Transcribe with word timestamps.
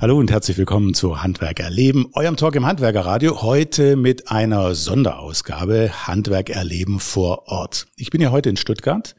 Hallo 0.00 0.16
und 0.16 0.30
herzlich 0.30 0.56
willkommen 0.56 0.94
zu 0.94 1.22
Handwerk 1.22 1.60
erleben, 1.60 2.06
eurem 2.14 2.38
Talk 2.38 2.54
im 2.54 2.64
Handwerkerradio. 2.64 3.42
Heute 3.42 3.96
mit 3.96 4.30
einer 4.30 4.74
Sonderausgabe 4.74 5.90
Handwerk 6.06 6.48
erleben 6.48 7.00
vor 7.00 7.48
Ort. 7.48 7.86
Ich 7.96 8.08
bin 8.08 8.22
ja 8.22 8.30
heute 8.30 8.48
in 8.48 8.56
Stuttgart 8.56 9.14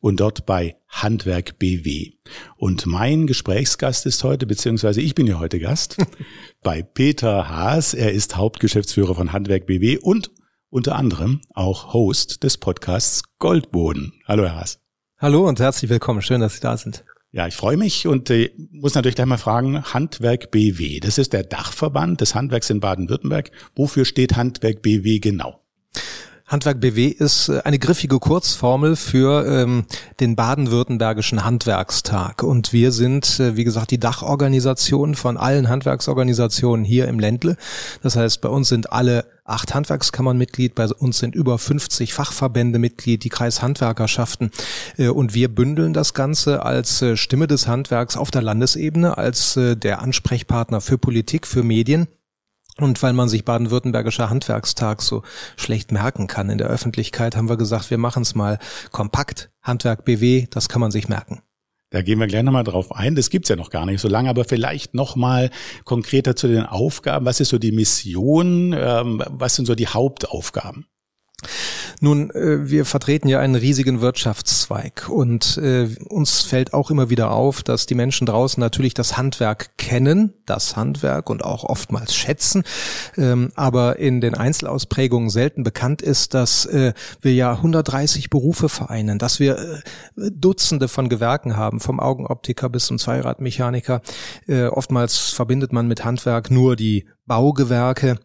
und 0.00 0.18
dort 0.18 0.44
bei 0.44 0.74
Handwerk 0.88 1.60
BW. 1.60 2.14
Und 2.56 2.84
mein 2.84 3.28
Gesprächsgast 3.28 4.06
ist 4.06 4.24
heute, 4.24 4.44
beziehungsweise 4.44 5.00
ich 5.00 5.14
bin 5.14 5.28
ja 5.28 5.38
heute 5.38 5.60
Gast, 5.60 5.98
bei 6.64 6.82
Peter 6.82 7.48
Haas. 7.48 7.94
Er 7.94 8.10
ist 8.10 8.36
Hauptgeschäftsführer 8.36 9.14
von 9.14 9.32
Handwerk 9.32 9.66
BW 9.66 9.98
und 9.98 10.32
unter 10.68 10.96
anderem 10.96 11.42
auch 11.54 11.92
Host 11.92 12.42
des 12.42 12.58
Podcasts 12.58 13.22
Goldboden. 13.38 14.14
Hallo, 14.26 14.42
Herr 14.42 14.56
Haas. 14.56 14.80
Hallo 15.16 15.46
und 15.46 15.60
herzlich 15.60 15.88
willkommen. 15.92 16.22
Schön, 16.22 16.40
dass 16.40 16.54
Sie 16.54 16.60
da 16.60 16.76
sind. 16.76 17.04
Ja, 17.34 17.48
ich 17.48 17.56
freue 17.56 17.76
mich 17.76 18.06
und 18.06 18.30
äh, 18.30 18.52
muss 18.70 18.94
natürlich 18.94 19.16
gleich 19.16 19.26
mal 19.26 19.38
fragen, 19.38 19.82
Handwerk 19.92 20.52
BW, 20.52 21.00
das 21.00 21.18
ist 21.18 21.32
der 21.32 21.42
Dachverband 21.42 22.20
des 22.20 22.36
Handwerks 22.36 22.70
in 22.70 22.78
Baden-Württemberg. 22.78 23.50
Wofür 23.74 24.04
steht 24.04 24.36
Handwerk 24.36 24.82
BW 24.82 25.18
genau? 25.18 25.60
Handwerk 26.54 26.80
BW 26.80 27.08
ist 27.08 27.48
äh, 27.48 27.62
eine 27.64 27.80
griffige 27.80 28.20
Kurzformel 28.20 28.94
für 28.94 29.44
ähm, 29.44 29.86
den 30.20 30.36
baden-württembergischen 30.36 31.44
Handwerkstag. 31.44 32.44
Und 32.44 32.72
wir 32.72 32.92
sind, 32.92 33.40
äh, 33.40 33.56
wie 33.56 33.64
gesagt, 33.64 33.90
die 33.90 33.98
Dachorganisation 33.98 35.16
von 35.16 35.36
allen 35.36 35.68
Handwerksorganisationen 35.68 36.84
hier 36.84 37.08
im 37.08 37.18
Ländle. 37.18 37.56
Das 38.02 38.14
heißt, 38.14 38.40
bei 38.40 38.48
uns 38.48 38.68
sind 38.68 38.92
alle 38.92 39.24
acht 39.44 39.74
Handwerkskammern 39.74 40.38
Mitglied, 40.38 40.76
bei 40.76 40.86
uns 40.86 41.18
sind 41.18 41.34
über 41.34 41.58
50 41.58 42.14
Fachverbände 42.14 42.78
Mitglied, 42.78 43.24
die 43.24 43.30
Kreishandwerkerschaften. 43.30 44.52
Äh, 44.96 45.08
und 45.08 45.34
wir 45.34 45.52
bündeln 45.52 45.92
das 45.92 46.14
Ganze 46.14 46.64
als 46.64 47.02
äh, 47.02 47.16
Stimme 47.16 47.48
des 47.48 47.66
Handwerks 47.66 48.16
auf 48.16 48.30
der 48.30 48.42
Landesebene, 48.42 49.18
als 49.18 49.54
der 49.56 50.02
Ansprechpartner 50.02 50.80
für 50.80 50.98
Politik, 50.98 51.48
für 51.48 51.64
Medien 51.64 52.06
und 52.78 53.02
weil 53.02 53.12
man 53.12 53.28
sich 53.28 53.44
baden-württembergischer 53.44 54.30
Handwerkstag 54.30 55.02
so 55.02 55.22
schlecht 55.56 55.92
merken 55.92 56.26
kann 56.26 56.50
in 56.50 56.58
der 56.58 56.68
Öffentlichkeit, 56.68 57.36
haben 57.36 57.48
wir 57.48 57.56
gesagt, 57.56 57.90
wir 57.90 57.98
machen 57.98 58.22
es 58.22 58.34
mal 58.34 58.58
kompakt. 58.90 59.50
Handwerk 59.62 60.04
BW, 60.04 60.46
das 60.50 60.68
kann 60.68 60.80
man 60.80 60.90
sich 60.90 61.08
merken. 61.08 61.42
Da 61.90 62.02
gehen 62.02 62.18
wir 62.18 62.26
gleich 62.26 62.42
nochmal 62.42 62.64
drauf 62.64 62.92
ein. 62.92 63.14
Das 63.14 63.30
gibt's 63.30 63.48
ja 63.48 63.54
noch 63.54 63.70
gar 63.70 63.86
nicht 63.86 64.00
so 64.00 64.08
lange, 64.08 64.28
aber 64.28 64.44
vielleicht 64.44 64.94
nochmal 64.94 65.50
konkreter 65.84 66.34
zu 66.34 66.48
den 66.48 66.66
Aufgaben. 66.66 67.24
Was 67.24 67.38
ist 67.38 67.50
so 67.50 67.58
die 67.58 67.70
Mission? 67.70 68.74
Ähm, 68.76 69.22
was 69.28 69.54
sind 69.54 69.66
so 69.66 69.76
die 69.76 69.86
Hauptaufgaben? 69.86 70.86
Nun, 72.04 72.28
äh, 72.32 72.68
wir 72.68 72.84
vertreten 72.84 73.28
ja 73.28 73.40
einen 73.40 73.54
riesigen 73.54 74.02
Wirtschaftszweig 74.02 75.08
und 75.08 75.56
äh, 75.56 75.88
uns 76.10 76.42
fällt 76.42 76.74
auch 76.74 76.90
immer 76.90 77.08
wieder 77.08 77.30
auf, 77.30 77.62
dass 77.62 77.86
die 77.86 77.94
Menschen 77.94 78.26
draußen 78.26 78.60
natürlich 78.60 78.92
das 78.92 79.16
Handwerk 79.16 79.78
kennen, 79.78 80.34
das 80.44 80.76
Handwerk 80.76 81.30
und 81.30 81.42
auch 81.42 81.64
oftmals 81.64 82.14
schätzen, 82.14 82.62
ähm, 83.16 83.52
aber 83.54 83.98
in 84.00 84.20
den 84.20 84.34
Einzelausprägungen 84.34 85.30
selten 85.30 85.62
bekannt 85.62 86.02
ist, 86.02 86.34
dass 86.34 86.66
äh, 86.66 86.92
wir 87.22 87.32
ja 87.32 87.52
130 87.52 88.28
Berufe 88.28 88.68
vereinen, 88.68 89.18
dass 89.18 89.40
wir 89.40 89.82
Dutzende 90.14 90.88
von 90.88 91.08
Gewerken 91.08 91.56
haben, 91.56 91.80
vom 91.80 92.00
Augenoptiker 92.00 92.68
bis 92.68 92.84
zum 92.84 92.98
Zweiradmechaniker. 92.98 94.02
Oftmals 94.70 95.30
verbindet 95.30 95.72
man 95.72 95.88
mit 95.88 96.04
Handwerk 96.04 96.50
nur 96.50 96.76
die 96.76 97.06
Baugewerke. 97.26 98.18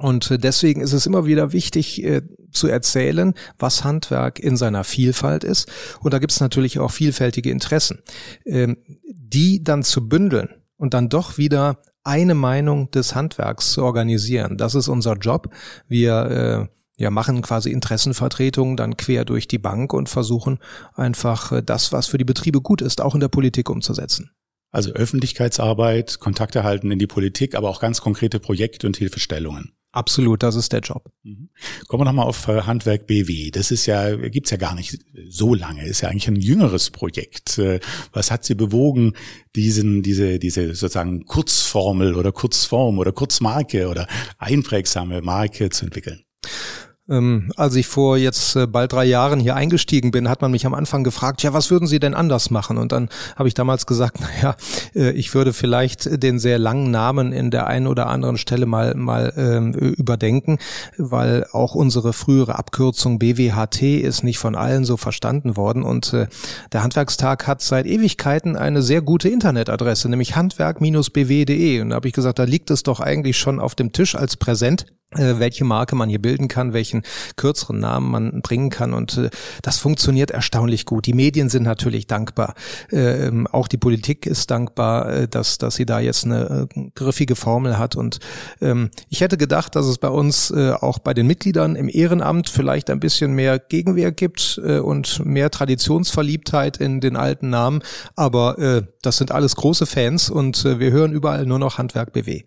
Und 0.00 0.30
äh, 0.30 0.38
deswegen 0.38 0.80
ist 0.80 0.94
es 0.94 1.06
immer 1.06 1.26
wieder 1.26 1.52
wichtig 1.52 2.02
äh, 2.02 2.22
zu 2.50 2.68
erzählen, 2.68 3.34
was 3.58 3.84
Handwerk 3.84 4.38
in 4.38 4.56
seiner 4.56 4.82
Vielfalt 4.82 5.44
ist. 5.44 5.70
Und 6.00 6.14
da 6.14 6.18
gibt 6.18 6.32
es 6.32 6.40
natürlich 6.40 6.78
auch 6.78 6.90
vielfältige 6.90 7.50
Interessen. 7.50 8.00
Ähm, 8.46 8.78
die 9.04 9.62
dann 9.62 9.82
zu 9.82 10.08
bündeln 10.08 10.48
und 10.76 10.94
dann 10.94 11.08
doch 11.08 11.38
wieder 11.38 11.82
eine 12.02 12.34
Meinung 12.34 12.90
des 12.90 13.14
Handwerks 13.14 13.72
zu 13.72 13.84
organisieren, 13.84 14.56
das 14.56 14.74
ist 14.74 14.88
unser 14.88 15.16
Job. 15.16 15.52
Wir 15.86 16.68
äh, 16.70 17.02
ja, 17.02 17.10
machen 17.10 17.42
quasi 17.42 17.70
Interessenvertretungen 17.70 18.76
dann 18.76 18.96
quer 18.96 19.24
durch 19.24 19.48
die 19.48 19.58
Bank 19.58 19.92
und 19.92 20.08
versuchen 20.08 20.58
einfach 20.94 21.52
äh, 21.52 21.62
das, 21.62 21.92
was 21.92 22.06
für 22.06 22.18
die 22.18 22.24
Betriebe 22.24 22.62
gut 22.62 22.80
ist, 22.80 23.02
auch 23.02 23.14
in 23.14 23.20
der 23.20 23.28
Politik 23.28 23.68
umzusetzen. 23.68 24.30
Also 24.72 24.92
Öffentlichkeitsarbeit, 24.92 26.20
Kontakte 26.20 26.64
halten 26.64 26.90
in 26.90 26.98
die 26.98 27.06
Politik, 27.06 27.54
aber 27.54 27.68
auch 27.68 27.80
ganz 27.80 28.00
konkrete 28.00 28.40
Projekte 28.40 28.86
und 28.86 28.96
Hilfestellungen. 28.96 29.72
Absolut, 29.92 30.44
das 30.44 30.54
ist 30.54 30.72
der 30.72 30.80
Job. 30.80 31.10
Mhm. 31.24 31.48
Kommen 31.88 32.02
wir 32.02 32.04
nochmal 32.04 32.26
auf 32.26 32.46
äh, 32.46 32.62
Handwerk 32.62 33.06
BW. 33.08 33.50
Das 33.50 33.72
ist 33.72 33.86
ja, 33.86 34.14
gibt's 34.14 34.50
ja 34.50 34.56
gar 34.56 34.74
nicht 34.76 34.98
so 35.28 35.54
lange, 35.54 35.84
ist 35.84 36.02
ja 36.02 36.08
eigentlich 36.08 36.28
ein 36.28 36.36
jüngeres 36.36 36.90
Projekt. 36.90 37.58
Äh, 37.58 37.80
was 38.12 38.30
hat 38.30 38.44
Sie 38.44 38.54
bewogen, 38.54 39.14
diesen, 39.56 40.02
diese, 40.02 40.38
diese 40.38 40.74
sozusagen 40.74 41.24
Kurzformel 41.24 42.14
oder 42.14 42.30
Kurzform 42.30 42.98
oder 42.98 43.10
Kurzmarke 43.10 43.88
oder 43.88 44.06
einprägsame 44.38 45.22
Marke 45.22 45.70
zu 45.70 45.86
entwickeln? 45.86 46.22
Ähm, 47.10 47.50
als 47.56 47.74
ich 47.74 47.88
vor 47.88 48.16
jetzt 48.16 48.54
äh, 48.54 48.68
bald 48.68 48.92
drei 48.92 49.04
Jahren 49.04 49.40
hier 49.40 49.56
eingestiegen 49.56 50.12
bin, 50.12 50.28
hat 50.28 50.42
man 50.42 50.52
mich 50.52 50.64
am 50.64 50.74
Anfang 50.74 51.02
gefragt, 51.02 51.42
ja, 51.42 51.52
was 51.52 51.70
würden 51.70 51.88
Sie 51.88 51.98
denn 51.98 52.14
anders 52.14 52.50
machen? 52.50 52.78
Und 52.78 52.92
dann 52.92 53.08
habe 53.34 53.48
ich 53.48 53.54
damals 53.54 53.86
gesagt, 53.86 54.20
naja, 54.20 54.54
äh, 54.94 55.10
ich 55.10 55.34
würde 55.34 55.52
vielleicht 55.52 56.22
den 56.22 56.38
sehr 56.38 56.58
langen 56.58 56.92
Namen 56.92 57.32
in 57.32 57.50
der 57.50 57.66
einen 57.66 57.88
oder 57.88 58.06
anderen 58.06 58.36
Stelle 58.36 58.66
mal, 58.66 58.94
mal 58.94 59.32
ähm, 59.36 59.72
überdenken, 59.72 60.58
weil 60.98 61.46
auch 61.50 61.74
unsere 61.74 62.12
frühere 62.12 62.56
Abkürzung 62.56 63.18
BWHT 63.18 63.82
ist 63.82 64.22
nicht 64.22 64.38
von 64.38 64.54
allen 64.54 64.84
so 64.84 64.96
verstanden 64.96 65.56
worden. 65.56 65.82
Und 65.82 66.12
äh, 66.12 66.28
der 66.72 66.84
Handwerkstag 66.84 67.48
hat 67.48 67.60
seit 67.60 67.86
Ewigkeiten 67.86 68.54
eine 68.54 68.82
sehr 68.82 69.02
gute 69.02 69.28
Internetadresse, 69.28 70.08
nämlich 70.08 70.36
handwerk-bw.de. 70.36 71.80
Und 71.80 71.90
da 71.90 71.96
habe 71.96 72.06
ich 72.06 72.14
gesagt, 72.14 72.38
da 72.38 72.44
liegt 72.44 72.70
es 72.70 72.84
doch 72.84 73.00
eigentlich 73.00 73.36
schon 73.36 73.58
auf 73.58 73.74
dem 73.74 73.90
Tisch 73.90 74.14
als 74.14 74.36
Präsent 74.36 74.86
welche 75.12 75.64
Marke 75.64 75.96
man 75.96 76.08
hier 76.08 76.22
bilden 76.22 76.46
kann, 76.46 76.72
welchen 76.72 77.02
kürzeren 77.36 77.80
Namen 77.80 78.10
man 78.10 78.42
bringen 78.42 78.70
kann 78.70 78.94
und 78.94 79.18
äh, 79.18 79.30
das 79.62 79.78
funktioniert 79.78 80.30
erstaunlich 80.30 80.86
gut. 80.86 81.06
Die 81.06 81.14
Medien 81.14 81.48
sind 81.48 81.64
natürlich 81.64 82.06
dankbar, 82.06 82.54
äh, 82.92 83.26
ähm, 83.26 83.48
auch 83.48 83.66
die 83.66 83.76
Politik 83.76 84.26
ist 84.26 84.50
dankbar, 84.50 85.10
äh, 85.12 85.28
dass 85.28 85.58
dass 85.58 85.74
sie 85.74 85.86
da 85.86 85.98
jetzt 85.98 86.24
eine 86.24 86.68
äh, 86.74 86.90
griffige 86.94 87.34
Formel 87.34 87.76
hat 87.76 87.96
und 87.96 88.20
ähm, 88.60 88.90
ich 89.08 89.20
hätte 89.20 89.36
gedacht, 89.36 89.74
dass 89.74 89.86
es 89.86 89.98
bei 89.98 90.08
uns 90.08 90.52
äh, 90.52 90.72
auch 90.72 91.00
bei 91.00 91.12
den 91.12 91.26
Mitgliedern 91.26 91.74
im 91.74 91.88
Ehrenamt 91.88 92.48
vielleicht 92.48 92.88
ein 92.88 93.00
bisschen 93.00 93.32
mehr 93.32 93.58
Gegenwehr 93.58 94.12
gibt 94.12 94.58
und 94.58 95.24
mehr 95.24 95.50
Traditionsverliebtheit 95.50 96.76
in 96.76 97.00
den 97.00 97.16
alten 97.16 97.50
Namen, 97.50 97.82
aber 98.16 98.84
das 99.02 99.16
sind 99.16 99.32
alles 99.32 99.56
große 99.56 99.86
Fans 99.86 100.30
und 100.30 100.64
wir 100.64 100.90
hören 100.90 101.12
überall 101.12 101.46
nur 101.46 101.58
noch 101.58 101.78
Handwerk 101.78 102.12
BW. 102.12 102.42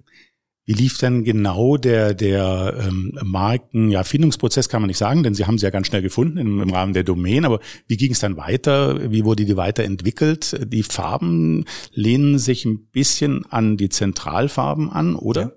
Wie 0.65 0.73
lief 0.73 0.97
denn 0.97 1.23
genau 1.23 1.75
der, 1.75 2.13
der 2.13 2.85
ähm, 2.87 3.17
Marken, 3.21 3.91
ja, 3.91 4.03
Findungsprozess 4.03 4.69
kann 4.69 4.81
man 4.81 4.87
nicht 4.87 4.97
sagen, 4.97 5.23
denn 5.23 5.33
Sie 5.33 5.45
haben 5.45 5.57
sie 5.57 5.65
ja 5.65 5.71
ganz 5.71 5.87
schnell 5.87 6.01
gefunden 6.01 6.37
im, 6.37 6.61
im 6.61 6.69
Rahmen 6.69 6.93
der 6.93 7.03
Domain, 7.03 7.43
aber 7.43 7.59
wie 7.87 7.97
ging 7.97 8.13
es 8.13 8.19
dann 8.19 8.37
weiter? 8.37 9.11
Wie 9.11 9.25
wurde 9.25 9.43
die 9.43 9.57
weiterentwickelt? 9.57 10.59
Die 10.71 10.83
Farben 10.83 11.65
lehnen 11.91 12.39
sich 12.39 12.63
ein 12.63 12.87
bisschen 12.91 13.45
an 13.49 13.75
die 13.75 13.89
Zentralfarben 13.89 14.89
an, 14.89 15.15
oder? 15.15 15.41
Ja. 15.41 15.51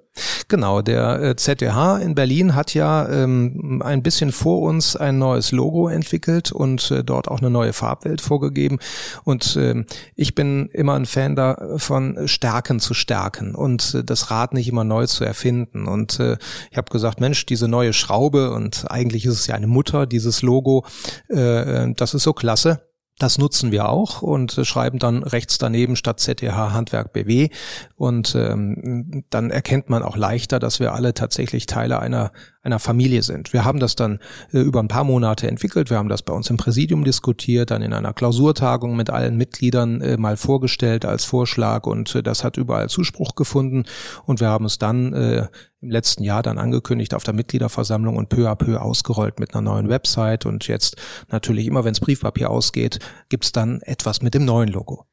Genau, 0.48 0.80
der 0.80 1.36
ZDH 1.36 1.98
äh, 1.98 2.04
in 2.04 2.14
Berlin 2.14 2.54
hat 2.54 2.74
ja 2.74 3.08
ähm, 3.08 3.82
ein 3.84 4.02
bisschen 4.02 4.32
vor 4.32 4.62
uns 4.62 4.96
ein 4.96 5.18
neues 5.18 5.52
Logo 5.52 5.88
entwickelt 5.88 6.52
und 6.52 6.90
äh, 6.90 7.02
dort 7.02 7.28
auch 7.28 7.40
eine 7.40 7.50
neue 7.50 7.72
Farbwelt 7.72 8.20
vorgegeben. 8.20 8.78
Und 9.24 9.56
äh, 9.56 9.84
ich 10.14 10.34
bin 10.34 10.68
immer 10.72 10.94
ein 10.94 11.06
Fan 11.06 11.36
davon, 11.36 12.28
Stärken 12.28 12.80
zu 12.80 12.94
stärken 12.94 13.54
und 13.54 13.94
äh, 13.94 14.04
das 14.04 14.30
Rad 14.30 14.54
nicht 14.54 14.68
immer 14.68 14.84
neu 14.84 15.06
zu 15.06 15.24
erfinden. 15.24 15.86
Und 15.86 16.20
äh, 16.20 16.36
ich 16.70 16.76
habe 16.76 16.90
gesagt, 16.90 17.20
Mensch, 17.20 17.44
diese 17.46 17.68
neue 17.68 17.92
Schraube 17.92 18.52
und 18.52 18.90
eigentlich 18.90 19.26
ist 19.26 19.34
es 19.34 19.46
ja 19.46 19.54
eine 19.54 19.66
Mutter, 19.66 20.06
dieses 20.06 20.42
Logo, 20.42 20.84
äh, 21.28 21.84
äh 21.84 21.94
das 21.96 22.14
ist 22.14 22.22
so 22.22 22.32
klasse 22.32 22.80
das 23.18 23.38
nutzen 23.38 23.72
wir 23.72 23.88
auch 23.88 24.20
und 24.22 24.52
schreiben 24.64 24.98
dann 24.98 25.22
rechts 25.22 25.58
daneben 25.58 25.96
statt 25.96 26.20
ZTH 26.20 26.72
Handwerk 26.72 27.12
BW 27.12 27.48
und 27.94 28.34
ähm, 28.34 29.24
dann 29.30 29.50
erkennt 29.50 29.88
man 29.88 30.02
auch 30.02 30.16
leichter, 30.16 30.58
dass 30.58 30.80
wir 30.80 30.92
alle 30.92 31.14
tatsächlich 31.14 31.66
Teile 31.66 31.98
einer 31.98 32.32
einer 32.66 32.78
Familie 32.78 33.22
sind. 33.22 33.52
Wir 33.52 33.64
haben 33.64 33.80
das 33.80 33.96
dann 33.96 34.18
äh, 34.52 34.58
über 34.58 34.80
ein 34.80 34.88
paar 34.88 35.04
Monate 35.04 35.48
entwickelt. 35.48 35.88
Wir 35.88 35.96
haben 35.96 36.08
das 36.08 36.22
bei 36.22 36.34
uns 36.34 36.50
im 36.50 36.56
Präsidium 36.56 37.04
diskutiert, 37.04 37.70
dann 37.70 37.80
in 37.80 37.92
einer 37.92 38.12
Klausurtagung 38.12 38.96
mit 38.96 39.08
allen 39.08 39.36
Mitgliedern 39.36 40.00
äh, 40.00 40.16
mal 40.16 40.36
vorgestellt 40.36 41.04
als 41.04 41.24
Vorschlag 41.24 41.86
und 41.86 42.14
äh, 42.14 42.22
das 42.22 42.44
hat 42.44 42.56
überall 42.56 42.88
Zuspruch 42.88 43.34
gefunden 43.34 43.84
und 44.24 44.40
wir 44.40 44.48
haben 44.48 44.66
es 44.66 44.78
dann 44.78 45.12
äh, 45.14 45.46
im 45.80 45.90
letzten 45.90 46.24
Jahr 46.24 46.42
dann 46.42 46.58
angekündigt 46.58 47.14
auf 47.14 47.24
der 47.24 47.34
Mitgliederversammlung 47.34 48.16
und 48.16 48.28
peu 48.28 48.50
à 48.50 48.56
peu 48.56 48.80
ausgerollt 48.80 49.38
mit 49.38 49.54
einer 49.54 49.62
neuen 49.62 49.88
Website 49.88 50.44
und 50.44 50.66
jetzt 50.66 50.96
natürlich 51.30 51.66
immer, 51.66 51.84
wenn 51.84 51.92
es 51.92 52.00
Briefpapier 52.00 52.50
ausgeht, 52.50 52.98
gibt's 53.28 53.52
dann 53.52 53.80
etwas 53.82 54.22
mit 54.22 54.34
dem 54.34 54.44
neuen 54.44 54.68
Logo. 54.68 55.06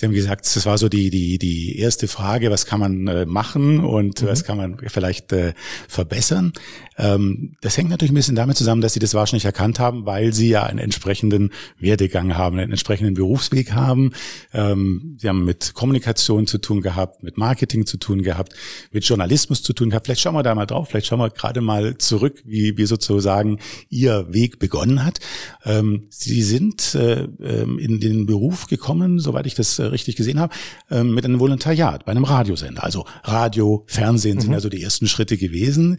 Sie 0.00 0.06
haben 0.06 0.14
gesagt, 0.14 0.46
das 0.56 0.64
war 0.64 0.78
so 0.78 0.88
die, 0.88 1.10
die, 1.10 1.36
die 1.36 1.78
erste 1.78 2.08
Frage, 2.08 2.50
was 2.50 2.64
kann 2.64 2.80
man 2.80 3.06
äh, 3.06 3.26
machen 3.26 3.84
und 3.84 4.22
mhm. 4.22 4.26
was 4.28 4.44
kann 4.44 4.56
man 4.56 4.78
vielleicht 4.86 5.30
äh, 5.30 5.52
verbessern. 5.88 6.54
Ähm, 7.00 7.54
das 7.62 7.76
hängt 7.76 7.88
natürlich 7.88 8.12
ein 8.12 8.14
bisschen 8.14 8.36
damit 8.36 8.56
zusammen, 8.56 8.82
dass 8.82 8.92
Sie 8.92 9.00
das 9.00 9.14
wahrscheinlich 9.14 9.46
erkannt 9.46 9.80
haben, 9.80 10.04
weil 10.04 10.32
Sie 10.32 10.50
ja 10.50 10.64
einen 10.64 10.78
entsprechenden 10.78 11.50
Werdegang 11.78 12.36
haben, 12.36 12.58
einen 12.58 12.70
entsprechenden 12.70 13.14
Berufsweg 13.14 13.72
haben. 13.72 14.12
Ähm, 14.52 15.16
Sie 15.18 15.28
haben 15.28 15.44
mit 15.44 15.72
Kommunikation 15.74 16.46
zu 16.46 16.58
tun 16.58 16.82
gehabt, 16.82 17.22
mit 17.22 17.38
Marketing 17.38 17.86
zu 17.86 17.96
tun 17.96 18.22
gehabt, 18.22 18.52
mit 18.92 19.04
Journalismus 19.04 19.62
zu 19.62 19.72
tun 19.72 19.90
gehabt. 19.90 20.06
Vielleicht 20.06 20.20
schauen 20.20 20.34
wir 20.34 20.42
da 20.42 20.54
mal 20.54 20.66
drauf, 20.66 20.88
vielleicht 20.88 21.06
schauen 21.06 21.20
wir 21.20 21.30
gerade 21.30 21.62
mal 21.62 21.96
zurück, 21.96 22.42
wie, 22.44 22.76
wie 22.76 22.86
sozusagen 22.86 23.58
Ihr 23.88 24.26
Weg 24.30 24.58
begonnen 24.58 25.04
hat. 25.04 25.20
Ähm, 25.64 26.06
Sie 26.10 26.42
sind 26.42 26.94
äh, 26.94 27.22
ähm, 27.42 27.78
in 27.78 28.00
den 28.00 28.26
Beruf 28.26 28.66
gekommen, 28.66 29.20
soweit 29.20 29.46
ich 29.46 29.54
das 29.54 29.78
äh, 29.78 29.84
richtig 29.84 30.16
gesehen 30.16 30.38
habe, 30.38 30.54
ähm, 30.90 31.14
mit 31.14 31.24
einem 31.24 31.40
Volontariat 31.40 32.04
bei 32.04 32.12
einem 32.12 32.24
Radiosender. 32.24 32.84
Also 32.84 33.06
Radio, 33.24 33.84
Fernsehen 33.86 34.36
mhm. 34.36 34.40
sind 34.42 34.54
also 34.54 34.68
die 34.68 34.82
ersten 34.82 35.06
Schritte 35.06 35.38
gewesen. 35.38 35.96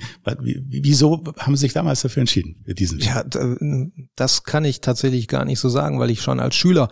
Wieso 0.92 1.24
haben 1.40 1.56
Sie 1.56 1.62
sich 1.62 1.72
damals 1.72 2.02
dafür 2.02 2.20
entschieden, 2.20 2.66
diesen 2.68 3.00
Weg? 3.00 3.08
Ja, 3.08 3.24
das 4.18 4.44
kann 4.44 4.66
ich 4.66 4.82
tatsächlich 4.82 5.30
gar 5.30 5.46
nicht 5.46 5.62
so 5.62 5.70
sagen, 5.70 6.00
weil 6.00 6.10
ich 6.10 6.22
schon 6.22 6.42
als 6.42 6.54
Schüler 6.54 6.90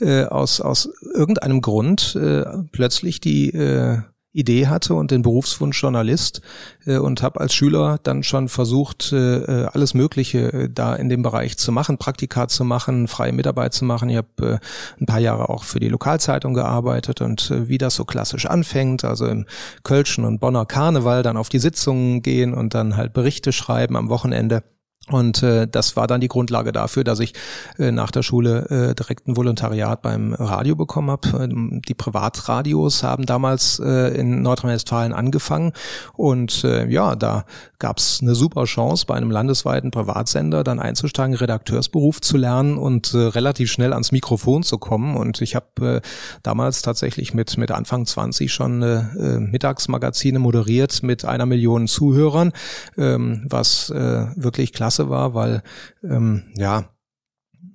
äh, 0.00 0.24
aus, 0.24 0.60
aus 0.60 0.90
irgendeinem 1.14 1.62
Grund 1.62 2.14
äh, 2.14 2.44
plötzlich 2.72 3.20
die 3.20 3.48
äh, 3.48 4.02
Idee 4.38 4.68
hatte 4.68 4.94
und 4.94 5.10
den 5.10 5.22
Berufswunsch 5.22 5.82
Journalist 5.82 6.40
äh, 6.86 6.98
und 6.98 7.22
habe 7.22 7.40
als 7.40 7.54
Schüler 7.54 7.98
dann 8.02 8.22
schon 8.22 8.48
versucht, 8.48 9.12
äh, 9.12 9.38
äh, 9.38 9.64
alles 9.72 9.94
Mögliche 9.94 10.52
äh, 10.52 10.68
da 10.72 10.94
in 10.94 11.08
dem 11.08 11.22
Bereich 11.22 11.58
zu 11.58 11.72
machen, 11.72 11.98
Praktika 11.98 12.48
zu 12.48 12.64
machen, 12.64 13.08
freie 13.08 13.32
Mitarbeit 13.32 13.74
zu 13.74 13.84
machen. 13.84 14.08
Ich 14.08 14.16
habe 14.16 14.28
äh, 14.40 14.58
ein 15.00 15.06
paar 15.06 15.20
Jahre 15.20 15.48
auch 15.48 15.64
für 15.64 15.80
die 15.80 15.88
Lokalzeitung 15.88 16.54
gearbeitet 16.54 17.20
und 17.20 17.50
äh, 17.50 17.68
wie 17.68 17.78
das 17.78 17.94
so 17.94 18.04
klassisch 18.04 18.46
anfängt, 18.46 19.04
also 19.04 19.26
im 19.26 19.46
Kölschen 19.82 20.24
und 20.24 20.40
Bonner 20.40 20.66
Karneval 20.66 21.22
dann 21.22 21.36
auf 21.36 21.48
die 21.48 21.58
Sitzungen 21.58 22.22
gehen 22.22 22.54
und 22.54 22.74
dann 22.74 22.96
halt 22.96 23.12
Berichte 23.12 23.52
schreiben 23.52 23.96
am 23.96 24.08
Wochenende. 24.08 24.62
Und 25.10 25.42
äh, 25.42 25.66
das 25.66 25.96
war 25.96 26.06
dann 26.06 26.20
die 26.20 26.28
Grundlage 26.28 26.72
dafür, 26.72 27.04
dass 27.04 27.20
ich 27.20 27.32
äh, 27.78 27.90
nach 27.90 28.10
der 28.10 28.22
Schule 28.22 28.90
äh, 28.90 28.94
direkt 28.94 29.26
ein 29.26 29.36
Volontariat 29.36 30.02
beim 30.02 30.34
Radio 30.34 30.76
bekommen 30.76 31.10
habe. 31.10 31.28
Ähm, 31.44 31.80
die 31.86 31.94
Privatradios 31.94 33.02
haben 33.02 33.24
damals 33.24 33.80
äh, 33.80 34.18
in 34.18 34.42
Nordrhein-Westfalen 34.42 35.12
angefangen 35.12 35.72
und 36.14 36.64
äh, 36.64 36.86
ja, 36.88 37.16
da 37.16 37.44
gab 37.78 37.98
es 37.98 38.18
eine 38.20 38.34
super 38.34 38.64
Chance, 38.64 39.06
bei 39.06 39.14
einem 39.14 39.30
landesweiten 39.30 39.90
Privatsender 39.90 40.64
dann 40.64 40.80
einzusteigen, 40.80 41.34
Redakteursberuf 41.34 42.20
zu 42.20 42.36
lernen 42.36 42.76
und 42.76 43.14
äh, 43.14 43.18
relativ 43.18 43.70
schnell 43.70 43.92
ans 43.92 44.12
Mikrofon 44.12 44.62
zu 44.62 44.78
kommen. 44.78 45.16
Und 45.16 45.40
ich 45.40 45.54
habe 45.54 46.00
äh, 46.02 46.08
damals 46.42 46.82
tatsächlich 46.82 47.34
mit 47.34 47.56
mit 47.56 47.70
Anfang 47.70 48.04
20 48.04 48.52
schon 48.52 48.82
äh, 48.82 49.38
Mittagsmagazine 49.38 50.38
moderiert 50.38 51.02
mit 51.02 51.24
einer 51.24 51.46
Million 51.46 51.86
Zuhörern, 51.86 52.52
ähm, 52.96 53.46
was 53.48 53.90
äh, 53.90 54.26
wirklich 54.34 54.72
klasse 54.72 54.97
Klasse 54.98 55.10
war, 55.10 55.34
weil 55.34 55.62
ähm, 56.02 56.44
ja 56.56 56.84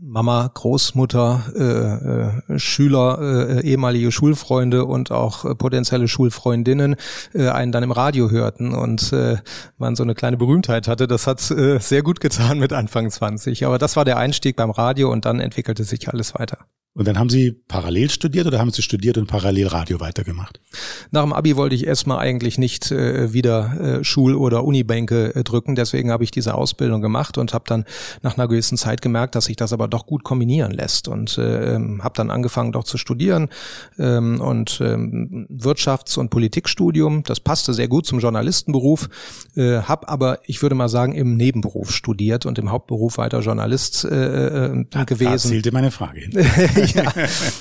Mama, 0.05 0.51
Großmutter, 0.53 1.43
äh, 1.55 2.55
äh, 2.55 2.59
Schüler, 2.59 3.19
äh, 3.21 3.65
ehemalige 3.65 4.11
Schulfreunde 4.11 4.83
und 4.83 5.11
auch 5.11 5.45
äh, 5.45 5.55
potenzielle 5.55 6.09
Schulfreundinnen 6.09 6.97
äh, 7.33 7.47
einen 7.47 7.71
dann 7.71 7.83
im 7.83 7.91
Radio 7.91 8.29
hörten 8.29 8.73
und 8.73 9.13
äh, 9.13 9.37
man 9.77 9.95
so 9.95 10.03
eine 10.03 10.13
kleine 10.13 10.35
Berühmtheit 10.35 10.89
hatte. 10.89 11.07
Das 11.07 11.25
hat 11.25 11.49
äh, 11.51 11.79
sehr 11.79 12.03
gut 12.03 12.19
getan 12.19 12.59
mit 12.59 12.73
Anfang 12.73 13.09
20. 13.09 13.65
Aber 13.65 13.77
das 13.77 13.95
war 13.95 14.03
der 14.03 14.17
Einstieg 14.17 14.57
beim 14.57 14.71
Radio 14.71 15.09
und 15.09 15.23
dann 15.23 15.39
entwickelte 15.39 15.85
sich 15.85 16.09
alles 16.09 16.35
weiter. 16.35 16.57
Und 16.95 17.07
dann 17.07 17.17
haben 17.17 17.29
Sie 17.29 17.51
parallel 17.51 18.11
studiert 18.11 18.45
oder 18.45 18.59
haben 18.59 18.69
Sie 18.69 18.83
studiert 18.83 19.17
und 19.17 19.25
parallel 19.25 19.67
Radio 19.67 19.99
weitergemacht? 19.99 20.61
Nach 21.09 21.23
dem 21.23 21.33
Abi 21.33 21.55
wollte 21.57 21.73
ich 21.73 21.87
erstmal 21.87 22.19
eigentlich 22.19 22.59
nicht 22.59 22.91
äh, 22.91 23.33
wieder 23.33 23.99
äh, 23.99 24.03
Schul- 24.03 24.35
oder 24.35 24.63
Unibänke 24.63 25.33
äh, 25.33 25.43
drücken. 25.43 25.73
Deswegen 25.73 26.11
habe 26.11 26.23
ich 26.23 26.29
diese 26.29 26.53
Ausbildung 26.53 27.01
gemacht 27.01 27.39
und 27.39 27.51
habe 27.55 27.63
dann 27.67 27.85
nach 28.21 28.37
einer 28.37 28.47
gewissen 28.47 28.77
Zeit 28.77 29.01
gemerkt, 29.01 29.33
dass 29.33 29.45
sich 29.45 29.55
das 29.55 29.73
aber 29.73 29.87
doch 29.87 30.05
gut 30.05 30.23
kombinieren 30.23 30.71
lässt. 30.71 31.07
Und 31.07 31.35
äh, 31.39 31.79
habe 31.99 32.13
dann 32.15 32.29
angefangen 32.29 32.71
doch 32.71 32.83
zu 32.83 32.99
studieren 32.99 33.49
ähm, 33.97 34.39
und 34.39 34.79
ähm, 34.79 35.47
Wirtschafts- 35.49 36.19
und 36.19 36.29
Politikstudium. 36.29 37.23
Das 37.23 37.39
passte 37.39 37.73
sehr 37.73 37.87
gut 37.87 38.05
zum 38.05 38.19
Journalistenberuf. 38.19 39.09
Äh, 39.55 39.81
habe 39.81 40.09
aber, 40.09 40.41
ich 40.45 40.61
würde 40.61 40.75
mal 40.75 40.89
sagen, 40.89 41.13
im 41.13 41.37
Nebenberuf 41.37 41.91
studiert 41.91 42.45
und 42.45 42.59
im 42.59 42.69
Hauptberuf 42.69 43.17
weiter 43.17 43.39
Journalist 43.39 44.05
äh, 44.05 44.67
äh, 44.67 44.85
gewesen. 45.05 45.31
Da 45.31 45.37
zählte 45.37 45.71
meine 45.71 45.89
Frage 45.89 46.19
hin. 46.19 46.33
ja, 46.93 47.11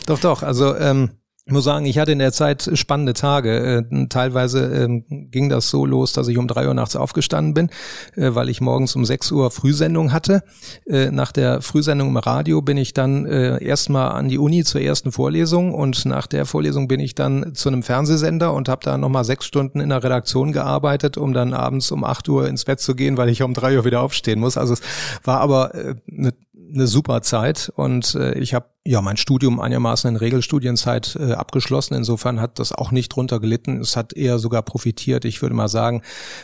doch, 0.06 0.20
doch. 0.20 0.42
Also 0.42 0.76
ähm, 0.76 1.10
ich 1.44 1.52
muss 1.52 1.64
sagen, 1.64 1.86
ich 1.86 1.98
hatte 1.98 2.12
in 2.12 2.20
der 2.20 2.30
Zeit 2.30 2.70
spannende 2.74 3.14
Tage. 3.14 3.84
Äh, 3.90 4.06
teilweise 4.08 4.60
ähm, 4.60 5.04
ging 5.08 5.48
das 5.48 5.68
so 5.68 5.84
los, 5.84 6.12
dass 6.12 6.28
ich 6.28 6.38
um 6.38 6.46
drei 6.46 6.68
Uhr 6.68 6.74
nachts 6.74 6.94
aufgestanden 6.94 7.52
bin, 7.52 7.68
äh, 8.14 8.32
weil 8.36 8.48
ich 8.48 8.60
morgens 8.60 8.94
um 8.94 9.04
sechs 9.04 9.32
Uhr 9.32 9.50
Frühsendung 9.50 10.12
hatte. 10.12 10.44
Äh, 10.86 11.10
nach 11.10 11.32
der 11.32 11.60
Frühsendung 11.60 12.10
im 12.10 12.16
Radio 12.16 12.62
bin 12.62 12.76
ich 12.76 12.94
dann 12.94 13.26
äh, 13.26 13.62
erstmal 13.62 14.12
an 14.12 14.28
die 14.28 14.38
Uni 14.38 14.62
zur 14.62 14.82
ersten 14.82 15.10
Vorlesung 15.10 15.74
und 15.74 16.04
nach 16.04 16.28
der 16.28 16.46
Vorlesung 16.46 16.86
bin 16.86 17.00
ich 17.00 17.16
dann 17.16 17.56
zu 17.56 17.68
einem 17.68 17.82
Fernsehsender 17.82 18.52
und 18.52 18.68
habe 18.68 18.84
da 18.84 18.96
nochmal 18.96 19.24
sechs 19.24 19.44
Stunden 19.44 19.80
in 19.80 19.88
der 19.88 20.04
Redaktion 20.04 20.52
gearbeitet, 20.52 21.18
um 21.18 21.32
dann 21.32 21.54
abends 21.54 21.90
um 21.90 22.04
acht 22.04 22.28
Uhr 22.28 22.46
ins 22.46 22.66
Bett 22.66 22.78
zu 22.78 22.94
gehen, 22.94 23.16
weil 23.16 23.28
ich 23.28 23.42
um 23.42 23.52
drei 23.52 23.76
Uhr 23.76 23.84
wieder 23.84 24.02
aufstehen 24.02 24.38
muss. 24.38 24.56
Also 24.56 24.74
es 24.74 24.80
war 25.24 25.40
aber 25.40 25.74
äh, 25.74 25.94
eine 26.08 26.32
eine 26.74 26.86
super 26.86 27.22
Zeit 27.22 27.70
und 27.74 28.14
äh, 28.14 28.38
ich 28.38 28.54
habe 28.54 28.66
ja 28.84 29.00
mein 29.00 29.16
Studium 29.16 29.60
einigermaßen 29.60 30.08
in 30.08 30.16
Regelstudienzeit 30.16 31.16
äh, 31.16 31.32
abgeschlossen. 31.32 31.94
Insofern 31.94 32.40
hat 32.40 32.58
das 32.58 32.72
auch 32.72 32.90
nicht 32.90 33.10
drunter 33.10 33.38
gelitten. 33.38 33.80
Es 33.80 33.96
hat 33.96 34.12
eher 34.12 34.38
sogar 34.38 34.62
profitiert. 34.62 35.24
Ich 35.24 35.40
würde 35.40 35.54
mal 35.54 35.68
sagen, 35.68 36.02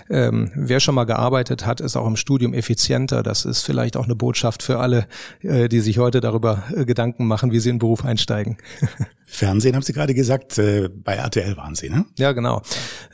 ähm, 0.09 0.51
wer 0.55 0.79
schon 0.81 0.95
mal 0.95 1.05
gearbeitet 1.05 1.67
hat, 1.67 1.81
ist 1.81 1.97
auch 1.97 2.07
im 2.07 2.17
Studium 2.17 2.55
effizienter. 2.55 3.23
Das 3.23 3.45
ist 3.45 3.63
vielleicht 3.63 3.97
auch 3.97 4.05
eine 4.05 4.15
Botschaft 4.15 4.63
für 4.63 4.79
alle, 4.79 5.09
äh, 5.41 5.69
die 5.69 5.81
sich 5.81 5.99
heute 5.99 6.21
darüber 6.21 6.63
äh, 6.75 6.85
Gedanken 6.85 7.27
machen, 7.27 7.51
wie 7.51 7.59
sie 7.59 7.71
in 7.71 7.77
den 7.77 7.81
Beruf 7.81 8.05
einsteigen. 8.05 8.57
Fernsehen 9.31 9.75
haben 9.75 9.83
Sie 9.83 9.93
gerade 9.93 10.15
gesagt, 10.15 10.57
äh, 10.57 10.89
bei 10.89 11.15
RTL 11.15 11.59
waren 11.59 11.75
Sie, 11.75 11.91
ne? 11.91 12.07
Ja, 12.17 12.33
genau. 12.33 12.63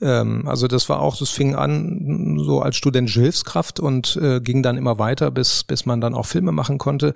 Ähm, 0.00 0.46
also 0.46 0.68
das 0.68 0.88
war 0.88 1.00
auch, 1.00 1.16
das 1.16 1.30
fing 1.30 1.56
an 1.56 2.38
so 2.38 2.60
als 2.60 2.76
studentische 2.76 3.20
Hilfskraft 3.20 3.80
und 3.80 4.16
äh, 4.22 4.40
ging 4.40 4.62
dann 4.62 4.76
immer 4.76 5.00
weiter, 5.00 5.32
bis 5.32 5.64
bis 5.64 5.86
man 5.86 6.00
dann 6.00 6.14
auch 6.14 6.26
Filme 6.26 6.52
machen 6.52 6.78
konnte. 6.78 7.14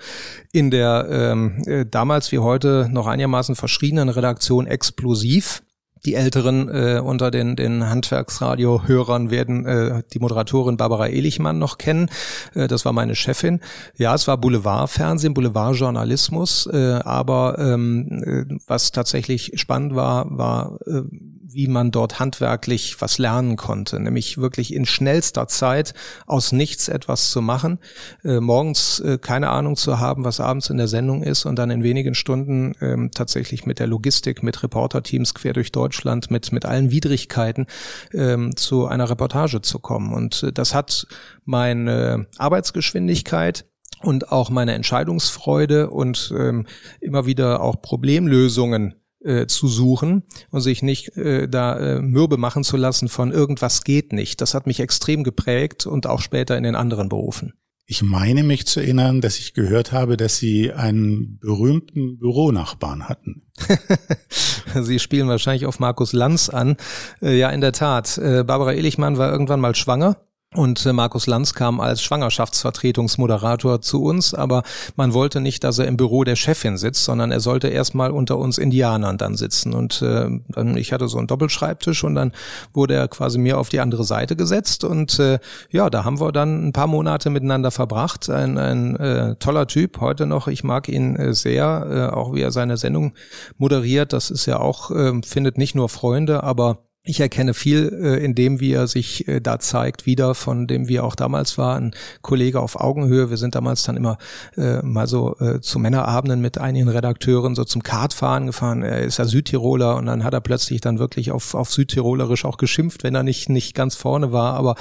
In 0.50 0.72
der 0.72 1.06
ähm, 1.10 1.62
äh, 1.66 1.86
damals 1.98 2.30
wie 2.30 2.38
heute 2.38 2.88
noch 2.92 3.08
einigermaßen 3.08 3.56
verschriebenen 3.56 4.08
Redaktion 4.08 4.68
Explosiv 4.68 5.64
die 6.04 6.14
Älteren 6.14 6.68
äh, 6.68 7.00
unter 7.04 7.30
den, 7.30 7.56
den 7.56 7.88
Handwerksradio-Hörern 7.88 9.30
werden 9.30 9.66
äh, 9.66 10.02
die 10.12 10.18
Moderatorin 10.18 10.76
Barbara 10.76 11.08
Elichmann 11.08 11.58
noch 11.58 11.78
kennen. 11.78 12.10
Äh, 12.54 12.68
das 12.68 12.84
war 12.84 12.92
meine 12.92 13.14
Chefin. 13.14 13.60
Ja, 13.96 14.14
es 14.14 14.26
war 14.28 14.38
Boulevardfernsehen, 14.38 15.34
Boulevardjournalismus, 15.34 16.68
äh, 16.72 17.00
aber 17.04 17.58
ähm, 17.58 18.22
äh, 18.24 18.58
was 18.66 18.92
tatsächlich 18.92 19.52
spannend 19.56 19.94
war, 19.94 20.26
war 20.36 20.78
äh, 20.86 21.02
wie 21.50 21.66
man 21.66 21.90
dort 21.90 22.20
handwerklich 22.20 23.00
was 23.00 23.18
lernen 23.18 23.56
konnte, 23.56 23.98
nämlich 23.98 24.38
wirklich 24.38 24.74
in 24.74 24.84
schnellster 24.84 25.48
Zeit 25.48 25.94
aus 26.26 26.52
nichts 26.52 26.88
etwas 26.88 27.30
zu 27.30 27.40
machen, 27.40 27.78
äh, 28.22 28.40
morgens 28.40 29.00
äh, 29.00 29.18
keine 29.18 29.48
Ahnung 29.48 29.76
zu 29.76 29.98
haben, 29.98 30.24
was 30.24 30.40
abends 30.40 30.68
in 30.68 30.76
der 30.76 30.88
Sendung 30.88 31.22
ist 31.22 31.46
und 31.46 31.56
dann 31.56 31.70
in 31.70 31.82
wenigen 31.82 32.14
Stunden 32.14 32.74
äh, 32.80 33.08
tatsächlich 33.10 33.64
mit 33.64 33.78
der 33.78 33.86
Logistik, 33.86 34.42
mit 34.42 34.62
Reporterteams 34.62 35.34
quer 35.34 35.54
durch 35.54 35.72
Deutschland, 35.72 35.87
mit, 36.30 36.52
mit 36.52 36.64
allen 36.64 36.90
Widrigkeiten 36.90 37.66
ähm, 38.12 38.56
zu 38.56 38.86
einer 38.86 39.10
Reportage 39.10 39.62
zu 39.62 39.78
kommen. 39.78 40.12
Und 40.12 40.42
äh, 40.42 40.52
das 40.52 40.74
hat 40.74 41.06
meine 41.44 42.26
Arbeitsgeschwindigkeit 42.38 43.66
und 44.02 44.30
auch 44.30 44.50
meine 44.50 44.74
Entscheidungsfreude 44.74 45.90
und 45.90 46.32
ähm, 46.36 46.66
immer 47.00 47.26
wieder 47.26 47.60
auch 47.60 47.82
Problemlösungen 47.82 48.94
äh, 49.24 49.46
zu 49.46 49.66
suchen 49.66 50.22
und 50.50 50.60
sich 50.60 50.82
nicht 50.82 51.16
äh, 51.16 51.48
da 51.48 51.76
äh, 51.78 52.00
mürbe 52.00 52.36
machen 52.36 52.62
zu 52.64 52.76
lassen 52.76 53.08
von 53.08 53.32
irgendwas 53.32 53.82
geht 53.82 54.12
nicht. 54.12 54.40
Das 54.40 54.54
hat 54.54 54.66
mich 54.66 54.80
extrem 54.80 55.24
geprägt 55.24 55.86
und 55.86 56.06
auch 56.06 56.20
später 56.20 56.56
in 56.56 56.62
den 56.62 56.76
anderen 56.76 57.08
Berufen. 57.08 57.54
Ich 57.90 58.02
meine 58.02 58.42
mich 58.42 58.66
zu 58.66 58.80
erinnern, 58.80 59.22
dass 59.22 59.38
ich 59.38 59.54
gehört 59.54 59.92
habe, 59.92 60.18
dass 60.18 60.36
Sie 60.36 60.74
einen 60.74 61.38
berühmten 61.38 62.18
Büronachbarn 62.18 63.08
hatten. 63.08 63.40
Sie 64.82 64.98
spielen 64.98 65.26
wahrscheinlich 65.26 65.64
auf 65.64 65.80
Markus 65.80 66.12
Lanz 66.12 66.50
an. 66.50 66.76
Äh, 67.22 67.38
ja, 67.38 67.48
in 67.48 67.62
der 67.62 67.72
Tat. 67.72 68.18
Äh, 68.18 68.44
Barbara 68.44 68.74
Elichmann 68.74 69.16
war 69.16 69.32
irgendwann 69.32 69.60
mal 69.60 69.74
schwanger 69.74 70.18
Und 70.54 70.86
äh, 70.86 70.94
Markus 70.94 71.26
Lanz 71.26 71.52
kam 71.52 71.78
als 71.78 72.00
Schwangerschaftsvertretungsmoderator 72.00 73.82
zu 73.82 74.02
uns, 74.02 74.32
aber 74.32 74.62
man 74.96 75.12
wollte 75.12 75.42
nicht, 75.42 75.62
dass 75.62 75.78
er 75.78 75.86
im 75.86 75.98
Büro 75.98 76.24
der 76.24 76.36
Chefin 76.36 76.78
sitzt, 76.78 77.04
sondern 77.04 77.30
er 77.30 77.40
sollte 77.40 77.68
erstmal 77.68 78.10
unter 78.10 78.38
uns 78.38 78.56
Indianern 78.56 79.18
dann 79.18 79.36
sitzen. 79.36 79.74
Und 79.74 80.00
äh, 80.00 80.30
dann, 80.48 80.76
ich 80.78 80.94
hatte 80.94 81.06
so 81.06 81.18
einen 81.18 81.26
Doppelschreibtisch 81.26 82.02
und 82.02 82.14
dann 82.14 82.32
wurde 82.72 82.94
er 82.94 83.08
quasi 83.08 83.36
mir 83.36 83.58
auf 83.58 83.68
die 83.68 83.80
andere 83.80 84.04
Seite 84.04 84.36
gesetzt. 84.36 84.84
Und 84.84 85.18
äh, 85.18 85.38
ja, 85.70 85.90
da 85.90 86.04
haben 86.04 86.18
wir 86.18 86.32
dann 86.32 86.68
ein 86.68 86.72
paar 86.72 86.86
Monate 86.86 87.28
miteinander 87.28 87.70
verbracht. 87.70 88.30
Ein, 88.30 88.56
ein 88.56 88.96
äh, 88.96 89.34
toller 89.36 89.66
Typ, 89.66 90.00
heute 90.00 90.24
noch. 90.24 90.48
Ich 90.48 90.64
mag 90.64 90.88
ihn 90.88 91.14
äh, 91.16 91.34
sehr, 91.34 92.10
äh, 92.10 92.16
auch 92.16 92.32
wie 92.32 92.40
er 92.40 92.52
seine 92.52 92.78
Sendung 92.78 93.12
moderiert. 93.58 94.14
Das 94.14 94.30
ist 94.30 94.46
ja 94.46 94.58
auch, 94.58 94.90
äh, 94.92 95.12
findet 95.26 95.58
nicht 95.58 95.74
nur 95.74 95.90
Freunde, 95.90 96.42
aber 96.42 96.87
ich 97.02 97.20
erkenne 97.20 97.54
viel 97.54 97.90
äh, 98.02 98.24
in 98.24 98.34
dem, 98.34 98.60
wie 98.60 98.72
er 98.72 98.86
sich 98.86 99.26
äh, 99.28 99.40
da 99.40 99.58
zeigt, 99.58 100.04
wieder 100.04 100.34
von 100.34 100.66
dem, 100.66 100.88
wie 100.88 100.96
er 100.96 101.04
auch 101.04 101.14
damals 101.14 101.56
war, 101.56 101.76
ein 101.76 101.94
Kollege 102.22 102.60
auf 102.60 102.76
Augenhöhe. 102.76 103.30
Wir 103.30 103.38
sind 103.38 103.54
damals 103.54 103.82
dann 103.82 103.96
immer 103.96 104.18
äh, 104.56 104.82
mal 104.82 105.06
so 105.06 105.36
äh, 105.38 105.60
zu 105.60 105.78
Männerabenden 105.78 106.40
mit 106.40 106.58
einigen 106.58 106.88
Redakteuren 106.88 107.54
so 107.54 107.64
zum 107.64 107.82
Kartfahren 107.82 108.46
gefahren. 108.46 108.82
Er 108.82 109.00
ist 109.00 109.18
ja 109.18 109.24
Südtiroler 109.24 109.96
und 109.96 110.06
dann 110.06 110.22
hat 110.22 110.34
er 110.34 110.40
plötzlich 110.40 110.80
dann 110.80 110.98
wirklich 110.98 111.30
auf, 111.30 111.54
auf 111.54 111.70
Südtirolerisch 111.72 112.44
auch 112.44 112.58
geschimpft, 112.58 113.04
wenn 113.04 113.14
er 113.14 113.22
nicht, 113.22 113.48
nicht 113.48 113.74
ganz 113.74 113.94
vorne 113.94 114.32
war, 114.32 114.54
aber 114.54 114.74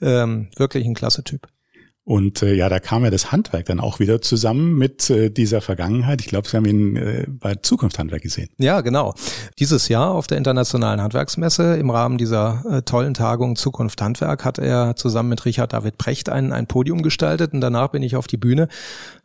ähm, 0.00 0.48
wirklich 0.56 0.86
ein 0.86 0.94
klasse 0.94 1.22
Typ. 1.22 1.53
Und 2.06 2.42
äh, 2.42 2.52
ja, 2.52 2.68
da 2.68 2.80
kam 2.80 3.02
ja 3.04 3.10
das 3.10 3.32
Handwerk 3.32 3.64
dann 3.64 3.80
auch 3.80 3.98
wieder 3.98 4.20
zusammen 4.20 4.76
mit 4.76 5.08
äh, 5.08 5.30
dieser 5.30 5.62
Vergangenheit. 5.62 6.20
Ich 6.20 6.26
glaube, 6.26 6.46
Sie 6.46 6.54
haben 6.54 6.66
ihn 6.66 6.96
äh, 6.96 7.26
bei 7.26 7.54
Zukunft 7.54 7.98
Handwerk 7.98 8.20
gesehen. 8.20 8.50
Ja, 8.58 8.82
genau. 8.82 9.14
Dieses 9.58 9.88
Jahr 9.88 10.10
auf 10.10 10.26
der 10.26 10.36
Internationalen 10.36 11.00
Handwerksmesse 11.00 11.76
im 11.76 11.88
Rahmen 11.88 12.18
dieser 12.18 12.62
äh, 12.70 12.82
tollen 12.82 13.14
Tagung 13.14 13.56
Zukunft 13.56 14.02
Handwerk 14.02 14.44
hat 14.44 14.58
er 14.58 14.96
zusammen 14.96 15.30
mit 15.30 15.46
Richard 15.46 15.72
David 15.72 15.96
Precht 15.96 16.28
ein, 16.28 16.52
ein 16.52 16.66
Podium 16.66 17.00
gestaltet 17.00 17.54
und 17.54 17.62
danach 17.62 17.88
bin 17.88 18.02
ich 18.02 18.16
auf 18.16 18.26
die 18.26 18.36
Bühne, 18.36 18.68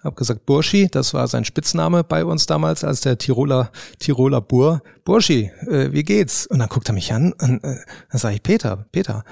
habe 0.01 0.15
gesagt, 0.15 0.45
Burschi, 0.45 0.87
das 0.89 1.13
war 1.13 1.27
sein 1.27 1.43
Spitzname 1.43 2.05
bei 2.05 2.23
uns 2.23 2.45
damals 2.45 2.85
als 2.85 3.01
der 3.01 3.17
Tiroler 3.17 3.71
Tiroler 3.99 4.39
Bur. 4.39 4.81
Burschi, 5.03 5.51
äh, 5.67 5.91
wie 5.91 6.03
geht's? 6.03 6.47
Und 6.47 6.59
dann 6.59 6.69
guckt 6.69 6.87
er 6.87 6.93
mich 6.93 7.11
an 7.11 7.33
und 7.41 7.61
äh, 7.61 7.75
dann 8.09 8.19
sage 8.19 8.35
ich, 8.35 8.43
Peter, 8.43 8.85
Peter, 8.93 9.25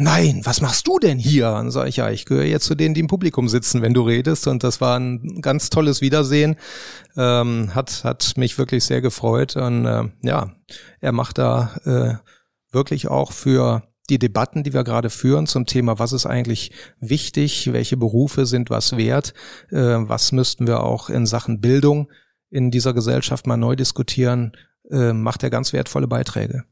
nein, 0.00 0.40
was 0.44 0.60
machst 0.60 0.88
du 0.88 0.98
denn 0.98 1.18
hier? 1.18 1.52
Und 1.52 1.70
sage 1.70 1.88
ich, 1.88 1.96
ja, 1.96 2.10
ich 2.10 2.24
gehöre 2.24 2.44
jetzt 2.44 2.66
zu 2.66 2.74
denen, 2.74 2.94
die 2.94 3.00
im 3.00 3.06
Publikum 3.06 3.48
sitzen, 3.48 3.82
wenn 3.82 3.94
du 3.94 4.02
redest. 4.02 4.48
Und 4.48 4.64
das 4.64 4.80
war 4.80 4.98
ein 4.98 5.40
ganz 5.42 5.70
tolles 5.70 6.00
Wiedersehen. 6.00 6.56
Ähm, 7.16 7.74
hat, 7.74 8.04
hat 8.04 8.36
mich 8.36 8.58
wirklich 8.58 8.84
sehr 8.84 9.00
gefreut. 9.00 9.56
Und 9.56 9.86
äh, 9.86 10.04
ja, 10.22 10.52
er 11.00 11.12
macht 11.12 11.38
da 11.38 11.76
äh, 11.84 12.72
wirklich 12.72 13.08
auch 13.08 13.32
für 13.32 13.82
die 14.08 14.18
Debatten, 14.18 14.64
die 14.64 14.72
wir 14.72 14.84
gerade 14.84 15.10
führen 15.10 15.46
zum 15.46 15.66
Thema, 15.66 15.98
was 15.98 16.12
ist 16.12 16.26
eigentlich 16.26 16.72
wichtig, 16.98 17.72
welche 17.72 17.96
Berufe 17.96 18.46
sind 18.46 18.70
was 18.70 18.96
wert, 18.96 19.34
äh, 19.70 19.76
was 19.76 20.32
müssten 20.32 20.66
wir 20.66 20.82
auch 20.82 21.10
in 21.10 21.26
Sachen 21.26 21.60
Bildung 21.60 22.10
in 22.50 22.70
dieser 22.70 22.92
Gesellschaft 22.92 23.46
mal 23.46 23.56
neu 23.56 23.76
diskutieren, 23.76 24.52
äh, 24.90 25.12
macht 25.12 25.44
er 25.44 25.50
ganz 25.50 25.72
wertvolle 25.72 26.08
Beiträge. 26.08 26.64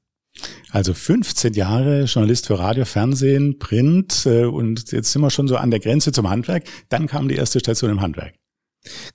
Also 0.70 0.94
15 0.94 1.54
Jahre 1.54 2.04
Journalist 2.04 2.47
für 2.47 2.58
Radio, 2.58 2.85
Fernsehen, 2.85 3.58
Print 3.58 4.26
äh, 4.26 4.44
und 4.44 4.92
jetzt 4.92 5.12
sind 5.12 5.23
wir 5.23 5.30
schon 5.30 5.49
so 5.49 5.56
an 5.56 5.70
der 5.70 5.80
Grenze 5.80 6.12
zum 6.12 6.28
Handwerk. 6.28 6.64
Dann 6.88 7.06
kam 7.06 7.28
die 7.28 7.37
erste 7.37 7.58
Station 7.58 7.90
im 7.90 8.00
Handwerk. 8.00 8.38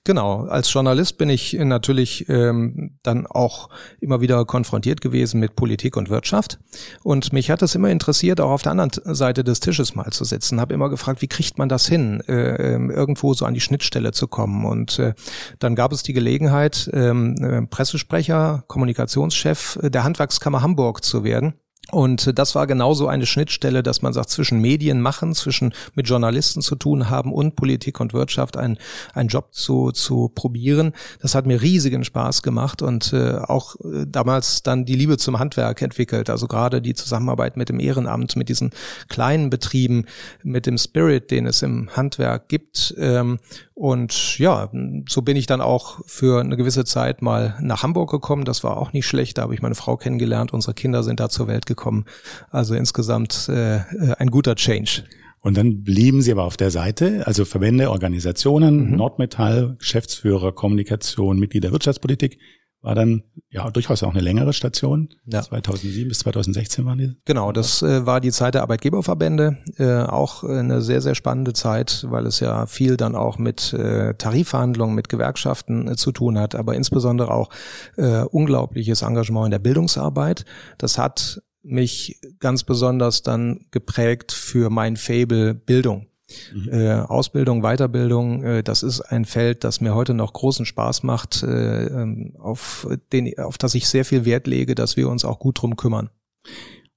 Genau, 0.04 0.44
als 0.44 0.72
Journalist 0.72 1.18
bin 1.18 1.28
ich 1.28 1.52
natürlich 1.54 2.28
ähm, 2.28 2.98
dann 3.02 3.26
auch 3.26 3.68
immer 4.00 4.20
wieder 4.20 4.44
konfrontiert 4.44 5.00
gewesen 5.00 5.40
mit 5.40 5.56
Politik 5.56 5.96
und 5.96 6.10
Wirtschaft. 6.10 6.58
Und 7.02 7.32
mich 7.32 7.50
hat 7.50 7.62
es 7.62 7.74
immer 7.74 7.90
interessiert, 7.90 8.40
auch 8.40 8.50
auf 8.50 8.62
der 8.62 8.72
anderen 8.72 8.90
Seite 9.14 9.44
des 9.44 9.60
Tisches 9.60 9.94
mal 9.94 10.10
zu 10.10 10.24
sitzen. 10.24 10.60
Habe 10.60 10.74
immer 10.74 10.88
gefragt, 10.88 11.22
wie 11.22 11.28
kriegt 11.28 11.58
man 11.58 11.68
das 11.68 11.86
hin, 11.86 12.20
äh, 12.28 12.74
ähm, 12.74 12.90
irgendwo 12.90 13.34
so 13.34 13.44
an 13.44 13.54
die 13.54 13.60
Schnittstelle 13.60 14.12
zu 14.12 14.28
kommen. 14.28 14.64
Und 14.64 14.98
äh, 14.98 15.14
dann 15.58 15.74
gab 15.74 15.92
es 15.92 16.02
die 16.02 16.12
Gelegenheit, 16.12 16.90
ähm, 16.92 17.36
äh, 17.42 17.62
Pressesprecher, 17.66 18.64
Kommunikationschef 18.66 19.78
der 19.82 20.04
Handwerkskammer 20.04 20.62
Hamburg 20.62 21.04
zu 21.04 21.24
werden. 21.24 21.54
Und 21.90 22.38
das 22.38 22.54
war 22.54 22.66
genauso 22.66 23.08
eine 23.08 23.26
Schnittstelle, 23.26 23.82
dass 23.82 24.02
man 24.02 24.12
sagt, 24.12 24.30
zwischen 24.30 24.60
Medien 24.60 25.00
machen, 25.00 25.34
zwischen 25.34 25.74
mit 25.94 26.08
Journalisten 26.08 26.62
zu 26.62 26.76
tun 26.76 27.10
haben 27.10 27.32
und 27.32 27.56
Politik 27.56 28.00
und 28.00 28.14
Wirtschaft 28.14 28.56
einen, 28.56 28.78
einen 29.12 29.28
Job 29.28 29.52
zu, 29.52 29.92
zu 29.92 30.30
probieren. 30.34 30.92
Das 31.20 31.34
hat 31.34 31.46
mir 31.46 31.60
riesigen 31.60 32.04
Spaß 32.04 32.42
gemacht 32.42 32.82
und 32.82 33.12
äh, 33.12 33.34
auch 33.36 33.76
äh, 33.76 34.06
damals 34.08 34.62
dann 34.62 34.86
die 34.86 34.96
Liebe 34.96 35.18
zum 35.18 35.38
Handwerk 35.38 35.82
entwickelt. 35.82 36.30
Also 36.30 36.46
gerade 36.46 36.80
die 36.80 36.94
Zusammenarbeit 36.94 37.56
mit 37.56 37.68
dem 37.68 37.80
Ehrenamt, 37.80 38.36
mit 38.36 38.48
diesen 38.48 38.70
kleinen 39.08 39.50
Betrieben, 39.50 40.06
mit 40.42 40.66
dem 40.66 40.78
Spirit, 40.78 41.30
den 41.30 41.46
es 41.46 41.62
im 41.62 41.90
Handwerk 41.94 42.48
gibt. 42.48 42.94
Ähm, 42.98 43.38
und 43.74 44.38
ja, 44.38 44.70
so 45.08 45.22
bin 45.22 45.36
ich 45.36 45.46
dann 45.46 45.60
auch 45.60 46.00
für 46.06 46.40
eine 46.40 46.56
gewisse 46.56 46.84
Zeit 46.84 47.22
mal 47.22 47.58
nach 47.60 47.82
Hamburg 47.82 48.08
gekommen. 48.10 48.44
Das 48.44 48.62
war 48.62 48.76
auch 48.76 48.92
nicht 48.92 49.06
schlecht. 49.06 49.36
Da 49.36 49.42
habe 49.42 49.54
ich 49.54 49.62
meine 49.62 49.74
Frau 49.74 49.96
kennengelernt. 49.96 50.52
Unsere 50.52 50.74
Kinder 50.74 51.02
sind 51.02 51.18
da 51.18 51.28
zur 51.28 51.48
Welt 51.48 51.66
gekommen. 51.66 52.04
Also 52.50 52.76
insgesamt 52.76 53.48
äh, 53.48 53.80
ein 54.18 54.30
guter 54.30 54.54
Change. 54.54 55.02
Und 55.40 55.56
dann 55.56 55.82
blieben 55.82 56.22
Sie 56.22 56.30
aber 56.30 56.44
auf 56.44 56.56
der 56.56 56.70
Seite, 56.70 57.26
also 57.26 57.44
Verbände, 57.44 57.90
Organisationen, 57.90 58.90
mhm. 58.90 58.96
Nordmetall, 58.96 59.74
Geschäftsführer, 59.78 60.52
Kommunikation, 60.52 61.38
Mitglied 61.38 61.64
der 61.64 61.72
Wirtschaftspolitik 61.72 62.38
war 62.84 62.94
dann 62.94 63.22
ja 63.48 63.68
durchaus 63.70 64.02
auch 64.02 64.10
eine 64.10 64.20
längere 64.20 64.52
Station. 64.52 65.08
Ja. 65.24 65.42
2007 65.42 66.06
bis 66.08 66.18
2016 66.18 66.84
waren 66.84 66.98
die. 66.98 67.16
Genau, 67.24 67.50
das 67.50 67.82
äh, 67.82 68.04
war 68.04 68.20
die 68.20 68.30
Zeit 68.30 68.54
der 68.54 68.62
Arbeitgeberverbände. 68.62 69.56
Äh, 69.78 70.02
auch 70.02 70.44
eine 70.44 70.82
sehr, 70.82 71.00
sehr 71.00 71.14
spannende 71.14 71.54
Zeit, 71.54 72.06
weil 72.10 72.26
es 72.26 72.40
ja 72.40 72.66
viel 72.66 72.98
dann 72.98 73.16
auch 73.16 73.38
mit 73.38 73.72
äh, 73.72 74.14
Tarifverhandlungen, 74.14 74.94
mit 74.94 75.08
Gewerkschaften 75.08 75.88
äh, 75.88 75.96
zu 75.96 76.12
tun 76.12 76.38
hat, 76.38 76.54
aber 76.54 76.74
insbesondere 76.74 77.32
auch 77.32 77.48
äh, 77.96 78.20
unglaubliches 78.20 79.00
Engagement 79.00 79.46
in 79.46 79.52
der 79.52 79.58
Bildungsarbeit. 79.60 80.44
Das 80.76 80.98
hat 80.98 81.42
mich 81.62 82.20
ganz 82.40 82.64
besonders 82.64 83.22
dann 83.22 83.64
geprägt 83.70 84.32
für 84.32 84.68
mein 84.68 84.96
Fable 84.98 85.54
Bildung. 85.54 86.06
Mhm. 86.52 86.68
Äh, 86.72 86.92
Ausbildung, 86.92 87.62
Weiterbildung, 87.62 88.42
äh, 88.42 88.62
das 88.62 88.82
ist 88.82 89.00
ein 89.00 89.24
Feld, 89.24 89.64
das 89.64 89.80
mir 89.80 89.94
heute 89.94 90.14
noch 90.14 90.32
großen 90.32 90.64
Spaß 90.64 91.02
macht, 91.02 91.42
äh, 91.42 91.86
ähm, 91.86 92.34
auf, 92.38 92.88
den, 93.12 93.38
auf 93.38 93.58
das 93.58 93.74
ich 93.74 93.88
sehr 93.88 94.04
viel 94.04 94.24
Wert 94.24 94.46
lege, 94.46 94.74
dass 94.74 94.96
wir 94.96 95.08
uns 95.08 95.24
auch 95.24 95.38
gut 95.38 95.60
drum 95.60 95.76
kümmern. 95.76 96.10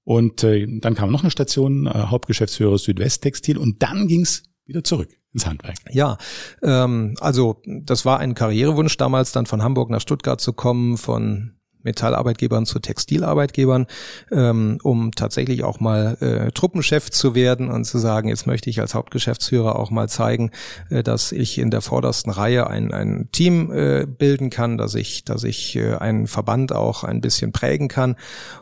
Und 0.04 0.44
äh, 0.44 0.66
dann 0.80 0.96
kam 0.96 1.12
noch 1.12 1.24
eine 1.24 1.32
Station, 1.32 1.88
äh, 1.88 1.90
Hauptgeschäftsführer 1.90 2.78
Südwesttextil 2.78 3.58
und 3.58 3.84
dann 3.84 4.08
ging's 4.08 4.44
wieder 4.66 4.84
zurück 4.84 5.10
ins 5.34 5.46
Handwerk. 5.46 5.76
Ja, 5.92 6.18
ähm, 6.64 7.16
also 7.20 7.62
das 7.66 8.06
war 8.06 8.20
ein 8.20 8.34
Karrierewunsch 8.34 8.96
damals, 8.96 9.34
dann 9.34 9.46
von 9.46 9.62
Hamburg 9.62 9.90
nach 9.90 10.02
Stuttgart 10.02 10.40
zu 10.40 10.54
kommen, 10.54 10.98
von 10.98 11.57
Metallarbeitgebern 11.84 12.66
zu 12.66 12.80
Textilarbeitgebern, 12.80 13.88
ähm, 14.32 14.80
um 14.84 15.12
tatsächlich 15.12 15.64
auch 15.64 15.80
mal 15.80 16.18
äh, 16.20 16.52
Truppenchef 16.52 17.10
zu 17.10 17.36
werden 17.36 17.70
und 17.70 17.86
zu 17.86 17.98
sagen, 17.98 18.30
jetzt 18.30 18.48
möchte 18.48 18.70
ich 18.70 18.82
als 18.82 18.94
Hauptgeschäftsführer 18.94 19.78
auch 19.78 19.92
mal 19.92 20.10
zeigen, 20.10 20.52
äh, 20.90 21.04
dass 21.04 21.32
ich 21.32 21.58
in 21.58 21.72
der 21.72 21.82
vordersten 21.82 22.32
Reihe 22.32 22.68
ein, 22.68 22.94
ein 22.94 23.30
Team 23.32 23.72
äh, 23.72 24.06
bilden 24.06 24.50
kann, 24.50 24.78
dass 24.78 24.96
ich, 24.96 25.24
dass 25.24 25.44
ich 25.44 25.76
äh, 25.76 25.96
einen 25.96 26.28
Verband 26.28 26.74
auch 26.74 27.04
ein 27.04 27.22
bisschen 27.22 27.52
prägen 27.52 27.88
kann. 27.88 28.16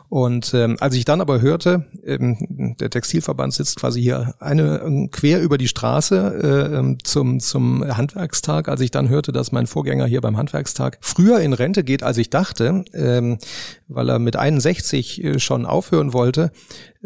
Und 0.08 0.54
ähm, 0.54 0.76
als 0.80 0.94
ich 0.94 1.04
dann 1.04 1.20
aber 1.20 1.40
hörte, 1.40 1.86
ähm, 2.04 2.76
der 2.78 2.90
Textilverband 2.90 3.52
sitzt 3.52 3.76
quasi 3.76 4.00
hier 4.00 4.34
eine 4.38 4.80
ähm, 4.84 5.10
quer 5.10 5.42
über 5.42 5.58
die 5.58 5.68
Straße 5.68 6.70
äh, 6.72 6.76
ähm, 6.78 6.98
zum, 7.02 7.40
zum 7.40 7.84
Handwerkstag, 7.84 8.68
als 8.68 8.80
ich 8.80 8.90
dann 8.90 9.08
hörte, 9.08 9.32
dass 9.32 9.52
mein 9.52 9.66
Vorgänger 9.66 10.06
hier 10.06 10.20
beim 10.20 10.36
Handwerkstag 10.36 10.98
früher 11.00 11.40
in 11.40 11.52
Rente 11.52 11.82
geht, 11.82 12.02
als 12.02 12.18
ich 12.18 12.30
dachte, 12.30 12.84
ähm, 12.94 13.38
weil 13.88 14.08
er 14.08 14.18
mit 14.18 14.36
61 14.36 15.24
äh, 15.24 15.38
schon 15.40 15.66
aufhören 15.66 16.12
wollte, 16.12 16.52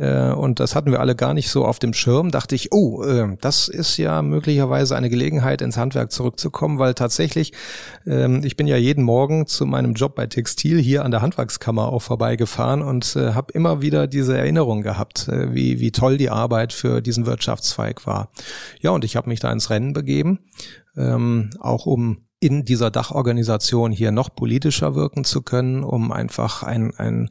äh, 0.01 0.33
und 0.33 0.61
das 0.61 0.75
hatten 0.75 0.91
wir 0.91 1.01
alle 1.01 1.15
gar 1.15 1.35
nicht 1.35 1.51
so 1.51 1.67
auf 1.67 1.79
dem 1.79 1.93
Schirm, 1.93 2.31
dachte 2.31 2.55
ich, 2.55 2.73
oh, 2.73 3.05
äh, 3.05 3.37
das 3.41 3.69
ist 3.69 3.99
ja 3.99 4.23
möglicherweise 4.23 4.97
eine 4.97 5.11
Gelegenheit, 5.11 5.61
ins 5.61 5.77
Handwerk 5.77 6.11
zurückzukommen, 6.11 6.79
weil 6.79 6.95
tatsächlich, 6.95 7.53
ähm, 8.07 8.41
ich 8.43 8.57
bin 8.57 8.67
ja 8.67 8.79
jeden 8.79 9.05
Morgen 9.05 9.47
zu 9.47 9.67
meinem 9.67 9.93
Job 9.93 10.15
bei 10.15 10.27
Textil 10.27 10.81
hier 10.81 11.05
an 11.05 11.11
der 11.11 11.21
Handwerkskammer 11.21 11.93
auch 11.93 12.01
vorbeigefahren 12.01 12.81
und 12.81 13.15
äh, 13.15 13.35
habe 13.35 13.53
immer 13.53 13.83
wieder 13.83 14.07
diese 14.07 14.39
Erinnerung 14.39 14.81
gehabt, 14.83 15.29
wie, 15.31 15.81
wie 15.81 15.93
toll 15.93 16.17
die 16.17 16.31
Arbeit 16.31 16.73
für 16.73 17.03
diesen 17.03 17.27
Wirtschaftszweig 17.27 18.07
war. 18.07 18.31
Ja, 18.81 18.91
und 18.91 19.05
ich 19.05 19.17
habe 19.17 19.29
mich 19.29 19.41
da 19.41 19.53
ins 19.53 19.69
Rennen 19.69 19.93
begeben, 19.93 20.39
ähm, 20.97 21.51
auch 21.61 21.85
um 21.85 22.25
in 22.41 22.65
dieser 22.65 22.91
Dachorganisation 22.91 23.93
hier 23.93 24.13
noch 24.13 24.35
politischer 24.35 24.95
wirken 24.95 25.25
zu 25.25 25.43
können, 25.43 25.85
um 25.85 26.11
einfach 26.11 26.63
ein, 26.63 26.95
ein, 26.97 27.29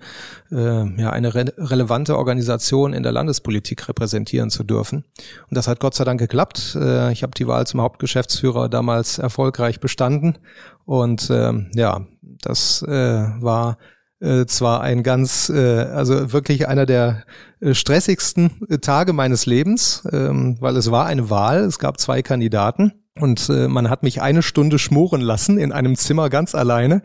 äh, 0.52 1.02
ja, 1.02 1.10
eine 1.10 1.34
re 1.34 1.46
relevante 1.58 2.16
Organisation 2.16 2.94
in 2.94 3.02
der 3.02 3.12
Landespolitik 3.12 3.90
repräsentieren 3.90 4.52
zu 4.52 4.64
dürfen. 4.64 5.06
Und 5.50 5.58
das 5.58 5.68
hat 5.68 5.80
Gott 5.80 5.96
sei 5.96 6.04
Dank 6.04 6.20
geklappt. 6.20 6.78
Äh, 6.80 7.12
ich 7.12 7.24
habe 7.24 7.32
die 7.36 7.48
Wahl 7.48 7.66
zum 7.66 7.82
Hauptgeschäftsführer 7.82 8.70
damals 8.70 9.18
erfolgreich 9.18 9.80
bestanden. 9.80 10.38
Und 10.86 11.32
äh, 11.32 11.54
ja, 11.74 12.06
das 12.42 12.84
äh, 12.84 12.92
war 12.92 13.80
äh, 14.20 14.46
zwar 14.46 14.82
ein 14.82 15.02
ganz, 15.02 15.50
äh, 15.50 15.86
also 15.86 16.34
wirklich 16.34 16.68
einer 16.68 16.86
der 16.86 17.24
äh, 17.62 17.74
stressigsten 17.74 18.52
Tage 18.82 19.14
meines 19.14 19.48
Lebens, 19.48 20.04
ähm, 20.12 20.58
weil 20.60 20.78
es 20.78 20.92
war 20.92 21.08
eine 21.08 21.32
Wahl, 21.32 21.62
es 21.62 21.80
gab 21.80 22.00
zwei 22.00 22.22
Kandidaten 22.22 22.94
und 23.20 23.50
äh, 23.50 23.68
man 23.68 23.90
hat 23.90 24.04
mich 24.04 24.22
eine 24.22 24.42
Stunde 24.42 24.80
schmoren 24.80 25.22
lassen 25.22 25.58
in 25.58 25.72
einem 25.72 25.96
Zimmer 25.96 26.30
ganz 26.30 26.56
alleine. 26.56 27.02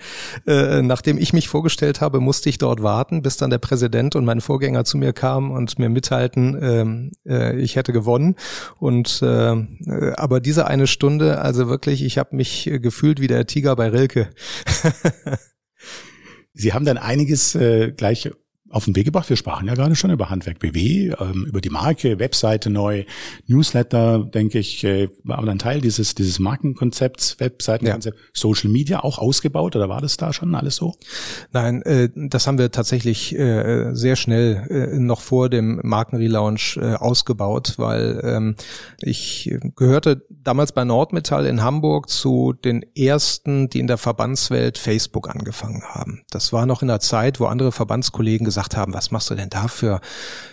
Äh, 0.47 0.83
nachdem 0.83 1.19
ich 1.19 1.33
mich 1.33 1.49
vorgestellt 1.49 2.01
habe, 2.01 2.21
musste 2.21 2.49
ich 2.49 2.59
dort 2.59 2.83
warten, 2.83 3.23
bis 3.23 3.37
dann 3.37 3.51
der 3.51 3.59
Präsident 3.59 4.17
und 4.17 4.25
mein 4.25 4.41
Vorgänger 4.41 4.85
zu 4.85 4.99
mir 4.99 5.13
kamen 5.13 5.51
und 5.51 5.79
mir 5.79 5.89
mitteilten, 5.89 6.59
ähm, 6.63 7.11
äh, 7.27 7.57
ich 7.59 7.77
hätte 7.77 7.93
gewonnen. 7.93 8.37
Und 8.79 9.21
äh, 9.23 9.53
äh 9.53 10.15
aber 10.17 10.41
diese 10.41 10.67
eine 10.67 10.87
Stunde, 10.87 11.41
also 11.41 11.69
wirklich, 11.69 12.05
ich 12.05 12.19
habe 12.19 12.37
mich 12.37 12.71
gefühlt 12.81 13.21
wie 13.21 13.27
der 13.27 13.47
Tiger 13.47 13.77
bei 13.77 13.89
Rilke. 13.89 14.31
Sie 16.55 16.73
haben 16.73 16.85
dann 16.85 16.99
einiges 16.99 17.55
äh, 17.57 17.91
gleich 17.91 18.31
auf 18.75 18.87
den 18.87 18.97
Weg 18.97 19.05
gebracht. 19.05 19.31
Wir 19.31 19.37
sprachen 19.37 19.69
ja 19.69 19.75
gerade 19.75 19.95
schon 19.95 20.11
über 20.11 20.31
Handwerk 20.31 20.59
BW, 20.59 21.15
ähm, 21.21 21.47
über 21.47 21.61
die 21.61 21.71
Marke, 21.71 22.19
Webseite 22.19 22.71
neu, 22.71 23.05
Newsletter, 23.47 24.19
denke 24.19 24.59
ich, 24.59 24.83
äh, 24.83 25.09
war 25.23 25.39
aber 25.39 25.51
ein 25.53 25.61
Teil 25.61 25.81
dieses, 25.81 26.17
dieses 26.17 26.41
Markenkonzepts, 26.41 27.39
Webseitenkonzept, 27.39 28.17
ja. 28.17 28.25
Social 28.33 28.71
Media 28.71 29.01
auch 29.01 29.19
ausgebaut 29.19 29.77
oder 29.77 29.89
war 29.89 30.01
das 30.01 30.17
da 30.17 30.33
schon 30.33 30.57
alles 30.57 30.75
so? 30.75 30.95
Nein, 31.53 31.83
äh, 31.83 32.09
das 32.15 32.49
haben 32.49 32.59
wir 32.59 32.73
tatsächlich 32.73 33.39
äh, 33.39 33.95
sehr 33.95 34.17
schnell 34.17 34.99
noch 34.99 35.21
vor 35.21 35.49
dem 35.49 35.81
Markenrelaunch 35.83 36.79
ausgebaut, 36.79 37.75
weil 37.77 38.21
ähm, 38.25 38.57
ich 39.01 39.55
gehörte 39.77 40.25
damals 40.29 40.73
bei 40.73 40.85
Nordmetall 40.85 41.47
in 41.47 41.63
Hamburg 41.63 42.09
zu 42.09 42.53
den 42.53 42.85
ersten, 42.97 43.69
die 43.69 43.79
in 43.79 43.87
der 43.87 43.99
Verbandswelt 43.99 44.79
Facebook 44.79 45.31
angefangen 45.31 45.83
haben. 45.85 46.23
Das 46.31 46.53
war 46.53 46.67
noch 46.67 46.83
in 46.83 46.89
der 46.89 47.01
Zeit, 47.01 47.41
wo 47.41 47.47
andere 47.47 47.73
Verbandskollegen 47.73 48.45
gesagt 48.45 48.64
gesagt 48.65 48.77
haben, 48.77 48.95
was 48.95 49.11
machst 49.11 49.31
du 49.31 49.35
denn 49.35 49.51
da 49.51 49.69
für, 49.69 50.01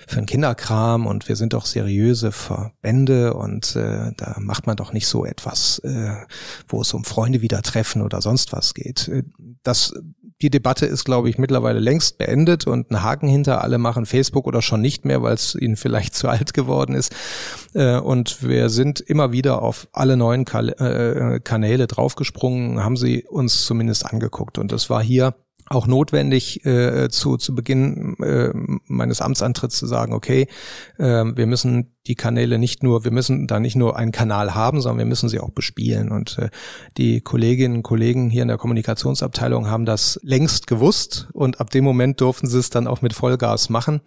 für 0.07 0.17
einen 0.17 0.25
Kinderkram 0.25 1.05
und 1.07 1.27
wir 1.27 1.35
sind 1.35 1.53
doch 1.53 1.65
seriöse 1.65 2.31
Verbände 2.31 3.33
und 3.33 3.75
äh, 3.75 4.11
da 4.17 4.35
macht 4.39 4.67
man 4.67 4.75
doch 4.75 4.93
nicht 4.93 5.07
so 5.07 5.25
etwas, 5.25 5.79
äh, 5.79 6.15
wo 6.67 6.81
es 6.81 6.93
um 6.93 7.03
Freunde 7.03 7.41
wieder 7.41 7.61
treffen 7.61 8.01
oder 8.01 8.21
sonst 8.21 8.53
was 8.53 8.73
geht. 8.73 9.07
Äh, 9.07 9.23
das 9.63 9.93
die 10.41 10.49
Debatte 10.49 10.87
ist, 10.87 11.03
glaube 11.03 11.29
ich, 11.29 11.37
mittlerweile 11.37 11.79
längst 11.79 12.17
beendet 12.17 12.65
und 12.65 12.89
ein 12.89 13.03
Haken 13.03 13.27
hinter 13.27 13.63
alle 13.63 13.77
machen 13.77 14.07
Facebook 14.07 14.47
oder 14.47 14.63
schon 14.63 14.81
nicht 14.81 15.05
mehr, 15.05 15.21
weil 15.21 15.35
es 15.35 15.53
ihnen 15.53 15.75
vielleicht 15.75 16.15
zu 16.15 16.27
alt 16.29 16.55
geworden 16.55 16.95
ist. 16.95 17.13
Äh, 17.73 17.99
und 17.99 18.41
wir 18.41 18.69
sind 18.69 18.99
immer 18.99 19.31
wieder 19.31 19.61
auf 19.61 19.87
alle 19.91 20.17
neuen 20.17 20.47
äh, 20.47 21.39
Kanäle 21.43 21.85
draufgesprungen, 21.85 22.83
haben 22.83 22.97
sie 22.97 23.23
uns 23.27 23.65
zumindest 23.65 24.05
angeguckt. 24.07 24.57
Und 24.57 24.71
das 24.71 24.89
war 24.89 25.03
hier 25.03 25.35
auch 25.71 25.87
notwendig, 25.87 26.65
äh, 26.65 27.09
zu, 27.09 27.37
zu 27.37 27.55
Beginn 27.55 28.15
äh, 28.19 28.51
meines 28.85 29.21
Amtsantritts 29.21 29.77
zu 29.77 29.87
sagen, 29.87 30.13
okay, 30.13 30.47
äh, 30.97 31.03
wir 31.03 31.47
müssen 31.47 31.95
die 32.07 32.15
Kanäle 32.15 32.57
nicht 32.57 32.83
nur, 32.83 33.03
wir 33.03 33.11
müssen 33.11 33.47
da 33.47 33.59
nicht 33.59 33.75
nur 33.75 33.95
einen 33.95 34.11
Kanal 34.11 34.55
haben, 34.55 34.81
sondern 34.81 34.99
wir 34.99 35.05
müssen 35.05 35.29
sie 35.29 35.39
auch 35.39 35.51
bespielen. 35.51 36.11
Und 36.11 36.37
äh, 36.39 36.49
die 36.97 37.21
Kolleginnen 37.21 37.77
und 37.77 37.83
Kollegen 37.83 38.29
hier 38.29 38.41
in 38.41 38.47
der 38.47 38.57
Kommunikationsabteilung 38.57 39.67
haben 39.67 39.85
das 39.85 40.19
längst 40.23 40.67
gewusst 40.67 41.29
und 41.33 41.59
ab 41.59 41.69
dem 41.69 41.83
Moment 41.83 42.21
durften 42.21 42.47
sie 42.47 42.59
es 42.59 42.69
dann 42.69 42.87
auch 42.87 43.01
mit 43.01 43.13
Vollgas 43.13 43.69
machen. 43.69 44.01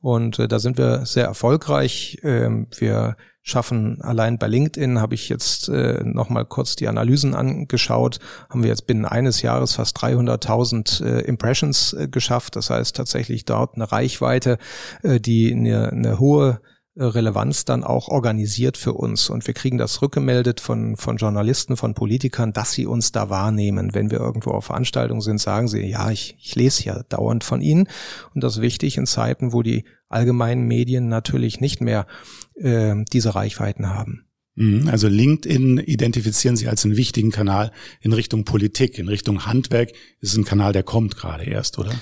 Und 0.00 0.38
äh, 0.38 0.48
da 0.48 0.58
sind 0.58 0.78
wir 0.78 1.06
sehr 1.06 1.24
erfolgreich. 1.24 2.18
Ähm, 2.22 2.68
wir 2.78 3.16
schaffen. 3.48 4.00
Allein 4.02 4.38
bei 4.38 4.46
LinkedIn 4.46 5.00
habe 5.00 5.14
ich 5.14 5.28
jetzt 5.28 5.68
äh, 5.68 6.02
noch 6.04 6.28
mal 6.28 6.44
kurz 6.44 6.76
die 6.76 6.88
Analysen 6.88 7.34
angeschaut. 7.34 8.18
Haben 8.50 8.62
wir 8.62 8.68
jetzt 8.68 8.86
binnen 8.86 9.04
eines 9.04 9.42
Jahres 9.42 9.74
fast 9.74 9.96
300.000 9.98 11.04
äh, 11.04 11.20
Impressions 11.22 11.92
äh, 11.92 12.08
geschafft. 12.08 12.56
Das 12.56 12.70
heißt 12.70 12.96
tatsächlich 12.96 13.44
dort 13.44 13.76
eine 13.76 13.90
Reichweite, 13.90 14.58
äh, 15.02 15.20
die 15.20 15.52
eine, 15.52 15.90
eine 15.90 16.18
hohe 16.18 16.60
äh, 16.98 17.04
Relevanz 17.04 17.64
dann 17.64 17.84
auch 17.84 18.08
organisiert 18.08 18.76
für 18.76 18.92
uns. 18.92 19.30
Und 19.30 19.46
wir 19.46 19.54
kriegen 19.54 19.78
das 19.78 20.02
rückgemeldet 20.02 20.60
von, 20.60 20.96
von 20.96 21.16
Journalisten, 21.16 21.76
von 21.76 21.94
Politikern, 21.94 22.52
dass 22.52 22.72
sie 22.72 22.86
uns 22.86 23.12
da 23.12 23.30
wahrnehmen. 23.30 23.94
Wenn 23.94 24.10
wir 24.10 24.18
irgendwo 24.18 24.50
auf 24.50 24.66
Veranstaltungen 24.66 25.20
sind, 25.20 25.40
sagen 25.40 25.68
sie, 25.68 25.86
ja, 25.86 26.10
ich, 26.10 26.36
ich 26.40 26.56
lese 26.56 26.84
ja 26.84 27.02
dauernd 27.08 27.44
von 27.44 27.60
Ihnen. 27.60 27.88
Und 28.34 28.42
das 28.42 28.56
ist 28.56 28.62
wichtig 28.62 28.96
in 28.96 29.06
Zeiten, 29.06 29.52
wo 29.52 29.62
die 29.62 29.84
allgemeinen 30.08 30.66
Medien 30.66 31.08
natürlich 31.08 31.60
nicht 31.60 31.80
mehr 31.80 32.06
äh, 32.54 32.94
diese 33.12 33.34
Reichweiten 33.34 33.88
haben. 33.88 34.24
Mhm, 34.58 34.88
also 34.88 35.06
LinkedIn 35.06 35.78
identifizieren 35.78 36.56
Sie 36.56 36.66
als 36.66 36.84
einen 36.84 36.96
wichtigen 36.96 37.30
Kanal 37.30 37.70
in 38.00 38.12
Richtung 38.12 38.44
Politik, 38.44 38.98
in 38.98 39.06
Richtung 39.08 39.46
Handwerk. 39.46 39.92
Das 40.20 40.30
ist 40.30 40.36
ein 40.36 40.44
Kanal, 40.44 40.72
der 40.72 40.82
kommt 40.82 41.16
gerade 41.16 41.44
erst, 41.44 41.78
oder? 41.78 41.92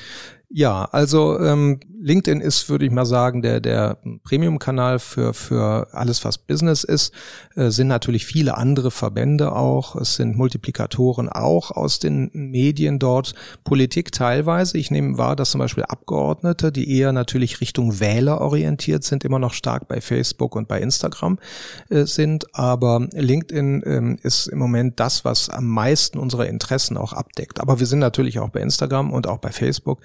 Ja, 0.48 0.84
also 0.84 1.40
ähm, 1.40 1.80
LinkedIn 2.00 2.40
ist, 2.40 2.68
würde 2.68 2.84
ich 2.84 2.92
mal 2.92 3.04
sagen, 3.04 3.42
der, 3.42 3.60
der 3.60 3.98
Premium-Kanal 4.22 5.00
für, 5.00 5.34
für 5.34 5.88
alles, 5.92 6.24
was 6.24 6.38
Business 6.38 6.84
ist. 6.84 7.12
Äh, 7.56 7.70
sind 7.70 7.88
natürlich 7.88 8.26
viele 8.26 8.56
andere 8.56 8.92
Verbände 8.92 9.50
auch. 9.50 9.96
Es 9.96 10.14
sind 10.14 10.36
Multiplikatoren 10.36 11.28
auch 11.28 11.72
aus 11.72 11.98
den 11.98 12.30
Medien 12.32 13.00
dort. 13.00 13.34
Politik 13.64 14.12
teilweise. 14.12 14.78
Ich 14.78 14.92
nehme 14.92 15.18
wahr, 15.18 15.34
dass 15.34 15.50
zum 15.50 15.58
Beispiel 15.58 15.82
Abgeordnete, 15.82 16.70
die 16.70 16.96
eher 16.96 17.10
natürlich 17.10 17.60
Richtung 17.60 17.98
Wähler 17.98 18.40
orientiert 18.40 19.02
sind, 19.02 19.24
immer 19.24 19.40
noch 19.40 19.52
stark 19.52 19.88
bei 19.88 20.00
Facebook 20.00 20.54
und 20.54 20.68
bei 20.68 20.80
Instagram 20.80 21.40
äh, 21.88 22.04
sind. 22.04 22.54
Aber 22.54 23.08
LinkedIn 23.12 23.82
ähm, 23.84 24.16
ist 24.22 24.46
im 24.46 24.60
Moment 24.60 25.00
das, 25.00 25.24
was 25.24 25.50
am 25.50 25.66
meisten 25.66 26.20
unsere 26.20 26.46
Interessen 26.46 26.96
auch 26.96 27.12
abdeckt. 27.12 27.58
Aber 27.58 27.80
wir 27.80 27.86
sind 27.86 27.98
natürlich 27.98 28.38
auch 28.38 28.50
bei 28.50 28.60
Instagram 28.60 29.12
und 29.12 29.26
auch 29.26 29.38
bei 29.38 29.50
Facebook. 29.50 30.02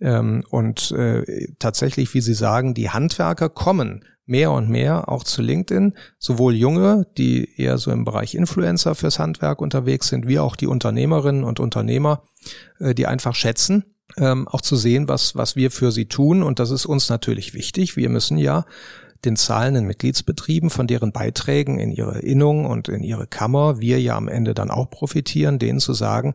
Ähm, 0.00 0.44
und 0.50 0.92
äh, 0.92 1.48
tatsächlich, 1.58 2.12
wie 2.14 2.20
Sie 2.20 2.34
sagen, 2.34 2.74
die 2.74 2.90
Handwerker 2.90 3.48
kommen 3.48 4.04
mehr 4.30 4.52
und 4.52 4.68
mehr 4.68 5.08
auch 5.08 5.24
zu 5.24 5.42
LinkedIn, 5.42 5.94
sowohl 6.18 6.54
junge, 6.54 7.06
die 7.18 7.60
eher 7.60 7.78
so 7.78 7.90
im 7.90 8.04
Bereich 8.04 8.34
Influencer 8.34 8.94
fürs 8.94 9.18
Handwerk 9.18 9.60
unterwegs 9.60 10.08
sind, 10.08 10.28
wie 10.28 10.38
auch 10.38 10.54
die 10.54 10.68
Unternehmerinnen 10.68 11.42
und 11.42 11.58
Unternehmer, 11.58 12.22
äh, 12.78 12.94
die 12.94 13.06
einfach 13.06 13.34
schätzen, 13.34 13.84
ähm, 14.16 14.46
auch 14.46 14.60
zu 14.60 14.76
sehen, 14.76 15.08
was, 15.08 15.34
was 15.34 15.56
wir 15.56 15.70
für 15.70 15.90
sie 15.90 16.06
tun. 16.06 16.42
Und 16.42 16.60
das 16.60 16.70
ist 16.70 16.86
uns 16.86 17.08
natürlich 17.08 17.54
wichtig. 17.54 17.96
Wir 17.96 18.08
müssen 18.08 18.38
ja 18.38 18.64
den 19.24 19.36
zahlenden 19.36 19.86
Mitgliedsbetrieben, 19.86 20.70
von 20.70 20.86
deren 20.86 21.12
Beiträgen 21.12 21.78
in 21.78 21.90
ihre 21.90 22.20
Innung 22.20 22.64
und 22.64 22.88
in 22.88 23.02
ihre 23.02 23.26
Kammer 23.26 23.80
wir 23.80 24.00
ja 24.00 24.16
am 24.16 24.28
Ende 24.28 24.54
dann 24.54 24.70
auch 24.70 24.90
profitieren, 24.90 25.58
denen 25.58 25.80
zu 25.80 25.92
sagen, 25.92 26.34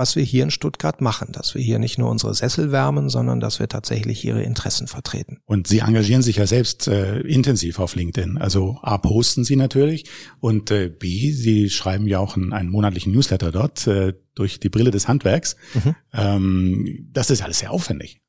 was 0.00 0.16
wir 0.16 0.22
hier 0.22 0.44
in 0.44 0.50
Stuttgart 0.50 1.02
machen, 1.02 1.28
dass 1.30 1.54
wir 1.54 1.60
hier 1.60 1.78
nicht 1.78 1.98
nur 1.98 2.08
unsere 2.08 2.32
Sessel 2.32 2.72
wärmen, 2.72 3.10
sondern 3.10 3.38
dass 3.38 3.60
wir 3.60 3.68
tatsächlich 3.68 4.24
ihre 4.24 4.42
Interessen 4.42 4.86
vertreten. 4.86 5.40
Und 5.44 5.66
Sie 5.66 5.80
engagieren 5.80 6.22
sich 6.22 6.36
ja 6.36 6.46
selbst 6.46 6.88
äh, 6.88 7.20
intensiv 7.20 7.78
auf 7.78 7.96
LinkedIn. 7.96 8.38
Also 8.38 8.78
A, 8.80 8.96
posten 8.96 9.44
Sie 9.44 9.56
natürlich 9.56 10.06
und 10.40 10.70
äh, 10.70 10.88
B, 10.88 11.32
Sie 11.32 11.68
schreiben 11.68 12.06
ja 12.06 12.18
auch 12.18 12.34
einen, 12.34 12.54
einen 12.54 12.70
monatlichen 12.70 13.12
Newsletter 13.12 13.52
dort 13.52 13.86
äh, 13.86 14.14
durch 14.34 14.58
die 14.58 14.70
Brille 14.70 14.90
des 14.90 15.06
Handwerks. 15.06 15.56
Mhm. 15.74 15.94
Ähm, 16.14 17.08
das 17.12 17.28
ist 17.28 17.42
alles 17.42 17.58
sehr 17.58 17.70
aufwendig. 17.70 18.22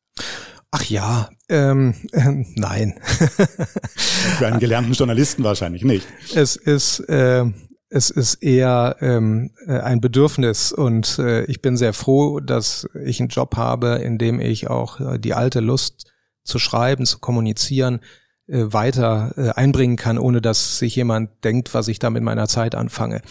Ach 0.72 0.84
ja, 0.84 1.30
ähm, 1.48 1.96
äh, 2.12 2.44
nein. 2.56 3.00
Für 3.06 4.48
einen 4.48 4.60
gelernten 4.60 4.92
Journalisten 4.92 5.46
wahrscheinlich 5.46 5.86
nicht. 5.86 6.06
Es 6.36 6.58
ist, 6.58 7.00
äh, 7.08 7.46
es 7.94 8.10
ist 8.10 8.36
eher 8.36 8.96
ähm, 9.02 9.52
äh, 9.68 9.80
ein 9.80 10.00
Bedürfnis 10.00 10.72
und 10.72 11.20
äh, 11.20 11.44
ich 11.44 11.62
bin 11.62 11.76
sehr 11.76 11.92
froh, 11.92 12.40
dass 12.40 12.88
ich 13.04 13.20
einen 13.20 13.28
Job 13.28 13.58
habe, 13.58 13.96
in 13.96 14.18
dem 14.18 14.40
ich 14.40 14.70
auch 14.70 15.02
äh, 15.02 15.20
die 15.20 15.34
alte 15.34 15.60
Lust 15.60 16.10
zu 16.44 16.58
schreiben, 16.58 17.06
zu 17.06 17.20
kommunizieren, 17.20 18.00
äh, 18.48 18.64
weiter 18.72 19.34
äh, 19.36 19.50
einbringen 19.50 19.98
kann, 19.98 20.18
ohne 20.18 20.42
dass 20.42 20.80
sich 20.80 20.96
jemand 20.96 21.44
denkt, 21.44 21.74
was 21.74 21.90
ich 21.90 22.00
da 22.00 22.10
mit 22.10 22.24
meiner 22.24 22.48
Zeit 22.48 22.76
anfange. 22.76 23.22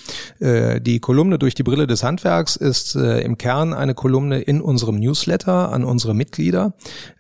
Äh, 0.41 0.83
die 0.83 1.01
Kolumne 1.01 1.39
durch 1.39 1.55
die 1.55 1.63
Brille 1.63 1.87
des 1.87 2.03
Handwerks 2.03 2.57
ist 2.57 2.97
äh, 2.97 3.23
im 3.23 3.39
Kern 3.39 3.73
eine 3.73 3.95
Kolumne 3.95 4.43
in 4.43 4.61
unserem 4.61 4.97
Newsletter 4.97 5.73
an 5.73 5.85
unsere 5.85 6.15
Mitglieder. 6.15 6.75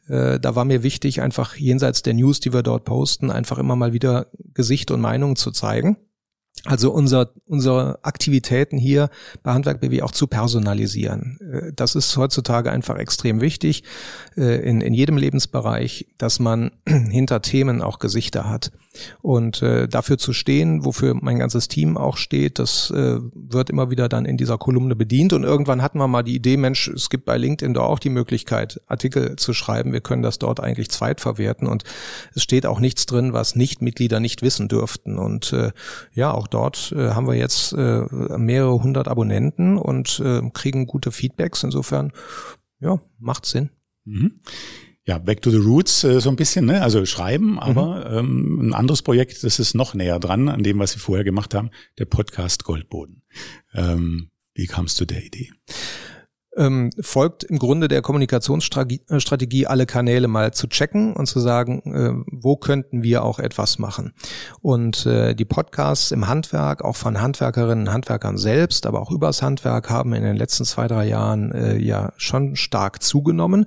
Äh, 0.08 0.38
da 0.40 0.56
war 0.56 0.66
mir 0.66 0.82
wichtig, 0.82 1.22
einfach 1.22 1.56
jenseits 1.56 2.02
der 2.02 2.12
News, 2.12 2.40
die 2.40 2.52
wir 2.52 2.62
dort 2.62 2.84
posten, 2.84 3.30
einfach 3.30 3.56
immer 3.56 3.76
mal 3.76 3.94
wieder 3.94 4.26
Gesicht 4.52 4.90
und 4.90 5.00
Meinung 5.00 5.36
zu 5.36 5.52
zeigen. 5.52 5.96
Also 6.66 6.92
unser, 6.92 7.30
unsere 7.46 7.98
Aktivitäten 8.02 8.76
hier 8.76 9.08
bei 9.42 9.54
Handwerk 9.54 9.80
BW 9.80 10.02
auch 10.02 10.12
zu 10.12 10.26
personalisieren. 10.26 11.38
Äh, 11.40 11.72
das 11.74 11.94
ist 11.94 12.16
heutzutage 12.18 12.70
einfach 12.70 12.98
extrem 12.98 13.40
wichtig 13.40 13.82
äh, 14.36 14.60
in, 14.68 14.82
in 14.82 14.92
jedem 14.92 15.16
Lebensbereich, 15.16 16.08
dass 16.18 16.38
man 16.38 16.72
hinter 16.86 17.40
Themen 17.40 17.80
auch 17.80 17.98
Gesichter 17.98 18.48
hat. 18.48 18.72
Und 19.22 19.62
äh, 19.62 19.86
dafür 19.86 20.18
zu 20.18 20.32
stehen, 20.32 20.84
wofür 20.84 21.14
mein 21.14 21.38
ganzes 21.38 21.68
Team 21.68 21.96
auch 21.96 22.16
steht, 22.16 22.58
das 22.58 22.90
wird 22.90 23.70
immer 23.70 23.90
wieder 23.90 24.08
dann 24.08 24.24
in 24.24 24.36
dieser 24.36 24.58
Kolumne 24.58 24.96
bedient. 24.96 25.32
Und 25.32 25.44
irgendwann 25.44 25.80
hatten 25.80 25.98
wir 25.98 26.08
mal 26.08 26.24
die 26.24 26.34
Idee, 26.34 26.56
Mensch, 26.56 26.88
es 26.88 27.08
gibt 27.08 27.24
bei 27.24 27.36
LinkedIn 27.38 27.72
da 27.72 27.82
auch 27.82 28.00
die 28.00 28.10
Möglichkeit, 28.10 28.80
Artikel 28.88 29.36
zu 29.36 29.52
schreiben. 29.52 29.92
Wir 29.92 30.00
können 30.00 30.22
das 30.22 30.40
dort 30.40 30.58
eigentlich 30.58 30.90
zweitverwerten. 30.90 31.68
Und 31.68 31.84
es 32.34 32.42
steht 32.42 32.66
auch 32.66 32.80
nichts 32.80 33.06
drin, 33.06 33.32
was 33.32 33.54
Nichtmitglieder 33.54 34.18
nicht 34.18 34.42
wissen 34.42 34.66
dürften. 34.66 35.18
Und 35.18 35.54
ja, 36.12 36.32
auch 36.32 36.48
dort 36.54 36.92
äh, 36.92 37.10
haben 37.10 37.26
wir 37.26 37.34
jetzt 37.34 37.72
äh, 37.72 38.02
mehrere 38.38 38.82
hundert 38.82 39.08
Abonnenten 39.08 39.78
und 39.78 40.20
äh, 40.24 40.42
kriegen 40.52 40.86
gute 40.86 41.12
Feedbacks. 41.12 41.62
Insofern 41.62 42.12
ja, 42.80 43.00
macht 43.18 43.46
Sinn. 43.46 43.70
Mhm. 44.04 44.40
Ja, 45.06 45.18
Back 45.18 45.42
to 45.42 45.50
the 45.50 45.56
Roots 45.56 46.04
äh, 46.04 46.20
so 46.20 46.28
ein 46.30 46.36
bisschen, 46.36 46.66
ne? 46.66 46.82
also 46.82 47.04
schreiben, 47.06 47.58
aber 47.58 48.10
mhm. 48.10 48.18
ähm, 48.18 48.68
ein 48.68 48.74
anderes 48.74 49.02
Projekt, 49.02 49.42
das 49.42 49.58
ist 49.58 49.74
noch 49.74 49.94
näher 49.94 50.20
dran 50.20 50.48
an 50.48 50.62
dem, 50.62 50.78
was 50.78 50.92
Sie 50.92 50.98
vorher 50.98 51.24
gemacht 51.24 51.54
haben, 51.54 51.70
der 51.98 52.04
Podcast 52.04 52.64
Goldboden. 52.64 53.22
Ähm, 53.74 54.30
wie 54.54 54.66
kamst 54.66 55.00
du 55.00 55.06
der 55.06 55.24
Idee? 55.24 55.50
Ähm, 56.56 56.90
folgt 57.00 57.44
im 57.44 57.58
Grunde 57.58 57.88
der 57.88 58.02
Kommunikationsstrategie, 58.02 59.66
alle 59.66 59.86
Kanäle 59.86 60.28
mal 60.28 60.52
zu 60.52 60.66
checken 60.66 61.14
und 61.14 61.26
zu 61.26 61.38
sagen, 61.38 61.82
äh, 61.94 62.32
wo 62.32 62.56
könnten 62.56 63.02
wir 63.02 63.24
auch 63.24 63.38
etwas 63.38 63.78
machen. 63.78 64.12
Und 64.60 65.06
äh, 65.06 65.34
die 65.34 65.44
Podcasts 65.44 66.10
im 66.10 66.26
Handwerk, 66.26 66.84
auch 66.84 66.96
von 66.96 67.20
Handwerkerinnen 67.20 67.86
und 67.86 67.92
Handwerkern 67.92 68.36
selbst, 68.36 68.86
aber 68.86 69.00
auch 69.00 69.10
übers 69.10 69.42
Handwerk, 69.42 69.90
haben 69.90 70.12
in 70.12 70.24
den 70.24 70.36
letzten 70.36 70.64
zwei, 70.64 70.88
drei 70.88 71.06
Jahren 71.06 71.52
äh, 71.52 71.76
ja 71.76 72.12
schon 72.16 72.56
stark 72.56 73.02
zugenommen. 73.02 73.66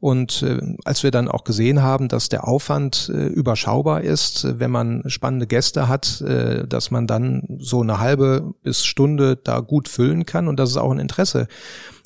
Und 0.00 0.42
äh, 0.42 0.60
als 0.84 1.02
wir 1.02 1.10
dann 1.10 1.28
auch 1.28 1.44
gesehen 1.44 1.82
haben, 1.82 2.08
dass 2.08 2.28
der 2.28 2.46
Aufwand 2.46 3.10
äh, 3.12 3.26
überschaubar 3.26 4.02
ist, 4.02 4.46
wenn 4.60 4.70
man 4.70 5.02
spannende 5.06 5.46
Gäste 5.46 5.88
hat, 5.88 6.20
äh, 6.20 6.66
dass 6.68 6.90
man 6.90 7.06
dann 7.06 7.58
so 7.58 7.80
eine 7.80 7.98
halbe 7.98 8.54
bis 8.62 8.84
Stunde 8.84 9.36
da 9.36 9.60
gut 9.60 9.88
füllen 9.88 10.24
kann 10.24 10.46
und 10.46 10.58
dass 10.58 10.70
es 10.70 10.76
auch 10.76 10.92
ein 10.92 11.00
Interesse 11.00 11.48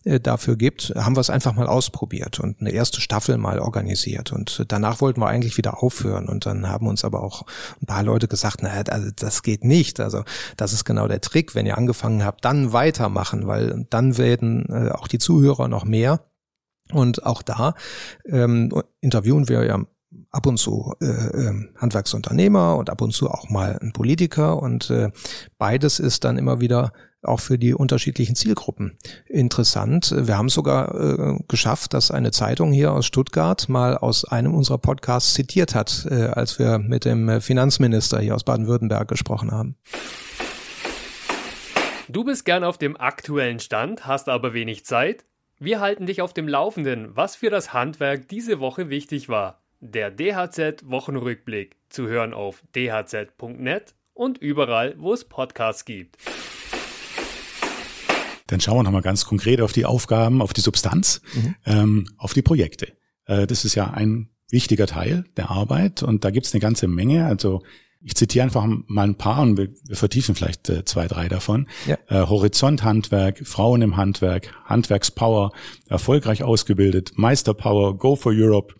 äh, 0.04 0.20
dafür 0.20 0.56
gibt, 0.56 0.92
haben 0.96 1.16
wir 1.16 1.20
es 1.20 1.30
einfach 1.30 1.54
mal 1.54 1.66
ausprobiert 1.66 2.40
und 2.40 2.60
eine 2.60 2.70
erste 2.70 3.00
Staffel 3.00 3.38
mal 3.38 3.58
organisiert. 3.58 4.32
Und 4.32 4.64
danach 4.68 5.00
wollten 5.00 5.20
wir 5.20 5.28
eigentlich 5.28 5.56
wieder 5.56 5.82
aufhören. 5.82 6.28
Und 6.28 6.46
dann 6.46 6.68
haben 6.68 6.86
uns 6.86 7.04
aber 7.04 7.22
auch 7.22 7.44
ein 7.80 7.86
paar 7.86 8.02
Leute 8.02 8.28
gesagt, 8.28 8.62
naja, 8.62 8.82
also 8.88 9.10
das 9.14 9.42
geht 9.42 9.64
nicht. 9.64 10.00
Also 10.00 10.24
das 10.56 10.72
ist 10.72 10.84
genau 10.84 11.08
der 11.08 11.20
Trick. 11.20 11.54
Wenn 11.54 11.66
ihr 11.66 11.78
angefangen 11.78 12.24
habt, 12.24 12.44
dann 12.44 12.72
weitermachen, 12.72 13.46
weil 13.46 13.86
dann 13.90 14.18
werden 14.18 14.66
äh, 14.68 14.90
auch 14.90 15.08
die 15.08 15.18
Zuhörer 15.18 15.68
noch 15.68 15.84
mehr. 15.84 16.20
Und 16.92 17.24
auch 17.24 17.42
da 17.42 17.74
ähm, 18.26 18.70
interviewen 19.00 19.48
wir 19.48 19.64
ja 19.64 19.82
ab 20.30 20.46
und 20.46 20.58
zu 20.58 20.94
äh, 21.00 21.06
äh, 21.06 21.68
Handwerksunternehmer 21.76 22.76
und 22.76 22.90
ab 22.90 23.00
und 23.00 23.12
zu 23.12 23.30
auch 23.30 23.48
mal 23.48 23.78
ein 23.80 23.92
Politiker 23.92 24.60
und 24.62 24.90
äh, 24.90 25.10
beides 25.58 25.98
ist 25.98 26.24
dann 26.24 26.38
immer 26.38 26.60
wieder 26.60 26.92
auch 27.22 27.40
für 27.40 27.58
die 27.58 27.74
unterschiedlichen 27.74 28.34
Zielgruppen 28.34 28.98
interessant. 29.26 30.14
Wir 30.16 30.36
haben 30.36 30.48
sogar 30.48 30.94
äh, 30.94 31.38
geschafft, 31.48 31.94
dass 31.94 32.10
eine 32.10 32.30
Zeitung 32.30 32.72
hier 32.72 32.92
aus 32.92 33.06
Stuttgart 33.06 33.68
mal 33.68 33.96
aus 33.96 34.24
einem 34.24 34.54
unserer 34.54 34.78
Podcasts 34.78 35.34
zitiert 35.34 35.74
hat, 35.74 36.06
äh, 36.10 36.26
als 36.26 36.58
wir 36.58 36.78
mit 36.78 37.04
dem 37.04 37.40
Finanzminister 37.40 38.20
hier 38.20 38.34
aus 38.34 38.44
Baden-Württemberg 38.44 39.08
gesprochen 39.08 39.50
haben. 39.50 39.76
Du 42.08 42.24
bist 42.24 42.44
gern 42.44 42.64
auf 42.64 42.76
dem 42.76 42.96
aktuellen 42.96 43.58
Stand, 43.58 44.06
hast 44.06 44.28
aber 44.28 44.52
wenig 44.52 44.84
Zeit? 44.84 45.24
Wir 45.58 45.80
halten 45.80 46.06
dich 46.06 46.20
auf 46.20 46.34
dem 46.34 46.48
Laufenden, 46.48 47.16
was 47.16 47.36
für 47.36 47.48
das 47.48 47.72
Handwerk 47.72 48.28
diese 48.28 48.58
Woche 48.58 48.90
wichtig 48.90 49.28
war. 49.28 49.62
Der 49.80 50.10
DHZ 50.10 50.82
Wochenrückblick 50.84 51.76
zu 51.88 52.08
hören 52.08 52.34
auf 52.34 52.62
dhz.net 52.74 53.94
und 54.12 54.38
überall, 54.38 54.94
wo 54.98 55.12
es 55.12 55.24
Podcasts 55.24 55.84
gibt. 55.84 56.18
Dann 58.52 58.60
schauen 58.60 58.76
wir 58.76 58.82
nochmal 58.82 59.00
ganz 59.00 59.24
konkret 59.24 59.62
auf 59.62 59.72
die 59.72 59.86
Aufgaben, 59.86 60.42
auf 60.42 60.52
die 60.52 60.60
Substanz, 60.60 61.22
mhm. 61.34 61.54
ähm, 61.64 62.08
auf 62.18 62.34
die 62.34 62.42
Projekte. 62.42 62.88
Äh, 63.24 63.46
das 63.46 63.64
ist 63.64 63.74
ja 63.74 63.90
ein 63.90 64.28
wichtiger 64.50 64.86
Teil 64.86 65.24
der 65.38 65.50
Arbeit 65.50 66.02
und 66.02 66.22
da 66.22 66.30
gibt's 66.30 66.52
eine 66.52 66.60
ganze 66.60 66.86
Menge. 66.86 67.24
Also 67.24 67.62
ich 68.02 68.14
zitiere 68.14 68.44
einfach 68.44 68.66
mal 68.66 69.04
ein 69.04 69.14
paar 69.14 69.40
und 69.40 69.56
wir, 69.56 69.70
wir 69.86 69.96
vertiefen 69.96 70.34
vielleicht 70.34 70.68
äh, 70.68 70.84
zwei, 70.84 71.06
drei 71.06 71.28
davon. 71.28 71.66
Ja. 71.86 71.96
Äh, 72.08 72.26
Horizonthandwerk, 72.26 73.40
Frauen 73.46 73.80
im 73.80 73.96
Handwerk, 73.96 74.52
Handwerkspower, 74.66 75.52
erfolgreich 75.88 76.42
ausgebildet, 76.42 77.12
Meisterpower, 77.16 77.96
Go 77.96 78.16
for 78.16 78.32
Europe, 78.34 78.74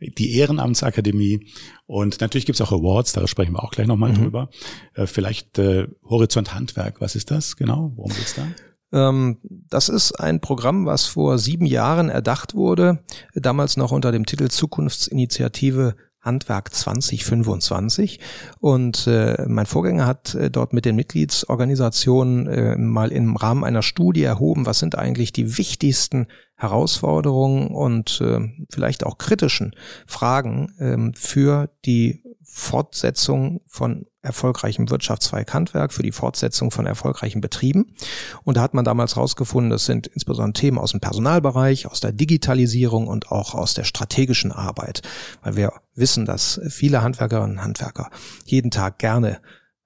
die 0.00 0.36
Ehrenamtsakademie 0.36 1.46
und 1.86 2.20
natürlich 2.20 2.44
gibt's 2.44 2.60
auch 2.60 2.72
Awards, 2.72 3.14
da 3.14 3.26
sprechen 3.26 3.54
wir 3.54 3.64
auch 3.64 3.70
gleich 3.70 3.86
nochmal 3.86 4.10
mhm. 4.10 4.16
drüber. 4.16 4.50
Äh, 4.92 5.06
vielleicht 5.06 5.58
äh, 5.58 5.86
Horizont 6.04 6.54
Handwerk, 6.54 7.00
was 7.00 7.16
ist 7.16 7.30
das 7.30 7.56
genau? 7.56 7.90
Worum 7.96 8.12
geht's 8.12 8.34
da? 8.34 8.46
Ähm, 8.92 9.38
das 9.42 9.88
ist 9.88 10.12
ein 10.12 10.40
Programm, 10.40 10.86
was 10.86 11.06
vor 11.06 11.38
sieben 11.38 11.66
Jahren 11.66 12.08
erdacht 12.08 12.54
wurde, 12.54 13.04
damals 13.34 13.76
noch 13.76 13.92
unter 13.92 14.12
dem 14.12 14.26
Titel 14.26 14.48
Zukunftsinitiative 14.48 15.96
Handwerk 16.24 16.74
2025. 16.74 18.18
Und 18.58 19.06
äh, 19.06 19.44
mein 19.46 19.66
Vorgänger 19.66 20.06
hat 20.06 20.34
äh, 20.34 20.50
dort 20.50 20.72
mit 20.72 20.84
den 20.84 20.96
Mitgliedsorganisationen 20.96 22.46
äh, 22.46 22.76
mal 22.76 23.12
im 23.12 23.36
Rahmen 23.36 23.62
einer 23.62 23.82
Studie 23.82 24.22
erhoben, 24.22 24.66
was 24.66 24.78
sind 24.78 24.96
eigentlich 24.96 25.32
die 25.32 25.58
wichtigsten 25.58 26.26
Herausforderungen 26.56 27.66
und 27.68 28.22
vielleicht 28.70 29.04
auch 29.04 29.18
kritischen 29.18 29.74
Fragen 30.06 30.72
äh, 30.78 31.18
für 31.18 31.68
die 31.84 32.22
Fortsetzung 32.42 33.60
von 33.66 34.06
erfolgreichem 34.24 34.90
Wirtschaftszweig 34.90 35.52
Handwerk, 35.52 35.92
für 35.92 36.02
die 36.02 36.12
Fortsetzung 36.12 36.70
von 36.70 36.86
erfolgreichen 36.86 37.40
Betrieben. 37.40 37.94
Und 38.42 38.56
da 38.56 38.62
hat 38.62 38.74
man 38.74 38.84
damals 38.84 39.16
herausgefunden, 39.16 39.70
das 39.70 39.84
sind 39.84 40.06
insbesondere 40.08 40.54
Themen 40.54 40.78
aus 40.78 40.92
dem 40.92 41.00
Personalbereich, 41.00 41.86
aus 41.86 42.00
der 42.00 42.12
Digitalisierung 42.12 43.06
und 43.06 43.30
auch 43.30 43.54
aus 43.54 43.74
der 43.74 43.84
strategischen 43.84 44.52
Arbeit, 44.52 45.02
weil 45.42 45.56
wir 45.56 45.72
wissen, 45.94 46.24
dass 46.24 46.60
viele 46.68 47.02
Handwerkerinnen 47.02 47.58
und 47.58 47.62
Handwerker 47.62 48.10
jeden 48.44 48.70
Tag 48.70 48.98
gerne 48.98 49.40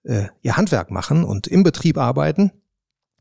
äh, 0.04 0.26
ihr 0.42 0.56
Handwerk 0.56 0.90
machen 0.90 1.24
und 1.24 1.46
im 1.46 1.62
Betrieb 1.62 1.98
arbeiten. 1.98 2.52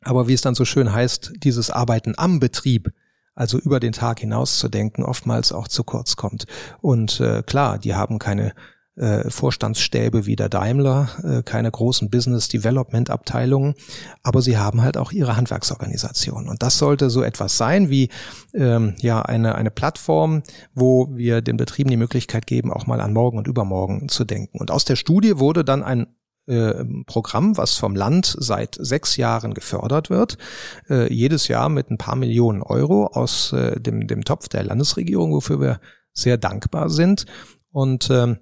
Aber 0.04 0.28
wie 0.28 0.34
es 0.34 0.42
dann 0.42 0.56
so 0.56 0.64
schön 0.64 0.94
heißt, 0.94 1.34
dieses 1.44 1.72
Arbeiten 1.72 2.14
am 2.18 2.40
Betrieb 2.40 2.94
also 3.38 3.60
über 3.60 3.80
den 3.80 3.94
Tag 3.94 4.20
hinaus 4.20 4.58
zu 4.58 4.68
denken, 4.68 5.04
oftmals 5.04 5.52
auch 5.52 5.68
zu 5.68 5.84
kurz 5.84 6.16
kommt. 6.16 6.48
Und 6.82 7.20
äh, 7.20 7.44
klar, 7.44 7.78
die 7.78 7.94
haben 7.94 8.18
keine 8.18 8.54
äh, 8.98 9.30
Vorstandsstäbe 9.30 10.26
wie 10.26 10.36
der 10.36 10.50
Daimler, 10.50 11.10
äh, 11.24 11.44
keine 11.44 11.72
großen 11.72 12.10
Business 12.10 12.48
Development 12.48 13.10
Abteilungen, 13.10 13.76
aber 14.24 14.42
sie 14.42 14.58
haben 14.58 14.82
halt 14.82 14.98
auch 14.98 15.12
ihre 15.12 15.38
Handwerksorganisation. 15.38 16.50
Und 16.50 16.64
das 16.64 16.78
sollte 16.78 17.10
so 17.10 17.24
etwas 17.24 17.58
sein 17.58 17.90
wie 17.90 18.10
ähm, 18.54 18.96
ja 19.00 19.22
eine, 19.22 19.56
eine 19.56 19.72
Plattform, 19.72 20.44
wo 20.74 21.10
wir 21.16 21.42
den 21.42 21.58
Betrieben 21.58 21.90
die 21.90 21.98
Möglichkeit 21.98 22.48
geben, 22.48 22.74
auch 22.74 22.88
mal 22.88 23.02
an 23.02 23.14
morgen 23.14 23.38
und 23.38 23.48
übermorgen 23.48 24.10
zu 24.10 24.26
denken. 24.26 24.60
Und 24.60 24.72
aus 24.72 24.86
der 24.86 24.96
Studie 24.96 25.38
wurde 25.38 25.64
dann 25.64 25.84
ein 25.84 26.08
äh, 26.48 26.86
Programm, 27.06 27.58
was 27.58 27.76
vom 27.76 27.96
Land 27.96 28.36
seit 28.40 28.78
sechs 28.80 29.18
Jahren 29.18 29.54
gefördert 29.54 30.10
wird, 30.10 30.38
äh, 30.90 31.14
jedes 31.14 31.50
Jahr 31.50 31.70
mit 31.70 31.92
ein 31.92 31.98
paar 31.98 32.16
Millionen 32.16 32.64
Euro 32.64 33.08
aus 33.08 33.54
äh, 33.54 33.80
dem, 33.80 34.08
dem 34.08 34.24
Topf 34.24 34.48
der 34.48 34.64
Landesregierung, 34.64 35.34
wofür 35.34 35.60
wir 35.60 35.80
sehr 36.14 36.38
dankbar 36.38 36.90
sind. 36.90 37.26
Und 37.72 38.10
ähm, 38.10 38.38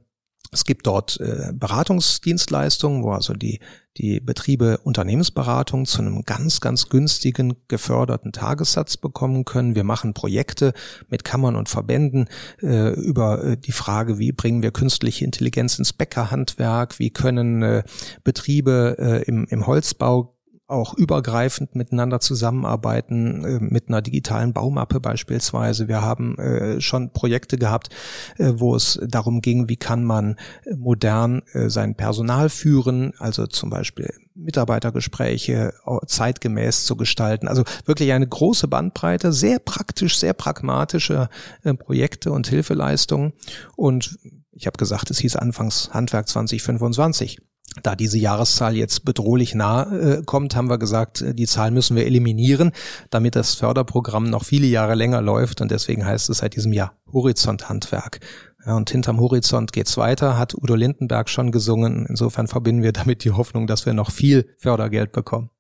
es 0.55 0.63
gibt 0.63 0.87
dort 0.87 1.19
äh, 1.19 1.51
Beratungsdienstleistungen, 1.53 3.03
wo 3.03 3.11
also 3.11 3.33
die, 3.33 3.59
die 3.97 4.21
Betriebe 4.21 4.79
Unternehmensberatung 4.79 5.85
zu 5.85 6.01
einem 6.01 6.23
ganz, 6.23 6.61
ganz 6.61 6.87
günstigen 6.87 7.55
geförderten 7.67 8.31
Tagessatz 8.31 8.95
bekommen 8.95 9.43
können. 9.43 9.75
Wir 9.75 9.83
machen 9.83 10.13
Projekte 10.13 10.73
mit 11.09 11.25
Kammern 11.25 11.57
und 11.57 11.67
Verbänden 11.67 12.29
äh, 12.61 12.93
über 12.93 13.43
äh, 13.43 13.57
die 13.57 13.73
Frage, 13.73 14.17
wie 14.17 14.31
bringen 14.31 14.63
wir 14.63 14.71
künstliche 14.71 15.25
Intelligenz 15.25 15.77
ins 15.77 15.91
Bäckerhandwerk, 15.91 16.99
wie 16.99 17.09
können 17.09 17.61
äh, 17.61 17.83
Betriebe 18.23 18.95
äh, 18.97 19.23
im, 19.23 19.45
im 19.49 19.67
Holzbau 19.67 20.34
auch 20.67 20.95
übergreifend 20.95 21.75
miteinander 21.75 22.19
zusammenarbeiten, 22.19 23.45
äh, 23.45 23.59
mit 23.59 23.87
einer 23.87 24.01
digitalen 24.01 24.53
Baumappe 24.53 24.99
beispielsweise. 24.99 25.87
Wir 25.87 26.01
haben 26.01 26.37
äh, 26.39 26.81
schon 26.81 27.11
Projekte 27.11 27.57
gehabt, 27.57 27.89
äh, 28.37 28.53
wo 28.55 28.75
es 28.75 28.99
darum 29.05 29.41
ging, 29.41 29.69
wie 29.69 29.77
kann 29.77 30.03
man 30.03 30.37
äh, 30.63 30.75
modern 30.75 31.43
äh, 31.53 31.69
sein 31.69 31.95
Personal 31.95 32.49
führen, 32.49 33.13
also 33.19 33.45
zum 33.45 33.69
Beispiel 33.69 34.11
Mitarbeitergespräche 34.33 35.73
zeitgemäß 36.07 36.85
zu 36.85 36.97
gestalten. 36.97 37.47
Also 37.47 37.63
wirklich 37.85 38.11
eine 38.11 38.27
große 38.27 38.67
Bandbreite, 38.67 39.31
sehr 39.31 39.59
praktisch, 39.59 40.17
sehr 40.17 40.33
pragmatische 40.33 41.29
äh, 41.63 41.73
Projekte 41.73 42.31
und 42.31 42.47
Hilfeleistungen. 42.47 43.33
Und 43.75 44.17
ich 44.51 44.67
habe 44.67 44.77
gesagt, 44.77 45.11
es 45.11 45.19
hieß 45.19 45.35
anfangs 45.35 45.91
Handwerk 45.93 46.27
2025 46.27 47.39
da 47.83 47.95
diese 47.95 48.17
Jahreszahl 48.17 48.75
jetzt 48.75 49.03
bedrohlich 49.05 49.53
nah 49.53 49.91
äh, 49.91 50.21
kommt, 50.25 50.55
haben 50.55 50.69
wir 50.69 50.77
gesagt, 50.77 51.21
äh, 51.21 51.33
die 51.33 51.47
Zahl 51.47 51.71
müssen 51.71 51.95
wir 51.95 52.05
eliminieren, 52.05 52.71
damit 53.09 53.35
das 53.35 53.55
Förderprogramm 53.55 54.29
noch 54.29 54.43
viele 54.43 54.67
Jahre 54.67 54.95
länger 54.95 55.21
läuft. 55.21 55.61
Und 55.61 55.71
deswegen 55.71 56.05
heißt 56.05 56.29
es 56.29 56.37
seit 56.39 56.55
diesem 56.55 56.73
Jahr 56.73 56.97
Horizont 57.11 57.69
Handwerk. 57.69 58.19
Ja, 58.65 58.75
und 58.75 58.89
hinterm 58.89 59.19
Horizont 59.19 59.73
geht's 59.73 59.97
weiter, 59.97 60.37
hat 60.37 60.55
Udo 60.55 60.75
Lindenberg 60.75 61.29
schon 61.29 61.51
gesungen. 61.51 62.05
Insofern 62.07 62.47
verbinden 62.47 62.81
wir 62.81 62.93
damit 62.93 63.23
die 63.23 63.31
Hoffnung, 63.31 63.67
dass 63.67 63.85
wir 63.85 63.93
noch 63.93 64.11
viel 64.11 64.55
Fördergeld 64.57 65.11
bekommen. 65.11 65.51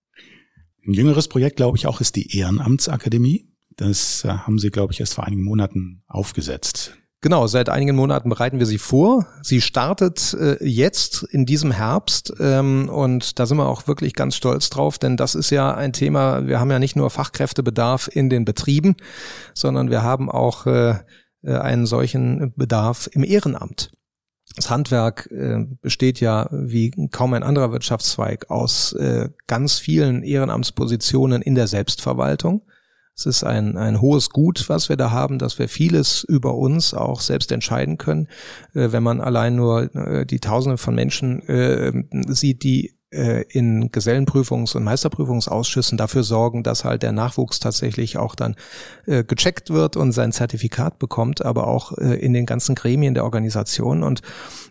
Ein 0.87 0.93
jüngeres 0.93 1.27
Projekt, 1.27 1.57
glaube 1.57 1.77
ich, 1.77 1.87
auch 1.87 2.01
ist 2.01 2.15
die 2.15 2.37
Ehrenamtsakademie. 2.37 3.51
Das 3.75 4.23
äh, 4.23 4.29
haben 4.29 4.57
Sie, 4.57 4.71
glaube 4.71 4.93
ich, 4.93 4.99
erst 4.99 5.15
vor 5.15 5.25
einigen 5.25 5.43
Monaten 5.43 6.03
aufgesetzt. 6.07 6.97
Genau, 7.25 7.47
seit 7.47 7.69
einigen 7.69 7.95
Monaten 7.95 8.29
bereiten 8.29 8.59
wir 8.59 8.67
sie 8.67 8.77
vor. 8.77 9.25
Sie 9.41 9.59
startet 9.59 10.37
äh, 10.39 10.63
jetzt 10.63 11.23
in 11.23 11.47
diesem 11.47 11.71
Herbst 11.71 12.31
ähm, 12.39 12.87
und 12.87 13.39
da 13.39 13.47
sind 13.47 13.57
wir 13.57 13.67
auch 13.67 13.87
wirklich 13.87 14.13
ganz 14.13 14.35
stolz 14.35 14.69
drauf, 14.69 14.99
denn 14.99 15.17
das 15.17 15.33
ist 15.33 15.49
ja 15.49 15.73
ein 15.73 15.91
Thema, 15.91 16.45
wir 16.45 16.59
haben 16.59 16.69
ja 16.69 16.77
nicht 16.77 16.95
nur 16.95 17.09
Fachkräftebedarf 17.09 18.11
in 18.13 18.29
den 18.29 18.45
Betrieben, 18.45 18.95
sondern 19.55 19.89
wir 19.89 20.03
haben 20.03 20.29
auch 20.29 20.67
äh, 20.67 20.99
äh 21.41 21.57
einen 21.57 21.87
solchen 21.87 22.53
Bedarf 22.55 23.09
im 23.11 23.23
Ehrenamt. 23.23 23.91
Das 24.55 24.69
Handwerk 24.69 25.27
äh, 25.31 25.65
besteht 25.81 26.19
ja 26.19 26.47
wie 26.51 26.91
kaum 27.09 27.33
ein 27.33 27.41
anderer 27.41 27.71
Wirtschaftszweig 27.71 28.51
aus 28.51 28.93
äh, 28.93 29.29
ganz 29.47 29.79
vielen 29.79 30.21
Ehrenamtspositionen 30.21 31.41
in 31.41 31.55
der 31.55 31.65
Selbstverwaltung. 31.65 32.61
Es 33.15 33.25
ist 33.25 33.43
ein, 33.45 33.77
ein 33.77 34.01
hohes 34.01 34.29
Gut, 34.29 34.67
was 34.67 34.89
wir 34.89 34.97
da 34.97 35.11
haben, 35.11 35.39
dass 35.39 35.57
wir 35.57 35.69
vieles 35.69 36.23
über 36.23 36.55
uns 36.55 36.93
auch 36.93 37.21
selbst 37.21 37.51
entscheiden 37.51 37.97
können. 37.97 38.27
Äh, 38.73 38.91
wenn 38.91 39.03
man 39.03 39.21
allein 39.21 39.55
nur 39.55 39.95
äh, 39.95 40.25
die 40.25 40.39
Tausende 40.39 40.77
von 40.77 40.95
Menschen 40.95 41.41
äh, 41.47 41.93
sieht, 42.27 42.63
die 42.63 42.95
äh, 43.15 43.43
in 43.49 43.91
Gesellenprüfungs- 43.91 44.75
und 44.75 44.83
Meisterprüfungsausschüssen 44.83 45.97
dafür 45.97 46.23
sorgen, 46.23 46.63
dass 46.63 46.83
halt 46.83 47.03
der 47.03 47.13
Nachwuchs 47.13 47.59
tatsächlich 47.59 48.17
auch 48.17 48.35
dann 48.35 48.55
äh, 49.05 49.23
gecheckt 49.23 49.69
wird 49.69 49.95
und 49.95 50.11
sein 50.11 50.33
Zertifikat 50.33 50.99
bekommt, 50.99 51.43
aber 51.45 51.67
auch 51.67 51.97
äh, 51.97 52.15
in 52.15 52.33
den 52.33 52.45
ganzen 52.45 52.75
Gremien 52.75 53.13
der 53.13 53.23
Organisation. 53.23 54.03
Und 54.03 54.21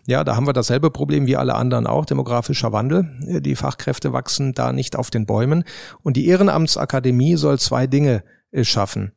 ja, 0.05 0.23
da 0.23 0.35
haben 0.35 0.47
wir 0.47 0.53
dasselbe 0.53 0.91
Problem 0.91 1.25
wie 1.25 1.37
alle 1.37 1.55
anderen 1.55 1.87
auch, 1.87 2.05
demografischer 2.05 2.71
Wandel. 2.71 3.09
Äh, 3.27 3.41
die 3.41 3.55
Fachkräfte 3.55 4.13
wachsen 4.13 4.53
da 4.53 4.71
nicht 4.71 4.95
auf 4.95 5.09
den 5.09 5.25
Bäumen. 5.25 5.63
Und 6.03 6.15
die 6.15 6.27
Ehrenamtsakademie 6.27 7.37
soll 7.37 7.57
zwei 7.57 7.87
Dinge 7.87 8.23
schaffen. 8.63 9.11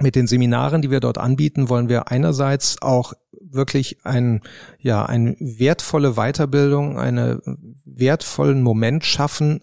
Mit 0.00 0.14
den 0.14 0.26
Seminaren, 0.26 0.82
die 0.82 0.90
wir 0.90 1.00
dort 1.00 1.18
anbieten, 1.18 1.68
wollen 1.68 1.88
wir 1.88 2.10
einerseits 2.10 2.80
auch 2.80 3.12
wirklich 3.40 3.98
ein, 4.04 4.40
ja, 4.78 5.04
eine 5.04 5.36
wertvolle 5.40 6.14
Weiterbildung, 6.14 6.98
einen 6.98 7.40
wertvollen 7.84 8.62
Moment 8.62 9.04
schaffen, 9.04 9.60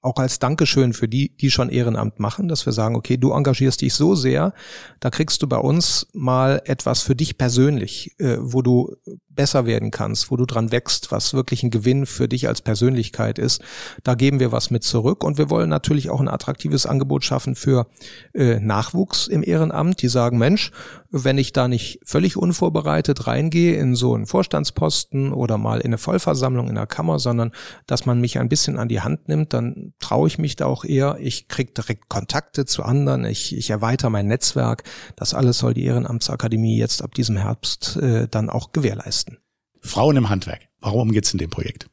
auch 0.00 0.16
als 0.16 0.38
Dankeschön 0.38 0.92
für 0.92 1.08
die, 1.08 1.34
die 1.36 1.50
schon 1.50 1.70
Ehrenamt 1.70 2.20
machen, 2.20 2.46
dass 2.46 2.66
wir 2.66 2.72
sagen, 2.72 2.94
okay, 2.94 3.16
du 3.16 3.32
engagierst 3.32 3.80
dich 3.80 3.94
so 3.94 4.14
sehr, 4.14 4.52
da 5.00 5.10
kriegst 5.10 5.42
du 5.42 5.48
bei 5.48 5.56
uns 5.56 6.06
mal 6.12 6.60
etwas 6.66 7.00
für 7.00 7.16
dich 7.16 7.38
persönlich, 7.38 8.14
äh, 8.18 8.36
wo 8.38 8.60
du 8.60 8.94
besser 9.34 9.66
werden 9.66 9.90
kannst, 9.90 10.30
wo 10.30 10.36
du 10.36 10.46
dran 10.46 10.72
wächst, 10.72 11.12
was 11.12 11.34
wirklich 11.34 11.62
ein 11.62 11.70
Gewinn 11.70 12.06
für 12.06 12.28
dich 12.28 12.48
als 12.48 12.62
Persönlichkeit 12.62 13.38
ist. 13.38 13.62
Da 14.02 14.14
geben 14.14 14.40
wir 14.40 14.52
was 14.52 14.70
mit 14.70 14.84
zurück 14.84 15.24
und 15.24 15.38
wir 15.38 15.50
wollen 15.50 15.68
natürlich 15.68 16.10
auch 16.10 16.20
ein 16.20 16.28
attraktives 16.28 16.86
Angebot 16.86 17.24
schaffen 17.24 17.54
für 17.54 17.86
äh, 18.34 18.60
Nachwuchs 18.60 19.26
im 19.26 19.42
Ehrenamt, 19.42 20.02
die 20.02 20.08
sagen, 20.08 20.38
Mensch, 20.38 20.70
wenn 21.10 21.38
ich 21.38 21.52
da 21.52 21.68
nicht 21.68 22.00
völlig 22.04 22.36
unvorbereitet 22.36 23.28
reingehe 23.28 23.76
in 23.76 23.94
so 23.94 24.14
einen 24.14 24.26
Vorstandsposten 24.26 25.32
oder 25.32 25.58
mal 25.58 25.78
in 25.78 25.86
eine 25.86 25.98
Vollversammlung 25.98 26.68
in 26.68 26.74
der 26.74 26.88
Kammer, 26.88 27.20
sondern 27.20 27.52
dass 27.86 28.04
man 28.04 28.20
mich 28.20 28.38
ein 28.38 28.48
bisschen 28.48 28.78
an 28.78 28.88
die 28.88 29.00
Hand 29.00 29.28
nimmt, 29.28 29.52
dann 29.52 29.94
traue 30.00 30.26
ich 30.26 30.38
mich 30.38 30.56
da 30.56 30.66
auch 30.66 30.84
eher. 30.84 31.16
Ich 31.20 31.46
kriege 31.46 31.72
direkt 31.72 32.08
Kontakte 32.08 32.64
zu 32.64 32.82
anderen, 32.82 33.24
ich, 33.24 33.56
ich 33.56 33.70
erweitere 33.70 34.10
mein 34.10 34.26
Netzwerk. 34.26 34.82
Das 35.14 35.34
alles 35.34 35.58
soll 35.58 35.74
die 35.74 35.84
Ehrenamtsakademie 35.84 36.78
jetzt 36.78 37.02
ab 37.02 37.14
diesem 37.14 37.36
Herbst 37.36 37.96
äh, 37.96 38.26
dann 38.28 38.50
auch 38.50 38.72
gewährleisten. 38.72 39.23
Frauen 39.84 40.16
im 40.16 40.30
Handwerk. 40.30 40.68
Warum 40.80 41.12
geht's 41.12 41.32
in 41.32 41.38
dem 41.38 41.50
Projekt? 41.50 41.88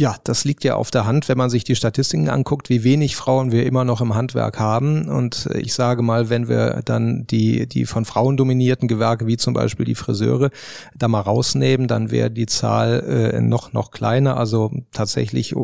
Ja, 0.00 0.16
das 0.24 0.46
liegt 0.46 0.64
ja 0.64 0.76
auf 0.76 0.90
der 0.90 1.04
Hand, 1.04 1.28
wenn 1.28 1.36
man 1.36 1.50
sich 1.50 1.62
die 1.62 1.76
Statistiken 1.76 2.30
anguckt, 2.30 2.70
wie 2.70 2.84
wenig 2.84 3.16
Frauen 3.16 3.52
wir 3.52 3.66
immer 3.66 3.84
noch 3.84 4.00
im 4.00 4.14
Handwerk 4.14 4.58
haben. 4.58 5.10
Und 5.10 5.50
ich 5.52 5.74
sage 5.74 6.00
mal, 6.00 6.30
wenn 6.30 6.48
wir 6.48 6.80
dann 6.86 7.26
die, 7.26 7.66
die 7.66 7.84
von 7.84 8.06
Frauen 8.06 8.38
dominierten 8.38 8.88
Gewerke, 8.88 9.26
wie 9.26 9.36
zum 9.36 9.52
Beispiel 9.52 9.84
die 9.84 9.94
Friseure, 9.94 10.48
da 10.96 11.06
mal 11.06 11.20
rausnehmen, 11.20 11.86
dann 11.86 12.10
wäre 12.10 12.30
die 12.30 12.46
Zahl 12.46 13.32
äh, 13.34 13.42
noch, 13.42 13.74
noch 13.74 13.90
kleiner, 13.90 14.38
also 14.38 14.70
tatsächlich 14.90 15.54
äh, 15.54 15.58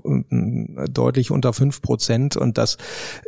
deutlich 0.91 1.31
unter 1.31 1.55
fünf 1.55 1.81
Prozent. 1.81 2.37
Und 2.37 2.59
das 2.59 2.77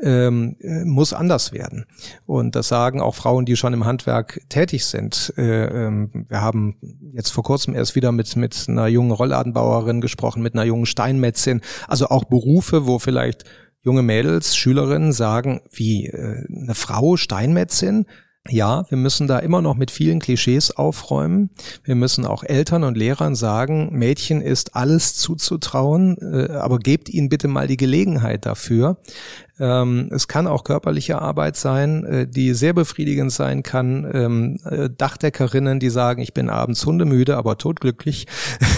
ähm, 0.03 0.57
muss 0.85 1.15
anders 1.15 1.53
werden. 1.55 1.87
Und 2.27 2.55
das 2.55 2.69
sagen 2.69 3.01
auch 3.01 3.15
Frauen, 3.15 3.47
die 3.47 3.57
schon 3.57 3.73
im 3.73 3.87
Handwerk 3.87 4.43
tätig 4.51 4.85
sind. 4.85 5.33
Äh, 5.39 5.87
äh, 5.87 6.09
wir 6.29 6.43
haben 6.43 6.77
jetzt 7.15 7.31
vor 7.31 7.45
kurzem 7.45 7.75
erst 7.75 7.95
wieder 7.95 8.13
mit, 8.13 8.37
mit 8.37 8.67
einer 8.69 8.89
jungen 8.89 9.13
Rollladenbauerin 9.13 10.03
gesprochen, 10.03 10.43
mit 10.43 10.53
einer 10.53 10.65
jungen 10.65 10.85
Steinmetzin, 10.99 11.61
also 11.87 12.09
auch 12.09 12.25
Berufe, 12.25 12.87
wo 12.87 12.99
vielleicht 12.99 13.45
junge 13.83 14.03
Mädels, 14.03 14.57
Schülerinnen 14.57 15.13
sagen, 15.13 15.61
wie 15.71 16.07
äh, 16.07 16.45
eine 16.53 16.75
Frau 16.75 17.17
Steinmetzin, 17.17 18.07
ja, 18.49 18.85
wir 18.89 18.99
müssen 18.99 19.29
da 19.29 19.39
immer 19.39 19.61
noch 19.61 19.77
mit 19.77 19.91
vielen 19.91 20.19
Klischees 20.21 20.71
aufräumen. 20.71 21.51
Wir 21.85 21.95
müssen 21.95 22.25
auch 22.25 22.43
Eltern 22.43 22.83
und 22.83 22.97
Lehrern 22.97 23.35
sagen, 23.35 23.91
Mädchen 23.93 24.41
ist 24.41 24.75
alles 24.75 25.15
zuzutrauen, 25.17 26.17
äh, 26.19 26.53
aber 26.53 26.79
gebt 26.79 27.09
ihnen 27.11 27.29
bitte 27.29 27.47
mal 27.47 27.69
die 27.69 27.77
Gelegenheit 27.77 28.47
dafür. 28.47 28.97
Ähm, 29.61 30.09
es 30.13 30.29
kann 30.29 30.47
auch 30.47 30.65
körperliche 30.65 31.21
Arbeit 31.21 31.57
sein, 31.57 32.05
äh, 32.05 32.27
die 32.29 32.55
sehr 32.55 32.73
befriedigend 32.73 33.33
sein 33.33 33.63
kann. 33.63 34.09
Ähm, 34.13 34.59
äh, 34.65 34.89
Dachdeckerinnen, 34.91 35.81
die 35.81 35.91
sagen, 35.91 36.23
ich 36.23 36.35
bin 36.35 36.49
abends 36.49 36.85
hundemüde, 36.87 37.37
aber 37.37 37.59
totglücklich, 37.59 38.27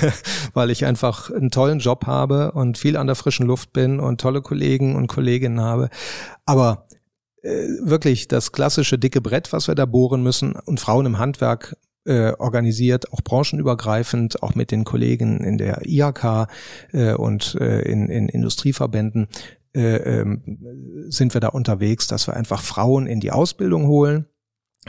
weil 0.55 0.71
ich 0.71 0.85
einfach 0.87 1.31
einen 1.31 1.51
tollen 1.51 1.81
Job 1.81 2.07
habe 2.07 2.53
und 2.53 2.79
viel 2.79 2.97
an 2.97 3.07
der 3.07 3.17
frischen 3.17 3.47
Luft 3.47 3.73
bin 3.73 4.01
und 4.01 4.21
tolle 4.21 4.43
Kollegen 4.43 4.97
und 4.97 5.07
Kolleginnen 5.07 5.61
habe. 5.61 5.91
Aber 6.47 6.87
äh, 7.43 7.67
wirklich 7.83 8.29
das 8.29 8.53
klassische 8.53 8.99
dicke 8.99 9.21
Brett, 9.21 9.53
was 9.53 9.69
wir 9.69 9.75
da 9.75 9.87
bohren 9.87 10.23
müssen 10.23 10.53
und 10.53 10.81
Frauen 10.81 11.07
im 11.07 11.19
Handwerk 11.19 11.77
äh, 12.07 12.33
organisiert, 12.39 13.13
auch 13.13 13.21
branchenübergreifend, 13.21 14.43
auch 14.43 14.55
mit 14.55 14.71
den 14.71 14.85
Kollegen 14.85 15.45
in 15.45 15.59
der 15.59 15.83
IHK 15.85 16.49
äh, 16.93 17.13
und 17.13 17.55
äh, 17.61 17.83
in, 17.83 18.09
in 18.09 18.29
Industrieverbänden 18.29 19.29
äh, 19.75 20.21
ähm, 20.21 21.07
sind 21.09 21.35
wir 21.35 21.41
da 21.41 21.49
unterwegs, 21.49 22.07
dass 22.07 22.27
wir 22.27 22.35
einfach 22.35 22.63
Frauen 22.63 23.07
in 23.07 23.21
die 23.21 23.31
Ausbildung 23.31 23.87
holen, 23.87 24.27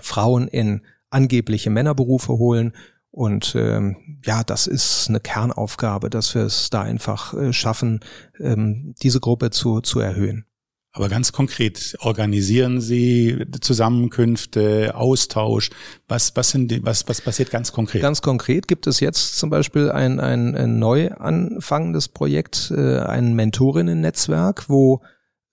Frauen 0.01 0.47
in 0.47 0.81
angebliche 1.09 1.69
Männerberufe 1.69 2.33
holen 2.33 2.73
und 3.11 3.55
ähm, 3.55 4.19
ja, 4.23 4.43
das 4.43 4.67
ist 4.67 5.09
eine 5.09 5.19
Kernaufgabe, 5.19 6.09
dass 6.09 6.33
wir 6.33 6.43
es 6.43 6.69
da 6.69 6.81
einfach 6.81 7.33
äh, 7.33 7.51
schaffen, 7.51 7.99
ähm, 8.39 8.95
diese 9.03 9.19
Gruppe 9.19 9.49
zu, 9.49 9.81
zu 9.81 9.99
erhöhen. 9.99 10.45
Aber 10.93 11.07
ganz 11.07 11.31
konkret, 11.31 11.95
organisieren 11.99 12.81
Sie 12.81 13.45
Zusammenkünfte, 13.61 14.93
Austausch? 14.93 15.69
Was, 16.09 16.35
was, 16.35 16.49
sind 16.49 16.69
die, 16.69 16.83
was, 16.83 17.07
was 17.07 17.21
passiert 17.21 17.49
ganz 17.49 17.71
konkret? 17.71 18.01
Ganz 18.01 18.21
konkret 18.21 18.67
gibt 18.67 18.87
es 18.87 18.99
jetzt 18.99 19.37
zum 19.37 19.49
Beispiel 19.49 19.89
ein, 19.89 20.19
ein, 20.19 20.53
ein 20.53 20.79
neu 20.79 21.11
anfangendes 21.11 22.09
Projekt, 22.09 22.73
äh, 22.75 22.99
ein 22.99 23.35
Mentorinnen-Netzwerk, 23.35 24.67
wo 24.67 25.01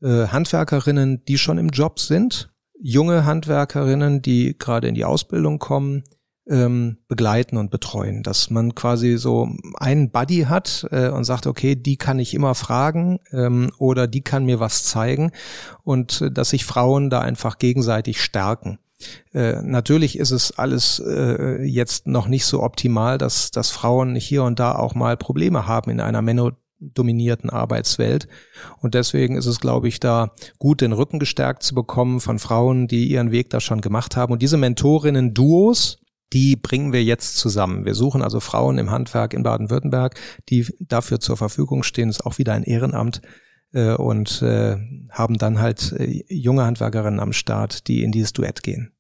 äh, 0.02 0.26
Handwerkerinnen, 0.26 1.24
die 1.24 1.38
schon 1.38 1.58
im 1.58 1.68
Job 1.68 2.00
sind, 2.00 2.50
junge 2.80 3.24
Handwerkerinnen, 3.24 4.22
die 4.22 4.56
gerade 4.58 4.88
in 4.88 4.96
die 4.96 5.04
Ausbildung 5.04 5.60
kommen, 5.60 6.02
ähm, 6.48 6.98
begleiten 7.08 7.56
und 7.56 7.70
betreuen, 7.70 8.22
dass 8.22 8.50
man 8.50 8.74
quasi 8.74 9.18
so 9.18 9.48
einen 9.76 10.10
Buddy 10.10 10.46
hat 10.48 10.86
äh, 10.90 11.08
und 11.08 11.24
sagt, 11.24 11.46
okay, 11.46 11.76
die 11.76 11.96
kann 11.96 12.18
ich 12.18 12.34
immer 12.34 12.54
fragen 12.54 13.20
ähm, 13.32 13.70
oder 13.78 14.06
die 14.06 14.22
kann 14.22 14.44
mir 14.44 14.60
was 14.60 14.84
zeigen 14.84 15.32
und 15.84 16.22
äh, 16.22 16.30
dass 16.30 16.50
sich 16.50 16.64
Frauen 16.64 17.10
da 17.10 17.20
einfach 17.20 17.58
gegenseitig 17.58 18.22
stärken. 18.22 18.78
Äh, 19.32 19.62
natürlich 19.62 20.18
ist 20.18 20.30
es 20.30 20.58
alles 20.58 21.00
äh, 21.00 21.62
jetzt 21.62 22.06
noch 22.06 22.26
nicht 22.26 22.46
so 22.46 22.62
optimal, 22.62 23.18
dass, 23.18 23.50
dass 23.50 23.70
Frauen 23.70 24.16
hier 24.16 24.42
und 24.42 24.58
da 24.58 24.74
auch 24.74 24.94
mal 24.94 25.16
Probleme 25.16 25.66
haben 25.66 25.90
in 25.90 26.00
einer 26.00 26.22
männerdominierten 26.22 27.50
Arbeitswelt. 27.50 28.26
Und 28.80 28.94
deswegen 28.94 29.36
ist 29.36 29.46
es, 29.46 29.60
glaube 29.60 29.86
ich, 29.86 30.00
da 30.00 30.32
gut, 30.58 30.80
den 30.80 30.92
Rücken 30.92 31.20
gestärkt 31.20 31.62
zu 31.62 31.74
bekommen 31.74 32.20
von 32.20 32.40
Frauen, 32.40 32.88
die 32.88 33.06
ihren 33.06 33.30
Weg 33.30 33.50
da 33.50 33.60
schon 33.60 33.82
gemacht 33.82 34.16
haben. 34.16 34.32
Und 34.32 34.42
diese 34.42 34.56
Mentorinnen-Duos, 34.56 36.00
die 36.32 36.56
bringen 36.56 36.92
wir 36.92 37.02
jetzt 37.02 37.36
zusammen. 37.36 37.84
Wir 37.84 37.94
suchen 37.94 38.22
also 38.22 38.40
Frauen 38.40 38.78
im 38.78 38.90
Handwerk 38.90 39.34
in 39.34 39.42
Baden-Württemberg, 39.42 40.18
die 40.48 40.66
dafür 40.80 41.20
zur 41.20 41.36
Verfügung 41.36 41.82
stehen. 41.82 42.08
Das 42.08 42.18
ist 42.18 42.26
auch 42.26 42.38
wieder 42.38 42.52
ein 42.52 42.64
Ehrenamt 42.64 43.22
äh, 43.72 43.94
und 43.94 44.42
äh, 44.42 44.76
haben 45.10 45.38
dann 45.38 45.60
halt 45.60 45.92
äh, 45.92 46.24
junge 46.28 46.64
Handwerkerinnen 46.64 47.20
am 47.20 47.32
Start, 47.32 47.88
die 47.88 48.02
in 48.02 48.12
dieses 48.12 48.32
Duett 48.32 48.62
gehen. 48.62 48.92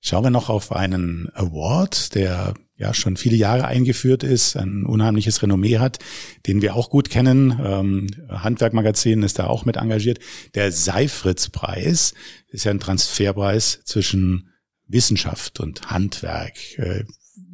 Schauen 0.00 0.24
wir 0.24 0.30
noch 0.30 0.50
auf 0.50 0.70
einen 0.70 1.30
Award, 1.34 2.14
der 2.14 2.54
ja 2.76 2.92
schon 2.92 3.16
viele 3.16 3.36
Jahre 3.36 3.66
eingeführt 3.66 4.22
ist, 4.22 4.56
ein 4.56 4.84
unheimliches 4.84 5.42
Renommee 5.42 5.78
hat, 5.78 5.98
den 6.46 6.60
wir 6.60 6.74
auch 6.74 6.90
gut 6.90 7.08
kennen. 7.08 7.58
Ähm, 7.64 8.06
Handwerkmagazin 8.28 9.22
ist 9.22 9.38
da 9.38 9.46
auch 9.46 9.64
mit 9.64 9.76
engagiert. 9.76 10.18
Der 10.54 10.72
Seifritz-Preis 10.72 12.14
ist 12.48 12.64
ja 12.64 12.72
ein 12.72 12.80
Transferpreis 12.80 13.80
zwischen 13.84 14.50
Wissenschaft 14.94 15.60
und 15.60 15.90
Handwerk. 15.90 16.78
Äh, 16.78 17.04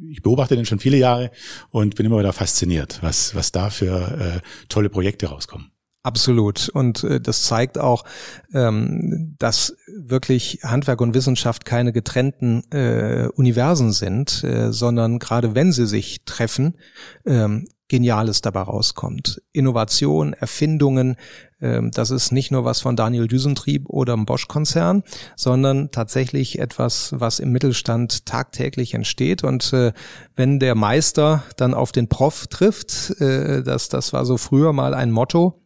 ich 0.09 0.21
beobachte 0.21 0.55
den 0.55 0.65
schon 0.65 0.79
viele 0.79 0.97
Jahre 0.97 1.31
und 1.69 1.95
bin 1.95 2.05
immer 2.05 2.19
wieder 2.19 2.33
fasziniert, 2.33 2.99
was, 3.01 3.35
was 3.35 3.51
da 3.51 3.69
für 3.69 4.41
äh, 4.41 4.67
tolle 4.69 4.89
Projekte 4.89 5.27
rauskommen. 5.27 5.71
Absolut. 6.03 6.69
Und 6.69 7.03
äh, 7.03 7.21
das 7.21 7.43
zeigt 7.43 7.77
auch, 7.77 8.05
ähm, 8.53 9.35
dass 9.37 9.75
wirklich 9.87 10.59
Handwerk 10.63 10.99
und 10.99 11.13
Wissenschaft 11.13 11.63
keine 11.65 11.93
getrennten 11.93 12.63
äh, 12.71 13.27
Universen 13.35 13.91
sind, 13.91 14.43
äh, 14.43 14.71
sondern 14.71 15.19
gerade 15.19 15.53
wenn 15.53 15.71
sie 15.71 15.85
sich 15.85 16.23
treffen, 16.25 16.77
ähm, 17.25 17.67
Geniales 17.91 18.39
dabei 18.39 18.61
rauskommt. 18.61 19.41
Innovation, 19.51 20.31
Erfindungen, 20.31 21.17
ähm, 21.59 21.91
das 21.91 22.09
ist 22.09 22.31
nicht 22.31 22.49
nur 22.49 22.63
was 22.63 22.79
von 22.79 22.95
Daniel 22.95 23.27
Düsentrieb 23.27 23.89
oder 23.89 24.15
dem 24.15 24.25
Bosch-Konzern, 24.25 25.03
sondern 25.35 25.91
tatsächlich 25.91 26.59
etwas, 26.59 27.13
was 27.17 27.39
im 27.39 27.51
Mittelstand 27.51 28.25
tagtäglich 28.25 28.93
entsteht. 28.93 29.43
Und 29.43 29.73
äh, 29.73 29.91
wenn 30.37 30.61
der 30.61 30.73
Meister 30.75 31.43
dann 31.57 31.73
auf 31.73 31.91
den 31.91 32.07
Prof 32.07 32.47
trifft, 32.47 33.19
äh, 33.19 33.61
das, 33.61 33.89
das 33.89 34.13
war 34.13 34.25
so 34.25 34.37
früher 34.37 34.71
mal 34.71 34.93
ein 34.93 35.11
Motto, 35.11 35.61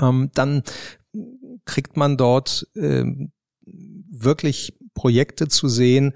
ähm, 0.00 0.32
dann 0.34 0.64
kriegt 1.66 1.96
man 1.96 2.16
dort 2.16 2.66
äh, 2.74 3.04
wirklich 4.10 4.76
Projekte 4.92 5.46
zu 5.46 5.68
sehen, 5.68 6.14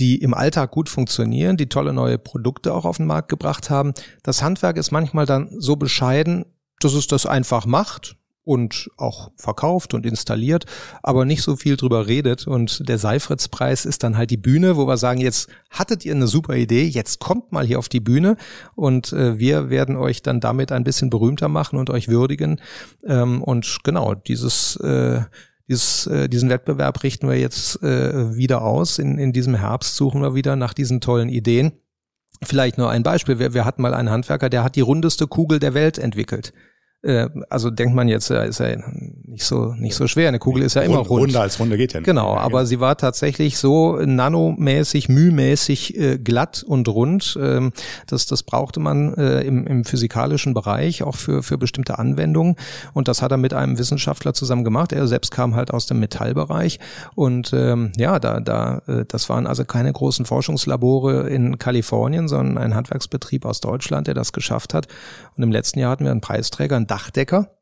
die 0.00 0.16
im 0.16 0.34
Alltag 0.34 0.70
gut 0.70 0.88
funktionieren, 0.88 1.56
die 1.56 1.68
tolle 1.68 1.92
neue 1.92 2.18
Produkte 2.18 2.74
auch 2.74 2.84
auf 2.84 2.96
den 2.96 3.06
Markt 3.06 3.28
gebracht 3.28 3.70
haben. 3.70 3.92
Das 4.22 4.42
Handwerk 4.42 4.76
ist 4.76 4.90
manchmal 4.90 5.26
dann 5.26 5.50
so 5.58 5.76
bescheiden, 5.76 6.46
dass 6.80 6.94
es 6.94 7.06
das 7.06 7.26
einfach 7.26 7.66
macht 7.66 8.16
und 8.42 8.90
auch 8.96 9.30
verkauft 9.36 9.92
und 9.92 10.06
installiert, 10.06 10.64
aber 11.02 11.26
nicht 11.26 11.42
so 11.42 11.56
viel 11.56 11.76
drüber 11.76 12.06
redet. 12.06 12.46
Und 12.46 12.88
der 12.88 12.98
Seifritz-Preis 12.98 13.84
ist 13.84 14.02
dann 14.02 14.16
halt 14.16 14.30
die 14.30 14.38
Bühne, 14.38 14.76
wo 14.76 14.86
wir 14.86 14.96
sagen, 14.96 15.20
jetzt 15.20 15.50
hattet 15.68 16.06
ihr 16.06 16.14
eine 16.14 16.26
super 16.26 16.56
Idee, 16.56 16.84
jetzt 16.84 17.20
kommt 17.20 17.52
mal 17.52 17.66
hier 17.66 17.78
auf 17.78 17.90
die 17.90 18.00
Bühne 18.00 18.36
und 18.74 19.12
äh, 19.12 19.38
wir 19.38 19.68
werden 19.68 19.96
euch 19.96 20.22
dann 20.22 20.40
damit 20.40 20.72
ein 20.72 20.84
bisschen 20.84 21.10
berühmter 21.10 21.48
machen 21.48 21.78
und 21.78 21.90
euch 21.90 22.08
würdigen. 22.08 22.60
Ähm, 23.04 23.42
und 23.42 23.80
genau, 23.84 24.14
dieses 24.14 24.76
äh, 24.76 25.20
dieses, 25.70 26.06
äh, 26.08 26.28
diesen 26.28 26.50
Wettbewerb 26.50 27.02
richten 27.04 27.28
wir 27.28 27.38
jetzt 27.38 27.82
äh, 27.82 28.36
wieder 28.36 28.62
aus. 28.62 28.98
In, 28.98 29.18
in 29.18 29.32
diesem 29.32 29.54
Herbst 29.54 29.94
suchen 29.94 30.20
wir 30.20 30.34
wieder 30.34 30.56
nach 30.56 30.74
diesen 30.74 31.00
tollen 31.00 31.28
Ideen. 31.28 31.72
Vielleicht 32.42 32.76
nur 32.76 32.90
ein 32.90 33.04
Beispiel. 33.04 33.38
Wir, 33.38 33.54
wir 33.54 33.64
hatten 33.64 33.82
mal 33.82 33.94
einen 33.94 34.10
Handwerker, 34.10 34.50
der 34.50 34.64
hat 34.64 34.74
die 34.74 34.80
rundeste 34.80 35.26
Kugel 35.26 35.60
der 35.60 35.72
Welt 35.74 35.98
entwickelt. 35.98 36.52
Äh, 37.02 37.28
also 37.48 37.70
denkt 37.70 37.94
man 37.94 38.08
jetzt, 38.08 38.30
ist 38.30 38.60
ja 38.60 38.76
nicht 39.24 39.44
so 39.44 39.74
nicht 39.78 39.94
so 39.94 40.06
schwer. 40.06 40.28
Eine 40.28 40.38
Kugel 40.38 40.62
ist 40.62 40.74
ja 40.74 40.82
immer 40.82 40.98
rund. 40.98 41.22
Runde 41.22 41.40
als 41.40 41.58
Runde 41.58 41.78
geht 41.78 41.94
ja 41.94 42.00
nicht. 42.00 42.06
Genau, 42.06 42.36
aber 42.36 42.66
sie 42.66 42.78
war 42.78 42.96
tatsächlich 42.96 43.56
so 43.56 43.96
nanomäßig, 43.96 45.08
mühmäßig 45.08 45.98
äh, 45.98 46.18
glatt 46.18 46.62
und 46.62 46.88
rund. 46.88 47.38
Ähm, 47.40 47.72
das 48.06 48.26
das 48.26 48.42
brauchte 48.42 48.80
man 48.80 49.14
äh, 49.14 49.40
im, 49.42 49.66
im 49.66 49.84
physikalischen 49.84 50.52
Bereich 50.52 51.02
auch 51.02 51.16
für 51.16 51.42
für 51.42 51.56
bestimmte 51.56 51.98
Anwendungen. 51.98 52.56
Und 52.92 53.08
das 53.08 53.22
hat 53.22 53.30
er 53.30 53.38
mit 53.38 53.54
einem 53.54 53.78
Wissenschaftler 53.78 54.34
zusammen 54.34 54.64
gemacht. 54.64 54.92
Er 54.92 55.06
selbst 55.06 55.30
kam 55.30 55.54
halt 55.54 55.72
aus 55.72 55.86
dem 55.86 56.00
Metallbereich 56.00 56.80
und 57.14 57.52
ähm, 57.54 57.92
ja, 57.96 58.18
da 58.18 58.40
da 58.40 58.82
äh, 58.86 59.06
das 59.08 59.30
waren 59.30 59.46
also 59.46 59.64
keine 59.64 59.92
großen 59.92 60.26
Forschungslabore 60.26 61.30
in 61.30 61.56
Kalifornien, 61.56 62.28
sondern 62.28 62.58
ein 62.58 62.74
Handwerksbetrieb 62.74 63.46
aus 63.46 63.60
Deutschland, 63.60 64.06
der 64.06 64.14
das 64.14 64.32
geschafft 64.32 64.74
hat. 64.74 64.86
Und 65.36 65.42
im 65.42 65.50
letzten 65.50 65.78
Jahr 65.78 65.92
hatten 65.92 66.04
wir 66.04 66.10
einen 66.10 66.20
Preisträger, 66.20 66.76
einen 66.76 66.89
Dachdecker, 66.90 67.60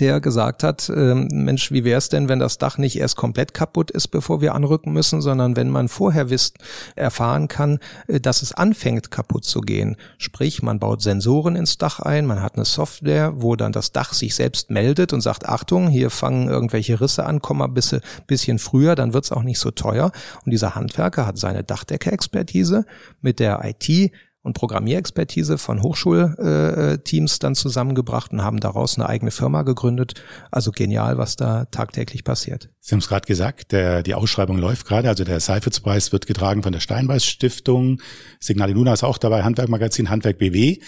der 0.00 0.20
gesagt 0.20 0.62
hat, 0.62 0.88
äh, 0.88 1.14
Mensch, 1.14 1.70
wie 1.70 1.84
wäre 1.84 1.98
es 1.98 2.08
denn, 2.08 2.28
wenn 2.28 2.38
das 2.38 2.58
Dach 2.58 2.78
nicht 2.78 2.98
erst 2.98 3.16
komplett 3.16 3.54
kaputt 3.54 3.90
ist, 3.90 4.08
bevor 4.08 4.40
wir 4.40 4.54
anrücken 4.54 4.92
müssen, 4.92 5.20
sondern 5.20 5.54
wenn 5.54 5.70
man 5.70 5.88
vorher 5.88 6.30
wisst, 6.30 6.58
erfahren 6.96 7.46
kann, 7.48 7.78
äh, 8.08 8.18
dass 8.18 8.42
es 8.42 8.52
anfängt 8.52 9.10
kaputt 9.10 9.44
zu 9.44 9.60
gehen. 9.60 9.96
Sprich, 10.18 10.62
man 10.62 10.78
baut 10.78 11.02
Sensoren 11.02 11.56
ins 11.56 11.78
Dach 11.78 12.00
ein, 12.00 12.26
man 12.26 12.42
hat 12.42 12.56
eine 12.56 12.64
Software, 12.64 13.34
wo 13.36 13.54
dann 13.54 13.72
das 13.72 13.92
Dach 13.92 14.12
sich 14.12 14.34
selbst 14.34 14.70
meldet 14.70 15.12
und 15.12 15.20
sagt, 15.20 15.46
Achtung, 15.46 15.88
hier 15.88 16.10
fangen 16.10 16.48
irgendwelche 16.48 17.00
Risse 17.00 17.24
an, 17.24 17.40
komm 17.40 17.58
mal 17.58 17.66
ein 17.66 17.74
bisschen 17.74 18.58
früher, 18.58 18.94
dann 18.94 19.12
wird 19.12 19.24
es 19.24 19.32
auch 19.32 19.42
nicht 19.42 19.58
so 19.58 19.70
teuer. 19.70 20.10
Und 20.44 20.50
dieser 20.50 20.74
Handwerker 20.74 21.26
hat 21.26 21.38
seine 21.38 21.62
Dachdecker-Expertise 21.62 22.86
mit 23.20 23.38
der 23.40 23.62
IT 23.62 24.10
und 24.46 24.54
Programmierexpertise 24.54 25.58
von 25.58 25.82
Hochschulteams 25.82 27.38
dann 27.40 27.54
zusammengebracht 27.54 28.32
und 28.32 28.42
haben 28.42 28.60
daraus 28.60 28.96
eine 28.96 29.08
eigene 29.08 29.32
Firma 29.32 29.62
gegründet. 29.62 30.14
Also 30.50 30.70
genial, 30.70 31.18
was 31.18 31.36
da 31.36 31.66
tagtäglich 31.66 32.24
passiert. 32.24 32.70
Sie 32.80 32.92
haben 32.92 33.00
es 33.00 33.08
gerade 33.08 33.26
gesagt, 33.26 33.72
der, 33.72 34.02
die 34.02 34.14
Ausschreibung 34.14 34.56
läuft 34.58 34.86
gerade. 34.86 35.08
Also 35.08 35.24
der 35.24 35.40
Seifert-Preis 35.40 36.12
wird 36.12 36.26
getragen 36.26 36.62
von 36.62 36.72
der 36.72 36.80
Steinbeiß 36.80 37.26
Stiftung. 37.26 38.00
Signal 38.40 38.70
Luna 38.70 38.92
ist 38.92 39.02
auch 39.02 39.18
dabei, 39.18 39.42
Handwerkmagazin, 39.42 40.08
Handwerk 40.08 40.38
BW. 40.38 40.78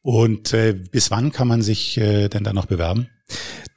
Und 0.00 0.54
äh, 0.54 0.72
bis 0.72 1.10
wann 1.10 1.32
kann 1.32 1.48
man 1.48 1.60
sich 1.60 1.98
äh, 1.98 2.28
denn 2.28 2.44
da 2.44 2.52
noch 2.52 2.66
bewerben? 2.66 3.08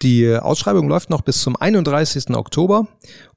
Die 0.01 0.35
Ausschreibung 0.35 0.87
läuft 0.87 1.11
noch 1.11 1.21
bis 1.21 1.41
zum 1.41 1.55
31. 1.55 2.31
Oktober 2.31 2.87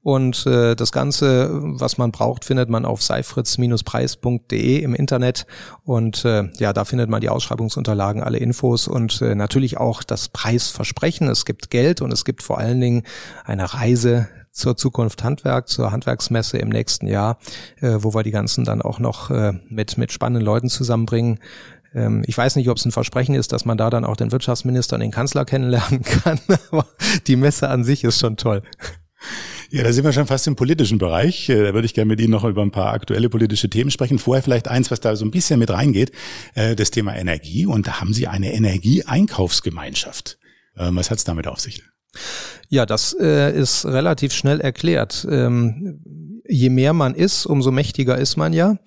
und 0.01 0.47
äh, 0.47 0.75
das 0.75 0.91
Ganze, 0.91 1.49
was 1.51 1.99
man 1.99 2.11
braucht, 2.11 2.43
findet 2.45 2.69
man 2.69 2.85
auf 2.85 3.03
seifritz-preis.de 3.03 4.79
im 4.79 4.95
Internet 4.95 5.45
und 5.83 6.25
äh, 6.25 6.49
ja, 6.57 6.73
da 6.73 6.85
findet 6.85 7.09
man 7.09 7.21
die 7.21 7.29
Ausschreibungsunterlagen, 7.29 8.23
alle 8.23 8.39
Infos 8.39 8.87
und 8.87 9.21
äh, 9.21 9.35
natürlich 9.35 9.77
auch 9.77 10.01
das 10.01 10.29
Preisversprechen. 10.29 11.27
Es 11.27 11.45
gibt 11.45 11.69
Geld 11.69 12.01
und 12.01 12.11
es 12.11 12.25
gibt 12.25 12.41
vor 12.41 12.57
allen 12.57 12.81
Dingen 12.81 13.03
eine 13.45 13.73
Reise 13.73 14.27
zur 14.55 14.77
Zukunft 14.77 15.23
Handwerk, 15.23 15.67
zur 15.67 15.91
Handwerksmesse 15.91 16.57
im 16.57 16.69
nächsten 16.69 17.07
Jahr, 17.07 17.37
äh, 17.81 17.97
wo 17.99 18.13
wir 18.15 18.23
die 18.23 18.31
ganzen 18.31 18.63
dann 18.63 18.81
auch 18.81 18.99
noch 18.99 19.29
äh, 19.29 19.53
mit, 19.67 19.97
mit 19.97 20.13
spannenden 20.13 20.45
Leuten 20.45 20.69
zusammenbringen. 20.69 21.39
Ähm, 21.95 22.23
ich 22.27 22.37
weiß 22.37 22.57
nicht, 22.57 22.69
ob 22.69 22.77
es 22.77 22.85
ein 22.85 22.91
Versprechen 22.91 23.33
ist, 23.33 23.53
dass 23.53 23.65
man 23.65 23.77
da 23.77 23.89
dann 23.89 24.05
auch 24.05 24.17
den 24.17 24.31
Wirtschaftsminister 24.31 24.95
und 24.95 24.99
den 24.99 25.11
Kanzler 25.11 25.45
kennenlernen 25.45 26.01
kann, 26.03 26.39
aber 26.71 26.87
die 27.25 27.37
Messe 27.37 27.69
an 27.69 27.83
sich 27.83 28.03
ist 28.03 28.19
schon 28.19 28.37
toll. 28.37 28.61
Ja, 29.71 29.83
da 29.83 29.91
sind 29.91 30.03
wir 30.03 30.13
schon 30.13 30.27
fast 30.27 30.45
im 30.45 30.55
politischen 30.55 30.99
Bereich. 30.99 31.49
Äh, 31.49 31.63
da 31.63 31.73
würde 31.73 31.85
ich 31.85 31.93
gerne 31.93 32.09
mit 32.09 32.19
Ihnen 32.19 32.31
noch 32.31 32.43
über 32.43 32.61
ein 32.61 32.71
paar 32.71 32.93
aktuelle 32.93 33.29
politische 33.29 33.69
Themen 33.69 33.89
sprechen. 33.89 34.19
Vorher 34.19 34.43
vielleicht 34.43 34.67
eins, 34.67 34.91
was 34.91 34.99
da 34.99 35.15
so 35.15 35.25
ein 35.25 35.31
bisschen 35.31 35.59
mit 35.59 35.71
reingeht, 35.71 36.11
äh, 36.53 36.75
das 36.75 36.91
Thema 36.91 37.15
Energie. 37.15 37.65
Und 37.65 37.87
da 37.87 37.99
haben 37.99 38.13
Sie 38.13 38.27
eine 38.27 38.53
Energieeinkaufsgemeinschaft. 38.53 40.37
Ähm, 40.77 40.95
was 40.95 41.09
hat 41.09 41.17
es 41.17 41.23
damit 41.23 41.47
auf 41.47 41.59
sich? 41.59 41.81
Ja, 42.69 42.85
das 42.85 43.15
äh, 43.19 43.57
ist 43.57 43.85
relativ 43.85 44.33
schnell 44.33 44.59
erklärt. 44.61 45.27
Ähm, 45.29 45.99
je 46.47 46.69
mehr 46.69 46.93
man 46.93 47.15
ist, 47.15 47.45
umso 47.45 47.71
mächtiger 47.71 48.17
ist 48.17 48.37
man 48.37 48.53
ja. 48.53 48.77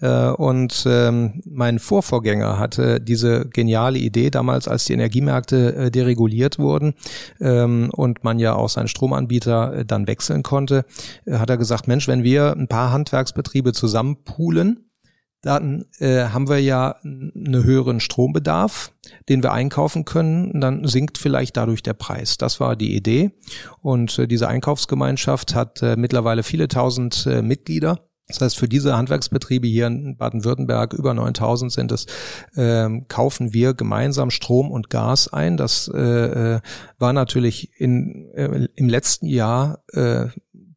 Äh, 0.00 0.30
und 0.30 0.84
ähm, 0.86 1.42
mein 1.44 1.78
Vorvorgänger 1.78 2.58
hatte 2.58 3.00
diese 3.00 3.48
geniale 3.48 3.98
Idee 3.98 4.30
damals, 4.30 4.68
als 4.68 4.84
die 4.84 4.94
Energiemärkte 4.94 5.74
äh, 5.74 5.90
dereguliert 5.90 6.58
wurden 6.58 6.94
ähm, 7.40 7.90
und 7.92 8.24
man 8.24 8.38
ja 8.38 8.54
auch 8.54 8.68
seinen 8.68 8.88
Stromanbieter 8.88 9.74
äh, 9.74 9.84
dann 9.84 10.06
wechseln 10.06 10.42
konnte, 10.42 10.84
hat 11.30 11.50
er 11.50 11.56
gesagt, 11.56 11.88
Mensch, 11.88 12.08
wenn 12.08 12.22
wir 12.22 12.52
ein 12.56 12.68
paar 12.68 12.92
Handwerksbetriebe 12.92 13.72
zusammenpoolen, 13.72 14.89
dann 15.42 15.86
äh, 15.98 16.24
haben 16.24 16.48
wir 16.48 16.58
ja 16.58 16.96
einen 17.02 17.64
höheren 17.64 18.00
Strombedarf, 18.00 18.92
den 19.28 19.42
wir 19.42 19.52
einkaufen 19.52 20.04
können. 20.04 20.60
Dann 20.60 20.86
sinkt 20.86 21.18
vielleicht 21.18 21.56
dadurch 21.56 21.82
der 21.82 21.94
Preis. 21.94 22.36
Das 22.36 22.60
war 22.60 22.76
die 22.76 22.94
Idee. 22.94 23.32
Und 23.80 24.18
äh, 24.18 24.26
diese 24.26 24.48
Einkaufsgemeinschaft 24.48 25.54
hat 25.54 25.82
äh, 25.82 25.96
mittlerweile 25.96 26.42
viele 26.42 26.68
tausend 26.68 27.26
äh, 27.26 27.42
Mitglieder. 27.42 28.06
Das 28.30 28.40
heißt, 28.40 28.58
für 28.58 28.68
diese 28.68 28.96
Handwerksbetriebe 28.96 29.66
hier 29.66 29.88
in 29.88 30.16
Baden-Württemberg, 30.16 30.92
über 30.92 31.12
9000 31.14 31.72
sind 31.72 31.90
es, 31.90 32.06
äh, 32.54 32.88
kaufen 33.08 33.52
wir 33.52 33.74
gemeinsam 33.74 34.30
Strom 34.30 34.70
und 34.70 34.88
Gas 34.88 35.32
ein. 35.32 35.56
Das 35.56 35.90
äh, 35.92 36.56
äh 36.56 36.60
war 36.98 37.12
natürlich 37.12 37.80
in, 37.80 38.30
äh, 38.34 38.68
im 38.76 38.88
letzten 38.88 39.26
Jahr 39.26 39.82
äh, 39.92 40.26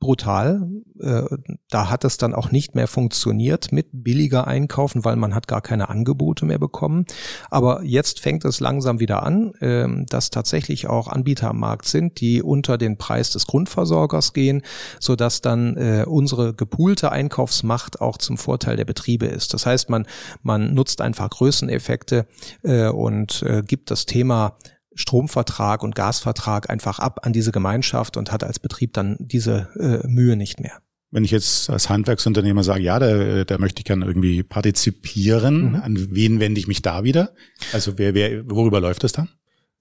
brutal. 0.03 0.67
Äh, 0.99 1.23
da 1.69 1.89
hat 1.89 2.03
es 2.03 2.17
dann 2.17 2.35
auch 2.35 2.51
nicht 2.51 2.75
mehr 2.75 2.87
funktioniert 2.87 3.71
mit 3.71 3.87
billiger 3.93 4.45
Einkaufen, 4.47 5.05
weil 5.05 5.15
man 5.15 5.33
hat 5.33 5.47
gar 5.47 5.61
keine 5.61 5.87
Angebote 5.87 6.45
mehr 6.45 6.59
bekommen. 6.59 7.05
Aber 7.49 7.83
jetzt 7.83 8.19
fängt 8.19 8.43
es 8.43 8.59
langsam 8.59 8.99
wieder 8.99 9.23
an, 9.23 9.53
ähm, 9.61 10.05
dass 10.09 10.29
tatsächlich 10.29 10.87
auch 10.87 11.07
Anbieter 11.07 11.49
am 11.49 11.59
Markt 11.59 11.85
sind, 11.85 12.19
die 12.19 12.43
unter 12.43 12.77
den 12.77 12.97
Preis 12.97 13.31
des 13.31 13.47
Grundversorgers 13.47 14.33
gehen, 14.33 14.61
so 14.99 15.15
dass 15.15 15.39
dann 15.39 15.77
äh, 15.77 16.03
unsere 16.05 16.53
gepoolte 16.53 17.11
Einkaufsmacht 17.11 18.01
auch 18.01 18.17
zum 18.17 18.37
Vorteil 18.37 18.75
der 18.75 18.85
Betriebe 18.85 19.27
ist. 19.27 19.53
Das 19.53 19.65
heißt, 19.65 19.89
man, 19.89 20.05
man 20.41 20.73
nutzt 20.73 20.99
einfach 20.99 21.29
Größeneffekte 21.29 22.27
äh, 22.63 22.89
und 22.89 23.45
gibt 23.65 23.89
das 23.89 24.05
Thema 24.05 24.57
Stromvertrag 24.95 25.83
und 25.83 25.95
Gasvertrag 25.95 26.69
einfach 26.69 26.99
ab 26.99 27.21
an 27.23 27.33
diese 27.33 27.51
Gemeinschaft 27.51 28.17
und 28.17 28.31
hat 28.31 28.43
als 28.43 28.59
Betrieb 28.59 28.93
dann 28.93 29.17
diese 29.19 29.69
äh, 29.79 30.07
Mühe 30.07 30.35
nicht 30.35 30.59
mehr. 30.59 30.79
Wenn 31.11 31.23
ich 31.23 31.31
jetzt 31.31 31.69
als 31.69 31.89
Handwerksunternehmer 31.89 32.63
sage, 32.63 32.81
ja, 32.81 32.97
da, 32.97 33.43
da 33.43 33.57
möchte 33.59 33.81
ich 33.81 33.85
gerne 33.85 34.05
irgendwie 34.05 34.41
partizipieren, 34.41 35.69
mhm. 35.69 35.75
an 35.75 36.07
wen 36.11 36.39
wende 36.39 36.59
ich 36.59 36.67
mich 36.67 36.81
da 36.81 37.03
wieder? 37.03 37.33
Also 37.71 37.97
wer, 37.97 38.15
wer, 38.15 38.49
worüber 38.49 38.79
läuft 38.79 39.03
das 39.03 39.11
dann? 39.11 39.29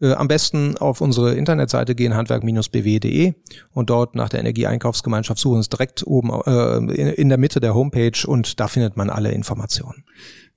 Äh, 0.02 0.14
am 0.14 0.28
besten 0.28 0.76
auf 0.76 1.00
unsere 1.00 1.34
Internetseite 1.34 1.94
gehen, 1.94 2.14
handwerk-bw.de 2.14 3.34
und 3.70 3.88
dort 3.88 4.16
nach 4.16 4.28
der 4.28 4.40
Energieeinkaufsgemeinschaft 4.40 5.40
suchen, 5.40 5.60
es 5.60 5.68
direkt 5.68 6.04
oben 6.06 6.32
äh, 6.44 7.12
in 7.12 7.28
der 7.28 7.38
Mitte 7.38 7.60
der 7.60 7.74
Homepage 7.74 8.26
und 8.26 8.58
da 8.58 8.66
findet 8.66 8.96
man 8.96 9.08
alle 9.08 9.30
Informationen. 9.30 10.04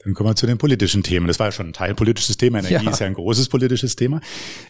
Dann 0.06 0.14
kommen 0.14 0.30
wir 0.30 0.36
zu 0.36 0.46
den 0.46 0.60
politischen 0.60 1.02
Themen. 1.02 1.28
Das 1.28 1.40
war 1.40 1.48
ja 1.48 1.52
schon 1.52 1.70
ein 1.70 1.74
teilpolitisches 1.74 2.38
Thema. 2.38 2.60
Energie 2.60 2.86
ja. 2.86 2.92
ist 2.92 3.00
ja 3.00 3.08
ein 3.08 3.16
großes 3.16 3.50
politisches 3.50 3.96
Thema. 3.96 4.22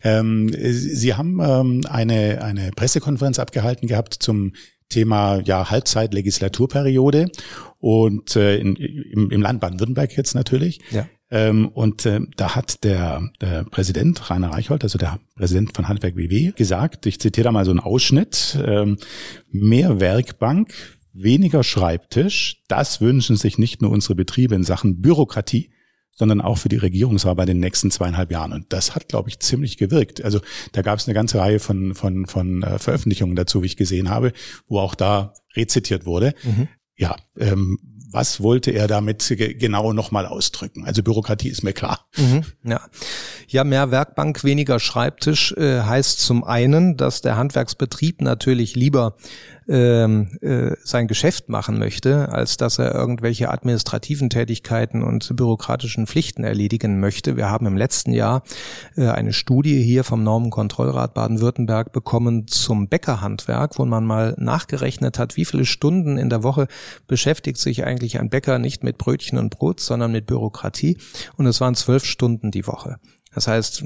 Ähm, 0.02 0.50
Sie 0.54 1.13
haben 1.13 1.39
ähm, 1.41 1.82
eine, 1.89 2.41
eine 2.41 2.71
Pressekonferenz 2.71 3.38
abgehalten 3.38 3.88
gehabt 3.88 4.13
zum 4.13 4.54
Thema 4.88 5.41
ja 5.43 5.69
Halbzeit-Legislaturperiode 5.69 7.28
und 7.80 8.36
äh, 8.36 8.58
in, 8.58 8.76
im, 8.76 9.30
im 9.30 9.41
Land 9.41 9.60
Baden-Württemberg 9.60 10.15
jetzt 10.15 10.36
natürlich. 10.36 10.80
Ja. 10.91 11.06
Ähm, 11.32 11.68
und 11.70 12.05
äh, 12.05 12.22
da 12.38 12.55
hat 12.55 12.84
der, 12.84 13.30
der 13.41 13.66
Präsident 13.66 14.30
Rainer 14.30 14.51
Reichhold, 14.51 14.84
also 14.84 14.97
der 14.97 15.20
Präsident 15.36 15.76
von 15.76 15.88
Handwerk 15.88 16.16
WW, 16.16 16.53
gesagt, 16.55 17.07
ich 17.07 17.20
zitiere 17.20 17.45
da 17.45 17.51
mal 17.51 17.66
so 17.66 17.72
einen 17.72 17.80
Ausschnitt, 17.80 18.57
ähm, 18.64 18.97
mehr 19.49 19.99
Werkbank, 19.99 20.74
weniger 21.16 21.63
Schreibtisch, 21.63 22.61
das 22.68 23.01
wünschen 23.01 23.38
sich 23.38 23.57
nicht 23.57 23.82
nur 23.82 23.91
unsere 23.91 24.16
Betriebe 24.16 24.55
in 24.55 24.63
Sachen 24.63 25.01
Bürokratie, 25.01 25.72
sondern 26.11 26.41
auch 26.41 26.57
für 26.57 26.70
die 26.70 26.78
Regierungsarbeit 26.78 27.49
in 27.49 27.57
den 27.57 27.61
nächsten 27.61 27.91
zweieinhalb 27.91 28.32
Jahren. 28.32 28.53
Und 28.53 28.72
das 28.72 28.95
hat, 28.95 29.09
glaube 29.09 29.30
ich, 29.30 29.39
ziemlich 29.39 29.78
gewirkt. 29.78 30.24
Also 30.24 30.39
da 30.72 30.82
gab 30.82 30.99
es 30.99 31.07
eine 31.07 31.13
ganze 31.13 31.39
Reihe 31.39 31.59
von, 31.59 31.93
von, 31.93 32.26
von 32.26 32.63
äh, 32.63 32.80
Veröffentlichungen 32.80 33.36
dazu, 33.36 33.63
wie 33.63 33.68
ich 33.68 33.78
gesehen 33.78 34.09
habe, 34.09 34.32
wo 34.68 34.80
auch 34.80 34.95
da 34.95 35.34
rezitiert 35.55 36.05
wurde. 36.05 36.34
Mhm. 36.43 36.68
Ja, 36.95 37.18
ähm, 37.38 37.80
was 38.16 38.41
wollte 38.41 38.72
er 38.72 38.88
damit 38.88 39.28
genau 39.59 39.91
nochmal 39.91 40.26
ausdrücken? 40.26 40.86
Also 40.86 41.03
Bürokratie 41.03 41.49
ist 41.49 41.63
mir 41.63 41.74
klar. 41.74 42.07
Mhm, 42.16 42.45
ja. 42.63 42.80
ja, 43.49 43.66
mehr 43.66 43.91
Werkbank, 43.91 44.45
weniger 44.45 44.80
Schreibtisch 44.80 45.51
äh, 45.57 45.82
heißt 45.82 46.22
zum 46.22 46.45
einen, 46.45 46.95
dass 46.95 47.22
der 47.22 47.36
Handwerksbetrieb 47.36 48.22
natürlich 48.22 48.74
lieber 48.76 49.18
ähm, 49.68 50.38
äh, 50.41 50.76
sein 50.84 51.07
Geschäft 51.07 51.49
machen 51.49 51.80
möchte, 51.80 52.30
als 52.32 52.57
dass 52.57 52.80
er 52.80 52.93
irgendwelche 52.93 53.49
administrativen 53.49 54.30
Tätigkeiten 54.30 55.03
und 55.03 55.36
bürokratischen 55.36 56.07
Pflichten 56.07 56.43
erledigen 56.43 56.99
möchte. 56.99 57.36
Wir 57.38 57.49
haben 57.49 57.66
im 57.66 57.78
letzten 57.78 58.11
Jahr 58.13 58.43
äh, 58.95 59.07
eine 59.07 59.34
Studie 59.34 59.82
hier 59.82 60.03
vom 60.03 60.24
Normenkontrollrat 60.24 61.13
Baden-Württemberg 61.13 61.91
bekommen 61.91 62.47
zum 62.47 62.88
Bäckerhandwerk, 62.88 63.80
wo 63.80 63.86
man 63.86 64.05
mal 64.05 64.36
nachgerechnet 64.38 65.18
hat, 65.18 65.38
wie 65.38 65.45
viele 65.45 65.66
Stunden 65.66 66.18
in 66.18 66.30
der 66.30 66.43
Woche 66.43 66.68
beschäftigt 67.07 67.57
sich 67.57 67.86
eigentlich 67.86 68.20
ein 68.20 68.30
Bäcker 68.30 68.59
nicht 68.59 68.84
mit 68.84 68.97
Brötchen 68.97 69.39
und 69.39 69.49
Brot, 69.49 69.80
sondern 69.80 70.11
mit 70.11 70.26
Bürokratie. 70.26 70.97
Und 71.38 71.47
es 71.47 71.61
waren 71.61 71.76
zwölf 71.76 72.05
Stunden 72.05 72.51
die 72.51 72.68
Woche. 72.68 72.97
Das 73.34 73.47
heißt, 73.47 73.84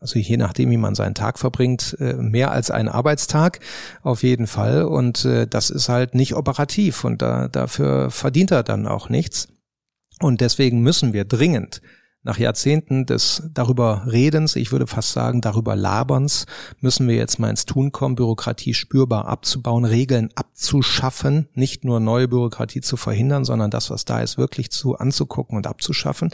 also 0.00 0.18
je 0.18 0.36
nachdem, 0.36 0.70
wie 0.70 0.76
man 0.76 0.94
seinen 0.94 1.14
Tag 1.14 1.38
verbringt, 1.38 1.96
äh, 2.00 2.14
mehr 2.14 2.50
als 2.50 2.70
ein 2.70 2.88
Arbeitstag 2.88 3.60
auf 4.02 4.22
jeden 4.22 4.46
Fall. 4.46 4.84
Und 4.84 5.24
äh, 5.24 5.46
das 5.46 5.70
ist 5.70 5.88
halt 5.88 6.14
nicht 6.14 6.34
operativ 6.34 7.04
und 7.04 7.22
da, 7.22 7.48
dafür 7.48 8.10
verdient 8.10 8.50
er 8.50 8.62
dann 8.62 8.86
auch 8.86 9.08
nichts. 9.08 9.48
Und 10.20 10.40
deswegen 10.40 10.80
müssen 10.80 11.12
wir 11.12 11.24
dringend 11.24 11.82
nach 12.26 12.38
Jahrzehnten 12.38 13.06
des 13.06 13.44
darüber 13.54 14.02
Redens, 14.10 14.56
ich 14.56 14.72
würde 14.72 14.88
fast 14.88 15.12
sagen 15.12 15.40
darüber 15.40 15.76
Laberns, 15.76 16.46
müssen 16.80 17.06
wir 17.06 17.14
jetzt 17.14 17.38
mal 17.38 17.50
ins 17.50 17.66
Tun 17.66 17.92
kommen, 17.92 18.16
Bürokratie 18.16 18.74
spürbar 18.74 19.26
abzubauen, 19.28 19.84
Regeln 19.84 20.30
abzuschaffen, 20.34 21.48
nicht 21.54 21.84
nur 21.84 22.00
neue 22.00 22.26
Bürokratie 22.26 22.80
zu 22.80 22.96
verhindern, 22.96 23.44
sondern 23.44 23.70
das, 23.70 23.90
was 23.90 24.04
da 24.04 24.20
ist, 24.20 24.38
wirklich 24.38 24.72
zu 24.72 24.98
anzugucken 24.98 25.56
und 25.56 25.68
abzuschaffen. 25.68 26.30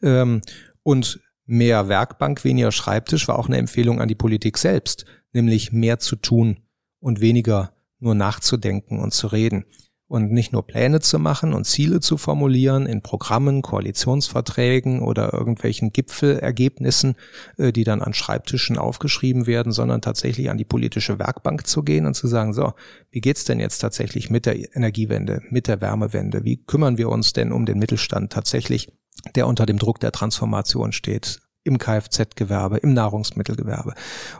Ähm, 0.00 0.42
und 0.84 1.18
Mehr 1.46 1.88
Werkbank, 1.88 2.44
weniger 2.44 2.72
Schreibtisch 2.72 3.28
war 3.28 3.38
auch 3.38 3.46
eine 3.46 3.58
Empfehlung 3.58 4.00
an 4.00 4.08
die 4.08 4.14
Politik 4.14 4.58
selbst, 4.58 5.06
nämlich 5.32 5.72
mehr 5.72 5.98
zu 5.98 6.16
tun 6.16 6.58
und 6.98 7.20
weniger 7.20 7.72
nur 7.98 8.14
nachzudenken 8.14 8.98
und 8.98 9.14
zu 9.14 9.28
reden 9.28 9.64
und 10.08 10.30
nicht 10.30 10.52
nur 10.52 10.66
Pläne 10.66 11.00
zu 11.00 11.18
machen 11.18 11.52
und 11.52 11.64
Ziele 11.64 12.00
zu 12.00 12.16
formulieren 12.16 12.86
in 12.86 13.02
Programmen, 13.02 13.62
Koalitionsverträgen 13.62 15.00
oder 15.00 15.32
irgendwelchen 15.32 15.92
Gipfelergebnissen, 15.92 17.16
äh, 17.58 17.72
die 17.72 17.84
dann 17.84 18.02
an 18.02 18.14
Schreibtischen 18.14 18.78
aufgeschrieben 18.78 19.46
werden, 19.46 19.72
sondern 19.72 20.02
tatsächlich 20.02 20.50
an 20.50 20.58
die 20.58 20.64
politische 20.64 21.18
Werkbank 21.18 21.66
zu 21.66 21.82
gehen 21.82 22.06
und 22.06 22.14
zu 22.14 22.28
sagen, 22.28 22.52
so, 22.52 22.72
wie 23.10 23.20
geht's 23.20 23.44
denn 23.44 23.58
jetzt 23.58 23.78
tatsächlich 23.78 24.30
mit 24.30 24.46
der 24.46 24.76
Energiewende, 24.76 25.42
mit 25.50 25.66
der 25.66 25.80
Wärmewende? 25.80 26.44
Wie 26.44 26.64
kümmern 26.64 26.98
wir 26.98 27.08
uns 27.08 27.32
denn 27.32 27.52
um 27.52 27.66
den 27.66 27.78
Mittelstand 27.78 28.32
tatsächlich 28.32 28.92
der 29.34 29.46
unter 29.46 29.66
dem 29.66 29.78
Druck 29.78 30.00
der 30.00 30.12
Transformation 30.12 30.92
steht 30.92 31.40
im 31.64 31.78
Kfz-Gewerbe, 31.78 32.78
im 32.78 32.94
Nahrungsmittelgewerbe. 32.94 33.94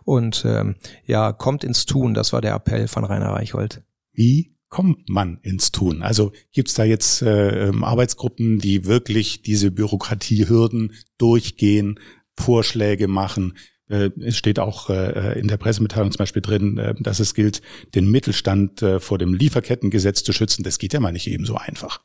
Und 0.04 0.44
ähm, 0.46 0.76
ja, 1.04 1.32
kommt 1.32 1.64
ins 1.64 1.84
Tun, 1.84 2.14
das 2.14 2.32
war 2.32 2.40
der 2.40 2.54
Appell 2.54 2.88
von 2.88 3.04
Rainer 3.04 3.30
Reichhold. 3.30 3.82
Wie 4.12 4.56
kommt 4.68 5.08
man 5.08 5.38
ins 5.42 5.72
Tun? 5.72 6.02
Also 6.02 6.32
gibt's 6.52 6.74
da 6.74 6.84
jetzt 6.84 7.22
äh, 7.22 7.68
ähm, 7.68 7.84
Arbeitsgruppen, 7.84 8.58
die 8.58 8.86
wirklich 8.86 9.42
diese 9.42 9.70
Bürokratiehürden 9.70 10.92
durchgehen, 11.18 11.98
Vorschläge 12.38 13.08
machen? 13.08 13.56
Äh, 13.88 14.10
es 14.20 14.36
steht 14.36 14.58
auch 14.58 14.90
äh, 14.90 15.38
in 15.38 15.48
der 15.48 15.56
Pressemitteilung 15.56 16.12
zum 16.12 16.18
Beispiel 16.18 16.42
drin, 16.42 16.78
äh, 16.78 16.94
dass 17.00 17.20
es 17.20 17.34
gilt, 17.34 17.62
den 17.94 18.10
Mittelstand 18.10 18.82
äh, 18.82 19.00
vor 19.00 19.18
dem 19.18 19.34
Lieferkettengesetz 19.34 20.22
zu 20.22 20.32
schützen. 20.32 20.62
Das 20.62 20.78
geht 20.78 20.92
ja 20.92 21.00
mal 21.00 21.12
nicht 21.12 21.28
eben 21.28 21.44
so 21.44 21.56
einfach. 21.56 22.02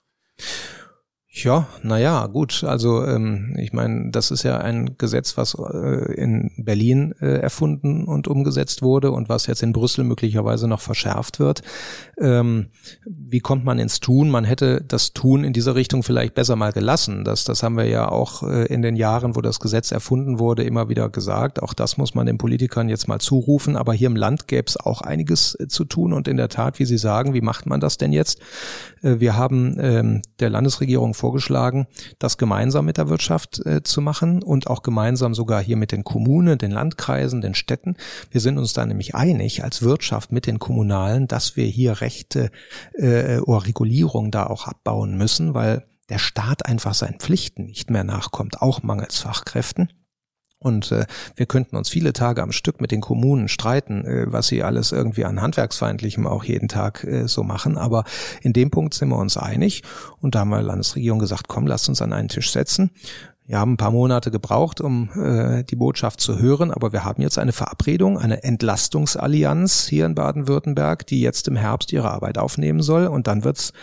Ja, 1.34 1.66
naja, 1.82 2.28
gut. 2.28 2.66
Also 2.66 3.06
ähm, 3.06 3.56
ich 3.58 3.72
meine, 3.72 4.12
das 4.12 4.32
ist 4.32 4.44
ja 4.44 4.58
ein 4.58 4.98
Gesetz, 4.98 5.38
was 5.38 5.54
äh, 5.56 6.14
in 6.16 6.52
Berlin 6.58 7.16
äh, 7.22 7.38
erfunden 7.38 8.04
und 8.04 8.28
umgesetzt 8.28 8.82
wurde 8.82 9.12
und 9.12 9.30
was 9.30 9.48
jetzt 9.48 9.64
in 9.64 9.72
Brüssel 9.72 10.04
möglicherweise 10.04 10.68
noch 10.68 10.82
verschärft 10.82 11.40
wird. 11.40 11.62
Ähm, 12.20 12.68
wie 13.06 13.40
kommt 13.40 13.64
man 13.64 13.80
ins 13.80 14.02
Tun? 14.02 14.30
Man 14.30 14.44
hätte 14.44 14.84
das 14.86 15.14
Tun 15.14 15.46
in 15.46 15.54
dieser 15.54 15.74
Richtung 15.74 16.04
vielleicht 16.04 16.34
besser 16.34 16.58
mal 16.58 16.74
gelassen. 16.74 17.24
Das, 17.24 17.46
das 17.46 17.64
haben 17.64 17.78
wir 17.78 17.86
ja 17.86 18.10
auch 18.10 18.44
äh, 18.44 18.66
in 18.66 18.82
den 18.82 18.98
Jahren, 18.98 19.34
wo 19.38 19.40
das 19.40 19.62
Gesetz 19.62 19.94
erfunden 19.94 20.38
wurde, 20.38 20.64
immer 20.64 20.90
wieder 20.90 21.08
gesagt. 21.08 21.64
Auch 21.64 21.74
das 21.74 21.96
muss 21.96 22.14
man 22.14 22.26
den 22.26 22.40
Politikern 22.40 22.90
jetzt 22.90 23.08
mal 23.08 23.20
zurufen. 23.20 23.78
Aber 23.78 23.94
hier 23.94 24.08
im 24.08 24.18
Land 24.18 24.50
gäbe 24.50 24.68
es 24.68 24.76
auch 24.76 25.00
einiges 25.00 25.58
äh, 25.62 25.70
zu 25.70 25.86
tun. 25.86 26.12
Und 26.12 26.28
in 26.28 26.36
der 26.36 26.50
Tat, 26.50 26.78
wie 26.80 26.86
Sie 26.86 26.98
sagen, 26.98 27.34
wie 27.34 27.40
macht 27.40 27.68
man 27.68 27.80
das 27.80 27.98
denn 27.98 28.12
jetzt? 28.12 28.42
Äh, 29.02 29.22
wir 29.22 29.38
haben 29.38 29.78
ähm, 29.80 30.22
der 30.42 30.50
Landesregierung 30.50 31.14
vorgeschlagen, 31.22 31.88
das 32.20 32.38
gemeinsam 32.38 32.86
mit 32.86 32.98
der 32.98 33.08
Wirtschaft 33.08 33.66
äh, 33.66 33.84
zu 33.84 34.02
machen 34.02 34.44
und 34.44 34.68
auch 34.68 34.82
gemeinsam 34.82 35.34
sogar 35.34 35.62
hier 35.64 35.78
mit 35.78 35.92
den 35.92 36.04
Kommunen, 36.04 36.58
den 36.58 36.72
Landkreisen, 36.72 37.42
den 37.42 37.54
Städten. 37.54 37.96
Wir 38.32 38.42
sind 38.42 38.58
uns 38.58 38.74
da 38.74 38.86
nämlich 38.86 39.16
einig 39.16 39.64
als 39.64 39.82
Wirtschaft 39.82 40.32
mit 40.32 40.48
den 40.48 40.60
Kommunalen, 40.60 41.28
dass 41.28 41.56
wir 41.56 41.66
hier 41.66 42.02
Rechte 42.02 42.52
äh, 42.94 43.38
oder 43.40 43.68
Regulierung 43.68 44.32
da 44.32 44.48
auch 44.48 44.68
abbauen 44.68 45.18
müssen, 45.18 45.54
weil 45.54 45.86
der 46.10 46.20
Staat 46.20 46.66
einfach 46.66 46.94
seinen 46.94 47.20
Pflichten 47.20 47.66
nicht 47.66 47.90
mehr 47.90 48.04
nachkommt, 48.04 48.62
auch 48.62 48.84
mangels 48.84 49.20
Fachkräften. 49.20 49.90
Und 50.62 50.92
äh, 50.92 51.06
wir 51.36 51.48
könnten 51.48 51.76
uns 51.76 51.90
viele 51.90 52.14
Tage 52.14 52.44
am 52.44 52.52
Stück 52.52 52.82
mit 52.82 52.92
den 52.92 53.02
Kommunen 53.02 53.48
streiten, 53.48 54.06
äh, 54.06 54.32
was 54.32 54.48
sie 54.48 54.62
alles 54.62 54.92
irgendwie 54.92 55.26
an 55.26 55.42
Handwerksfeindlichem 55.42 56.28
auch 56.28 56.44
jeden 56.44 56.68
Tag 56.68 57.04
äh, 57.04 57.28
so 57.28 57.44
machen. 57.44 57.78
Aber 57.78 58.04
in 58.44 58.54
dem 58.54 58.70
Punkt 58.70 58.94
sind 58.94 59.10
wir 59.10 59.18
uns 59.18 59.38
einig. 59.38 59.82
Und 60.20 60.36
da 60.36 60.42
haben 60.42 60.50
wir 60.50 60.62
Landesregierung 60.62 61.18
gesagt, 61.20 61.48
komm, 61.48 61.66
lasst 61.66 61.90
uns 61.90 62.02
an 62.02 62.14
einen 62.14 62.30
Tisch 62.30 62.52
setzen. 62.52 62.92
Wir 63.48 63.60
haben 63.60 63.74
ein 63.74 63.78
paar 63.78 63.92
Monate 63.92 64.30
gebraucht, 64.30 64.82
um 64.82 65.10
äh, 65.16 65.64
die 65.64 65.76
Botschaft 65.76 66.22
zu 66.22 66.40
hören, 66.40 66.72
aber 66.72 66.94
wir 66.94 67.04
haben 67.04 67.22
jetzt 67.22 67.40
eine 67.40 67.52
Verabredung, 67.52 68.18
eine 68.18 68.44
Entlastungsallianz 68.44 69.88
hier 69.88 70.06
in 70.06 70.16
Baden-Württemberg, 70.16 71.06
die 71.08 71.22
jetzt 71.22 71.48
im 71.48 71.56
Herbst 71.56 71.92
ihre 71.92 72.12
Arbeit 72.12 72.38
aufnehmen 72.38 72.82
soll. 72.82 73.08
Und 73.08 73.28
dann 73.28 73.44
wird's 73.44 73.74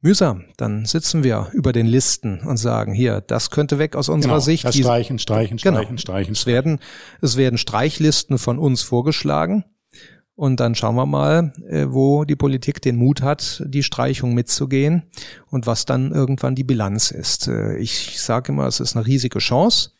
mühsam. 0.00 0.44
Dann 0.56 0.84
sitzen 0.86 1.24
wir 1.24 1.48
über 1.52 1.72
den 1.72 1.86
Listen 1.86 2.40
und 2.40 2.56
sagen, 2.56 2.92
hier, 2.92 3.20
das 3.20 3.50
könnte 3.50 3.78
weg 3.78 3.96
aus 3.96 4.08
unserer 4.08 4.34
genau, 4.34 4.40
Sicht. 4.40 4.74
Streichen, 4.74 5.18
streichen, 5.18 5.56
genau. 5.56 5.78
streichen, 5.78 5.98
streichen. 5.98 6.32
Es 6.32 6.46
werden, 6.46 6.80
es 7.20 7.36
werden 7.36 7.58
Streichlisten 7.58 8.38
von 8.38 8.58
uns 8.58 8.82
vorgeschlagen. 8.82 9.64
Und 10.34 10.58
dann 10.58 10.74
schauen 10.74 10.94
wir 10.94 11.04
mal, 11.04 11.52
äh, 11.68 11.86
wo 11.90 12.24
die 12.24 12.34
Politik 12.34 12.80
den 12.80 12.96
Mut 12.96 13.20
hat, 13.20 13.62
die 13.66 13.82
Streichung 13.82 14.32
mitzugehen 14.32 15.02
und 15.50 15.66
was 15.66 15.84
dann 15.84 16.12
irgendwann 16.12 16.54
die 16.54 16.64
Bilanz 16.64 17.10
ist. 17.10 17.46
Äh, 17.46 17.76
ich 17.76 18.18
sage 18.22 18.52
immer, 18.52 18.66
es 18.66 18.80
ist 18.80 18.96
eine 18.96 19.04
riesige 19.04 19.38
Chance. 19.38 19.90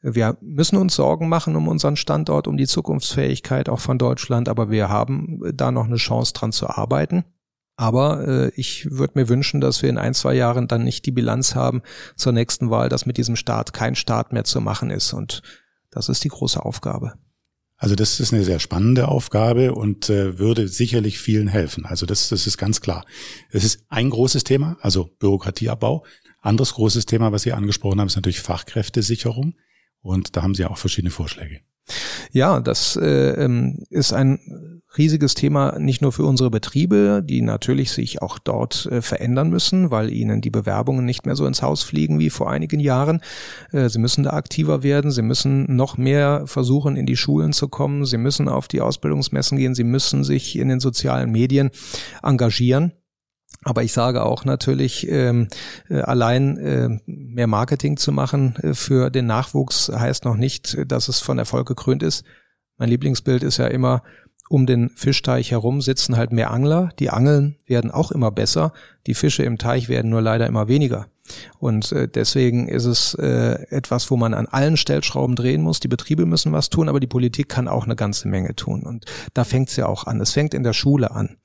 Wir 0.00 0.36
müssen 0.40 0.76
uns 0.76 0.94
Sorgen 0.94 1.28
machen 1.28 1.56
um 1.56 1.66
unseren 1.66 1.96
Standort, 1.96 2.46
um 2.46 2.56
die 2.56 2.68
Zukunftsfähigkeit 2.68 3.68
auch 3.68 3.80
von 3.80 3.98
Deutschland, 3.98 4.48
aber 4.48 4.70
wir 4.70 4.88
haben 4.88 5.40
da 5.52 5.72
noch 5.72 5.86
eine 5.86 5.96
Chance 5.96 6.34
dran 6.34 6.52
zu 6.52 6.68
arbeiten. 6.68 7.24
Aber 7.80 8.28
äh, 8.28 8.52
ich 8.56 8.90
würde 8.90 9.18
mir 9.18 9.30
wünschen, 9.30 9.62
dass 9.62 9.80
wir 9.80 9.88
in 9.88 9.96
ein, 9.96 10.12
zwei 10.12 10.34
Jahren 10.34 10.68
dann 10.68 10.84
nicht 10.84 11.06
die 11.06 11.12
Bilanz 11.12 11.54
haben 11.54 11.80
zur 12.14 12.32
nächsten 12.32 12.68
Wahl, 12.68 12.90
dass 12.90 13.06
mit 13.06 13.16
diesem 13.16 13.36
Staat 13.36 13.72
kein 13.72 13.94
Staat 13.94 14.34
mehr 14.34 14.44
zu 14.44 14.60
machen 14.60 14.90
ist. 14.90 15.14
Und 15.14 15.40
das 15.90 16.10
ist 16.10 16.22
die 16.22 16.28
große 16.28 16.62
Aufgabe. 16.62 17.14
Also 17.78 17.94
das 17.94 18.20
ist 18.20 18.34
eine 18.34 18.44
sehr 18.44 18.58
spannende 18.58 19.08
Aufgabe 19.08 19.72
und 19.72 20.10
äh, 20.10 20.38
würde 20.38 20.68
sicherlich 20.68 21.18
vielen 21.20 21.48
helfen. 21.48 21.86
Also 21.86 22.04
das, 22.04 22.28
das 22.28 22.46
ist 22.46 22.58
ganz 22.58 22.82
klar. 22.82 23.06
Es 23.48 23.64
ist 23.64 23.86
ein 23.88 24.10
großes 24.10 24.44
Thema, 24.44 24.76
also 24.82 25.08
Bürokratieabbau. 25.18 26.04
Anderes 26.42 26.74
großes 26.74 27.06
Thema, 27.06 27.32
was 27.32 27.44
Sie 27.44 27.54
angesprochen 27.54 27.98
haben, 27.98 28.08
ist 28.08 28.16
natürlich 28.16 28.42
Fachkräftesicherung. 28.42 29.54
Und 30.02 30.36
da 30.36 30.42
haben 30.42 30.54
Sie 30.54 30.66
auch 30.66 30.76
verschiedene 30.76 31.10
Vorschläge. 31.10 31.62
Ja, 32.32 32.60
das 32.60 32.96
äh, 32.96 33.44
ähm, 33.44 33.84
ist 33.90 34.12
ein 34.12 34.38
riesiges 34.96 35.34
Thema 35.34 35.78
nicht 35.78 36.02
nur 36.02 36.12
für 36.12 36.24
unsere 36.24 36.50
Betriebe, 36.50 37.22
die 37.24 37.42
natürlich 37.42 37.92
sich 37.92 38.22
auch 38.22 38.38
dort 38.38 38.86
äh, 38.86 39.02
verändern 39.02 39.50
müssen, 39.50 39.90
weil 39.90 40.12
ihnen 40.12 40.40
die 40.40 40.50
Bewerbungen 40.50 41.04
nicht 41.04 41.26
mehr 41.26 41.36
so 41.36 41.46
ins 41.46 41.62
Haus 41.62 41.82
fliegen 41.82 42.18
wie 42.18 42.30
vor 42.30 42.50
einigen 42.50 42.80
Jahren. 42.80 43.20
Äh, 43.72 43.88
sie 43.88 43.98
müssen 43.98 44.24
da 44.24 44.30
aktiver 44.30 44.82
werden, 44.82 45.10
sie 45.10 45.22
müssen 45.22 45.74
noch 45.74 45.96
mehr 45.96 46.42
versuchen, 46.46 46.96
in 46.96 47.06
die 47.06 47.16
Schulen 47.16 47.52
zu 47.52 47.68
kommen, 47.68 48.04
sie 48.04 48.18
müssen 48.18 48.48
auf 48.48 48.68
die 48.68 48.80
Ausbildungsmessen 48.80 49.58
gehen, 49.58 49.74
sie 49.74 49.84
müssen 49.84 50.24
sich 50.24 50.58
in 50.58 50.68
den 50.68 50.80
sozialen 50.80 51.30
Medien 51.30 51.70
engagieren. 52.22 52.92
Aber 53.62 53.82
ich 53.82 53.92
sage 53.92 54.24
auch 54.24 54.44
natürlich, 54.44 55.06
ähm, 55.08 55.48
äh, 55.90 56.00
allein 56.00 56.56
äh, 56.56 56.88
mehr 57.06 57.46
Marketing 57.46 57.98
zu 57.98 58.10
machen 58.10 58.56
äh, 58.56 58.74
für 58.74 59.10
den 59.10 59.26
Nachwuchs 59.26 59.90
heißt 59.94 60.24
noch 60.24 60.36
nicht, 60.36 60.78
dass 60.86 61.08
es 61.08 61.20
von 61.20 61.38
Erfolg 61.38 61.68
gekrönt 61.68 62.02
ist. 62.02 62.24
Mein 62.78 62.88
Lieblingsbild 62.88 63.42
ist 63.42 63.58
ja 63.58 63.66
immer, 63.66 64.02
um 64.48 64.66
den 64.66 64.88
Fischteich 64.88 65.50
herum 65.50 65.82
sitzen 65.82 66.16
halt 66.16 66.32
mehr 66.32 66.50
Angler. 66.50 66.90
Die 66.98 67.10
Angeln 67.10 67.56
werden 67.66 67.90
auch 67.90 68.10
immer 68.10 68.30
besser. 68.30 68.72
Die 69.06 69.14
Fische 69.14 69.44
im 69.44 69.58
Teich 69.58 69.88
werden 69.88 70.10
nur 70.10 70.22
leider 70.22 70.46
immer 70.46 70.66
weniger. 70.66 71.06
Und 71.58 71.92
äh, 71.92 72.08
deswegen 72.08 72.68
ist 72.68 72.84
es 72.84 73.14
äh, 73.14 73.66
etwas, 73.70 74.10
wo 74.10 74.16
man 74.16 74.34
an 74.34 74.46
allen 74.46 74.76
Stellschrauben 74.76 75.36
drehen 75.36 75.62
muss. 75.62 75.80
Die 75.80 75.88
Betriebe 75.88 76.26
müssen 76.26 76.52
was 76.52 76.70
tun, 76.70 76.88
aber 76.88 77.00
die 77.00 77.06
Politik 77.06 77.48
kann 77.48 77.68
auch 77.68 77.84
eine 77.84 77.96
ganze 77.96 78.28
Menge 78.28 78.54
tun. 78.54 78.82
Und 78.82 79.04
da 79.34 79.44
fängt 79.44 79.68
es 79.68 79.76
ja 79.76 79.86
auch 79.86 80.04
an. 80.06 80.20
Es 80.20 80.32
fängt 80.32 80.54
in 80.54 80.62
der 80.62 80.72
Schule 80.72 81.10
an. 81.10 81.36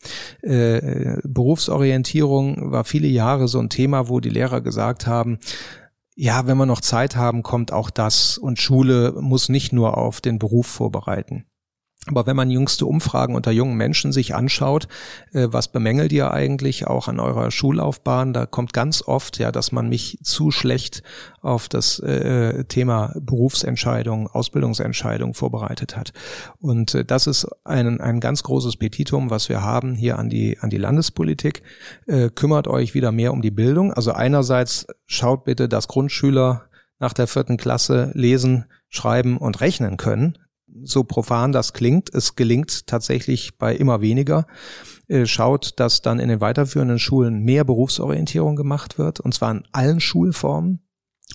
Äh, 0.41 1.17
Berufsorientierung 1.23 2.71
war 2.71 2.83
viele 2.83 3.07
Jahre 3.07 3.47
so 3.47 3.59
ein 3.59 3.69
Thema, 3.69 4.09
wo 4.09 4.19
die 4.19 4.29
Lehrer 4.29 4.61
gesagt 4.61 5.07
haben, 5.07 5.39
ja, 6.15 6.47
wenn 6.47 6.57
wir 6.57 6.65
noch 6.65 6.81
Zeit 6.81 7.17
haben, 7.17 7.43
kommt 7.43 7.73
auch 7.73 7.89
das. 7.89 8.37
Und 8.37 8.59
Schule 8.59 9.13
muss 9.19 9.49
nicht 9.49 9.73
nur 9.73 9.97
auf 9.97 10.21
den 10.21 10.39
Beruf 10.39 10.67
vorbereiten. 10.67 11.45
Aber 12.07 12.27
wenn 12.27 12.35
man 12.35 12.51
jüngste 12.51 12.85
Umfragen 12.85 13.35
unter 13.35 13.51
jungen 13.51 13.77
Menschen 13.77 14.11
sich 14.11 14.35
anschaut, 14.35 14.87
äh, 15.33 15.47
was 15.49 15.69
bemängelt 15.69 16.11
ihr 16.11 16.31
eigentlich 16.31 16.85
auch 16.85 17.07
an 17.07 17.19
eurer 17.19 17.49
Schullaufbahn? 17.49 18.31
Da 18.31 18.45
kommt 18.45 18.73
ganz 18.73 19.01
oft 19.01 19.39
ja, 19.39 19.51
dass 19.51 19.71
man 19.71 19.89
mich 19.89 20.19
zu 20.21 20.51
schlecht 20.51 21.01
auf 21.41 21.67
das 21.67 21.97
äh, 21.99 22.65
Thema 22.65 23.11
Berufsentscheidung, 23.19 24.27
Ausbildungsentscheidung 24.27 25.33
vorbereitet 25.33 25.97
hat. 25.97 26.13
Und 26.59 26.93
äh, 26.93 27.05
das 27.05 27.25
ist 27.25 27.47
ein, 27.63 27.99
ein 27.99 28.19
ganz 28.19 28.43
großes 28.43 28.77
Petitum, 28.77 29.31
was 29.31 29.49
wir 29.49 29.63
haben 29.63 29.95
hier 29.95 30.19
an 30.19 30.29
die, 30.29 30.59
an 30.59 30.69
die 30.69 30.77
Landespolitik. 30.77 31.63
Äh, 32.05 32.29
kümmert 32.29 32.67
euch 32.67 32.93
wieder 32.93 33.11
mehr 33.11 33.33
um 33.33 33.41
die 33.41 33.51
Bildung. 33.51 33.91
Also 33.91 34.11
einerseits 34.11 34.85
schaut 35.07 35.43
bitte, 35.43 35.67
dass 35.67 35.87
Grundschüler 35.87 36.65
nach 36.99 37.13
der 37.13 37.25
vierten 37.25 37.57
Klasse 37.57 38.11
lesen, 38.13 38.65
schreiben 38.89 39.37
und 39.37 39.59
rechnen 39.59 39.97
können 39.97 40.37
so 40.83 41.03
profan 41.03 41.51
das 41.51 41.73
klingt, 41.73 42.13
es 42.13 42.35
gelingt 42.35 42.87
tatsächlich 42.87 43.57
bei 43.57 43.75
immer 43.75 44.01
weniger. 44.01 44.45
Äh, 45.07 45.25
schaut, 45.25 45.79
dass 45.79 46.01
dann 46.01 46.19
in 46.19 46.29
den 46.29 46.41
weiterführenden 46.41 46.99
Schulen 46.99 47.43
mehr 47.43 47.63
Berufsorientierung 47.63 48.55
gemacht 48.55 48.97
wird, 48.97 49.19
und 49.19 49.33
zwar 49.33 49.51
in 49.51 49.63
allen 49.71 49.99
Schulformen. 49.99 50.84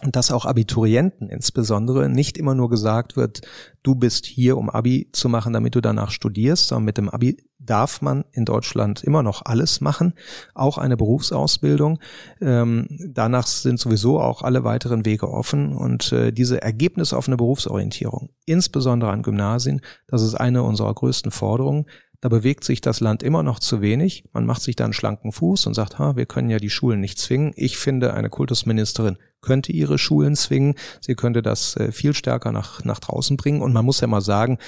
Und 0.03 0.17
dass 0.17 0.31
auch 0.31 0.47
Abiturienten 0.47 1.29
insbesondere 1.29 2.09
nicht 2.09 2.39
immer 2.39 2.55
nur 2.55 2.71
gesagt 2.71 3.17
wird, 3.17 3.43
du 3.83 3.95
bist 3.95 4.25
hier, 4.25 4.57
um 4.57 4.71
Abi 4.71 5.09
zu 5.13 5.29
machen, 5.29 5.53
damit 5.53 5.75
du 5.75 5.83
danach 5.83 6.11
studierst, 6.11 6.69
sondern 6.69 6.85
mit 6.85 6.97
dem 6.97 7.11
Abi 7.11 7.37
darf 7.59 8.01
man 8.01 8.25
in 8.33 8.47
Deutschland 8.47 9.05
immer 9.05 9.23
noch 9.23 9.45
alles 9.45 9.83
machen, 9.83 10.15
auch 10.55 10.79
eine 10.79 10.97
Berufsausbildung. 10.97 12.01
Ähm, 12.41 12.87
danach 13.13 13.47
sind 13.47 13.79
sowieso 13.79 14.21
auch 14.21 14.43
alle 14.43 14.65
weiteren 14.65 15.05
Wege 15.05 15.29
offen 15.29 15.75
und 15.75 16.13
äh, 16.13 16.33
diese 16.33 16.63
ergebnisoffene 16.63 17.37
Berufsorientierung, 17.37 18.31
insbesondere 18.47 19.11
an 19.11 19.23
Gymnasien, 19.23 19.83
das 20.07 20.23
ist 20.23 20.35
eine 20.35 20.63
unserer 20.63 20.95
größten 20.95 21.31
Forderungen. 21.31 21.87
Da 22.21 22.29
bewegt 22.29 22.65
sich 22.65 22.81
das 22.83 23.01
Land 23.01 23.23
immer 23.23 23.43
noch 23.43 23.59
zu 23.59 23.81
wenig. 23.81 24.25
Man 24.33 24.45
macht 24.45 24.61
sich 24.61 24.77
da 24.77 24.85
einen 24.85 24.93
schlanken 24.93 25.33
Fuß 25.33 25.67
und 25.67 25.75
sagt, 25.75 25.99
ha, 25.99 26.17
wir 26.17 26.27
können 26.27 26.51
ja 26.51 26.59
die 26.59 26.69
Schulen 26.69 27.01
nicht 27.01 27.19
zwingen. 27.19 27.53
Ich 27.57 27.79
finde, 27.79 28.13
eine 28.13 28.29
Kultusministerin 28.29 29.17
könnte 29.41 29.73
ihre 29.73 29.99
Schulen 29.99 30.37
zwingen. 30.37 30.75
Sie 31.01 31.15
könnte 31.15 31.41
das 31.41 31.77
äh, 31.77 31.93
viel 31.93 32.13
stärker 32.13 32.53
nach, 32.53 32.85
nach 32.85 32.99
draußen 32.99 33.39
bringen. 33.39 33.63
Und 33.63 33.73
man 33.73 33.87
muss 33.87 34.01
ja 34.01 34.07
mal 34.07 34.21
sagen, 34.21 34.59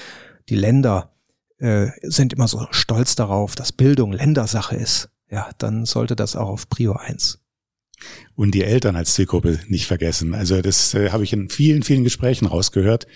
die 0.49 0.57
Länder 0.57 1.13
äh, 1.59 1.89
sind 2.03 2.33
immer 2.33 2.49
so 2.49 2.67
stolz 2.71 3.17
darauf, 3.17 3.55
dass 3.55 3.73
Bildung 3.73 4.13
Ländersache 4.13 4.77
ist. 4.77 5.11
Ja, 5.31 5.51
dann 5.59 5.85
sollte 5.85 6.17
das 6.17 6.37
auch 6.37 6.49
auf 6.49 6.69
Prio 6.69 6.93
1 6.93 7.43
und 8.35 8.55
die 8.55 8.65
Eltern 8.65 8.97
als 8.97 9.15
Zielgruppe 9.15 9.61
nicht 9.69 9.87
vergessen. 9.87 10.35
Also 10.35 10.61
das 10.63 10.95
äh, 10.95 11.11
habe 11.11 11.25
ich 11.25 11.33
in 11.33 11.49
vielen, 11.49 11.83
vielen 11.83 12.05
Gesprächen 12.05 12.47
rausgehört, 12.47 13.07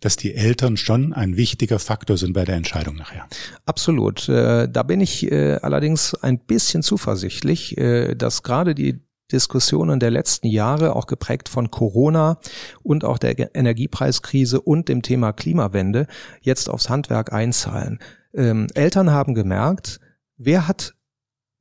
dass 0.00 0.16
die 0.16 0.34
Eltern 0.34 0.76
schon 0.76 1.12
ein 1.12 1.36
wichtiger 1.36 1.78
Faktor 1.78 2.16
sind 2.16 2.32
bei 2.32 2.44
der 2.44 2.56
Entscheidung 2.56 2.96
nachher. 2.96 3.26
Absolut. 3.66 4.28
Äh, 4.28 4.68
da 4.68 4.82
bin 4.82 5.00
ich 5.00 5.30
äh, 5.30 5.54
allerdings 5.62 6.14
ein 6.14 6.38
bisschen 6.38 6.82
zuversichtlich, 6.82 7.76
äh, 7.78 8.14
dass 8.14 8.42
gerade 8.42 8.74
die 8.74 9.00
Diskussionen 9.30 10.00
der 10.00 10.10
letzten 10.10 10.46
Jahre, 10.46 10.96
auch 10.96 11.06
geprägt 11.06 11.48
von 11.48 11.70
Corona 11.70 12.38
und 12.82 13.04
auch 13.04 13.18
der 13.18 13.54
Energiepreiskrise 13.54 14.60
und 14.60 14.88
dem 14.88 15.02
Thema 15.02 15.32
Klimawende, 15.32 16.06
jetzt 16.40 16.70
aufs 16.70 16.88
Handwerk 16.88 17.32
einzahlen. 17.32 17.98
Ähm, 18.32 18.68
Eltern 18.74 19.10
haben 19.10 19.34
gemerkt, 19.34 20.00
wer 20.36 20.66
hat 20.66 20.94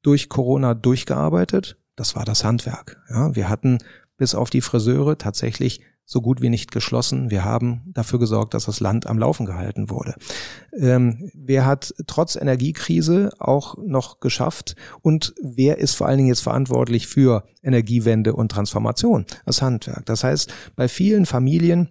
durch 0.01 0.29
Corona 0.29 0.73
durchgearbeitet? 0.73 1.77
Das 1.95 2.15
war 2.15 2.23
das 2.23 2.43
Handwerk. 2.45 3.01
Ja, 3.09 3.35
wir 3.35 3.49
hatten 3.49 3.79
bis 4.17 4.35
auf 4.35 4.49
die 4.49 4.61
Friseure 4.61 5.17
tatsächlich 5.17 5.81
so 6.09 6.21
gut 6.21 6.41
wie 6.41 6.49
nicht 6.49 6.71
geschlossen. 6.71 7.29
Wir 7.29 7.43
haben 7.43 7.81
dafür 7.85 8.17
gesorgt, 8.17 8.53
dass 8.53 8.65
das 8.65 8.79
Land 8.79 9.05
am 9.07 9.19
Laufen 9.19 9.45
gehalten 9.45 9.89
wurde. 9.89 10.15
Ähm, 10.71 11.29
wer 11.33 11.65
hat 11.65 11.93
trotz 12.07 12.37
Energiekrise 12.37 13.29
auch 13.39 13.75
noch 13.77 14.21
geschafft 14.21 14.77
und 15.01 15.35
wer 15.41 15.79
ist 15.79 15.95
vor 15.95 16.07
allen 16.07 16.17
Dingen 16.17 16.29
jetzt 16.29 16.41
verantwortlich 16.41 17.07
für 17.07 17.43
Energiewende 17.61 18.33
und 18.33 18.49
Transformation? 18.49 19.25
Das 19.45 19.61
Handwerk. 19.61 20.05
Das 20.05 20.23
heißt, 20.23 20.51
bei 20.77 20.87
vielen 20.87 21.25
Familien 21.25 21.89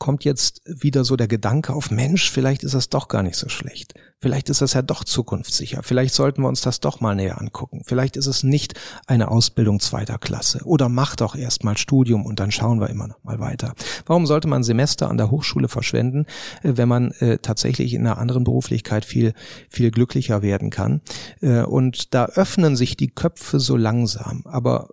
kommt 0.00 0.24
jetzt 0.24 0.62
wieder 0.64 1.04
so 1.04 1.14
der 1.14 1.28
Gedanke 1.28 1.74
auf, 1.74 1.90
Mensch, 1.90 2.30
vielleicht 2.30 2.64
ist 2.64 2.74
das 2.74 2.88
doch 2.88 3.06
gar 3.06 3.22
nicht 3.22 3.36
so 3.36 3.48
schlecht. 3.48 3.94
Vielleicht 4.22 4.48
ist 4.48 4.60
das 4.60 4.72
ja 4.72 4.82
doch 4.82 5.04
zukunftssicher. 5.04 5.82
Vielleicht 5.82 6.14
sollten 6.14 6.42
wir 6.42 6.48
uns 6.48 6.62
das 6.62 6.80
doch 6.80 7.00
mal 7.00 7.14
näher 7.14 7.40
angucken. 7.40 7.82
Vielleicht 7.84 8.16
ist 8.16 8.26
es 8.26 8.42
nicht 8.42 8.74
eine 9.06 9.30
Ausbildung 9.30 9.78
zweiter 9.78 10.18
Klasse. 10.18 10.62
Oder 10.64 10.88
mach 10.88 11.16
doch 11.16 11.36
erst 11.36 11.64
mal 11.64 11.76
Studium 11.76 12.26
und 12.26 12.40
dann 12.40 12.50
schauen 12.50 12.80
wir 12.80 12.90
immer 12.90 13.08
noch 13.08 13.22
mal 13.24 13.40
weiter. 13.40 13.74
Warum 14.06 14.26
sollte 14.26 14.48
man 14.48 14.62
Semester 14.62 15.08
an 15.08 15.18
der 15.18 15.30
Hochschule 15.30 15.68
verschwenden, 15.68 16.26
äh, 16.62 16.72
wenn 16.76 16.88
man 16.88 17.12
äh, 17.12 17.38
tatsächlich 17.38 17.94
in 17.94 18.06
einer 18.06 18.18
anderen 18.18 18.44
Beruflichkeit 18.44 19.04
viel, 19.04 19.34
viel 19.68 19.90
glücklicher 19.90 20.42
werden 20.42 20.70
kann? 20.70 21.02
Äh, 21.42 21.62
und 21.62 22.14
da 22.14 22.24
öffnen 22.26 22.74
sich 22.74 22.96
die 22.96 23.10
Köpfe 23.10 23.60
so 23.60 23.76
langsam. 23.76 24.42
Aber 24.46 24.88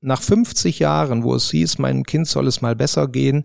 nach 0.00 0.22
50 0.22 0.80
Jahren, 0.80 1.22
wo 1.22 1.34
es 1.34 1.50
hieß, 1.50 1.78
meinem 1.78 2.04
Kind 2.04 2.26
soll 2.26 2.46
es 2.48 2.60
mal 2.60 2.76
besser 2.76 3.08
gehen, 3.08 3.44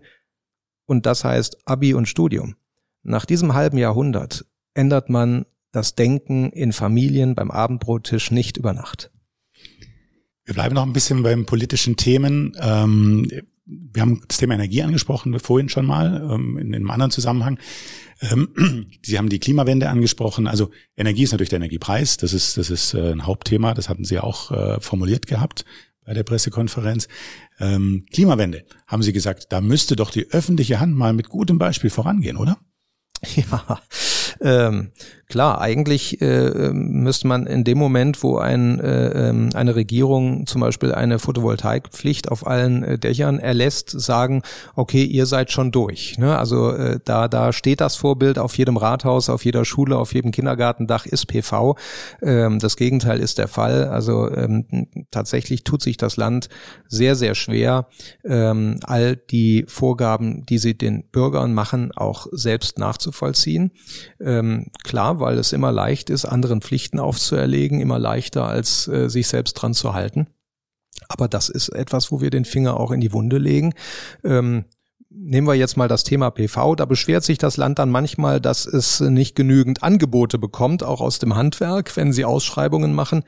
und 0.86 1.06
das 1.06 1.24
heißt 1.24 1.58
Abi 1.66 1.94
und 1.94 2.08
Studium. 2.08 2.56
Nach 3.02 3.26
diesem 3.26 3.54
halben 3.54 3.78
Jahrhundert 3.78 4.46
ändert 4.74 5.10
man 5.10 5.46
das 5.72 5.94
Denken 5.94 6.50
in 6.50 6.72
Familien 6.72 7.34
beim 7.34 7.50
Abendbrottisch 7.50 8.30
nicht 8.30 8.56
über 8.56 8.72
Nacht. 8.72 9.10
Wir 10.44 10.54
bleiben 10.54 10.74
noch 10.74 10.86
ein 10.86 10.92
bisschen 10.92 11.22
beim 11.22 11.46
politischen 11.46 11.96
Themen. 11.96 12.56
Ähm, 12.60 13.28
wir 13.66 14.02
haben 14.02 14.22
das 14.28 14.38
Thema 14.38 14.54
Energie 14.54 14.82
angesprochen 14.82 15.38
vorhin 15.40 15.68
schon 15.68 15.86
mal 15.86 16.28
ähm, 16.30 16.58
in 16.58 16.74
einem 16.74 16.90
anderen 16.90 17.10
Zusammenhang. 17.10 17.58
Ähm, 18.20 18.86
Sie 19.02 19.18
haben 19.18 19.30
die 19.30 19.38
Klimawende 19.38 19.88
angesprochen. 19.88 20.46
Also 20.46 20.70
Energie 20.96 21.22
ist 21.24 21.32
natürlich 21.32 21.48
der 21.48 21.58
Energiepreis. 21.58 22.18
Das 22.18 22.34
ist 22.34 22.58
das 22.58 22.70
ist 22.70 22.94
äh, 22.94 23.12
ein 23.12 23.26
Hauptthema. 23.26 23.74
Das 23.74 23.88
hatten 23.88 24.04
Sie 24.04 24.18
auch 24.18 24.50
äh, 24.50 24.80
formuliert 24.80 25.26
gehabt 25.26 25.64
bei 26.04 26.14
der 26.14 26.22
Pressekonferenz. 26.22 27.08
Ähm, 27.58 28.06
Klimawende, 28.12 28.64
haben 28.86 29.02
Sie 29.02 29.12
gesagt, 29.12 29.46
da 29.50 29.60
müsste 29.60 29.96
doch 29.96 30.10
die 30.10 30.30
öffentliche 30.30 30.80
Hand 30.80 30.94
mal 30.96 31.12
mit 31.12 31.28
gutem 31.28 31.58
Beispiel 31.58 31.90
vorangehen, 31.90 32.36
oder? 32.36 32.58
Ja, 33.36 33.80
ähm, 34.44 34.92
klar, 35.26 35.60
eigentlich 35.60 36.20
äh, 36.20 36.70
müsste 36.72 37.26
man 37.26 37.46
in 37.46 37.64
dem 37.64 37.78
Moment, 37.78 38.22
wo 38.22 38.36
ein, 38.36 38.78
äh, 38.78 39.30
ähm, 39.30 39.48
eine 39.54 39.74
Regierung 39.74 40.46
zum 40.46 40.60
Beispiel 40.60 40.92
eine 40.92 41.18
Photovoltaikpflicht 41.18 42.30
auf 42.30 42.46
allen 42.46 42.84
äh, 42.84 42.98
Dächern 42.98 43.38
erlässt, 43.38 43.88
sagen, 43.88 44.42
okay, 44.76 45.02
ihr 45.02 45.24
seid 45.24 45.50
schon 45.50 45.72
durch. 45.72 46.18
Ne? 46.18 46.36
Also 46.38 46.72
äh, 46.72 47.00
da, 47.04 47.26
da 47.28 47.54
steht 47.54 47.80
das 47.80 47.96
Vorbild 47.96 48.38
auf 48.38 48.56
jedem 48.58 48.76
Rathaus, 48.76 49.30
auf 49.30 49.46
jeder 49.46 49.64
Schule, 49.64 49.96
auf 49.96 50.12
jedem 50.12 50.30
Kindergartendach 50.30 51.06
ist 51.06 51.26
PV. 51.26 51.76
Ähm, 52.22 52.58
das 52.58 52.76
Gegenteil 52.76 53.20
ist 53.20 53.38
der 53.38 53.48
Fall. 53.48 53.88
Also 53.88 54.30
ähm, 54.30 54.66
tatsächlich 55.10 55.64
tut 55.64 55.82
sich 55.82 55.96
das 55.96 56.18
Land 56.18 56.50
sehr, 56.86 57.16
sehr 57.16 57.34
schwer, 57.34 57.88
ähm, 58.24 58.78
all 58.84 59.16
die 59.16 59.64
Vorgaben, 59.68 60.44
die 60.44 60.58
sie 60.58 60.76
den 60.76 61.04
Bürgern 61.10 61.54
machen, 61.54 61.92
auch 61.92 62.26
selbst 62.30 62.78
nachzuvollziehen. 62.78 63.72
Ähm, 64.38 64.66
klar, 64.82 65.20
weil 65.20 65.38
es 65.38 65.52
immer 65.52 65.72
leicht 65.72 66.10
ist, 66.10 66.24
anderen 66.24 66.60
Pflichten 66.60 66.98
aufzuerlegen, 66.98 67.80
immer 67.80 67.98
leichter 67.98 68.46
als 68.46 68.88
äh, 68.88 69.08
sich 69.08 69.28
selbst 69.28 69.54
dran 69.54 69.74
zu 69.74 69.94
halten. 69.94 70.26
Aber 71.08 71.28
das 71.28 71.48
ist 71.48 71.68
etwas, 71.68 72.10
wo 72.10 72.20
wir 72.20 72.30
den 72.30 72.44
Finger 72.44 72.78
auch 72.78 72.90
in 72.90 73.00
die 73.00 73.12
Wunde 73.12 73.38
legen. 73.38 73.74
Ähm, 74.24 74.64
nehmen 75.10 75.46
wir 75.46 75.54
jetzt 75.54 75.76
mal 75.76 75.88
das 75.88 76.04
Thema 76.04 76.30
PV. 76.30 76.74
Da 76.74 76.84
beschwert 76.84 77.24
sich 77.24 77.38
das 77.38 77.56
Land 77.56 77.78
dann 77.78 77.90
manchmal, 77.90 78.40
dass 78.40 78.66
es 78.66 79.00
nicht 79.00 79.36
genügend 79.36 79.82
Angebote 79.82 80.38
bekommt, 80.38 80.82
auch 80.82 81.00
aus 81.00 81.18
dem 81.18 81.36
Handwerk, 81.36 81.96
wenn 81.96 82.12
sie 82.12 82.24
Ausschreibungen 82.24 82.94
machen. 82.94 83.24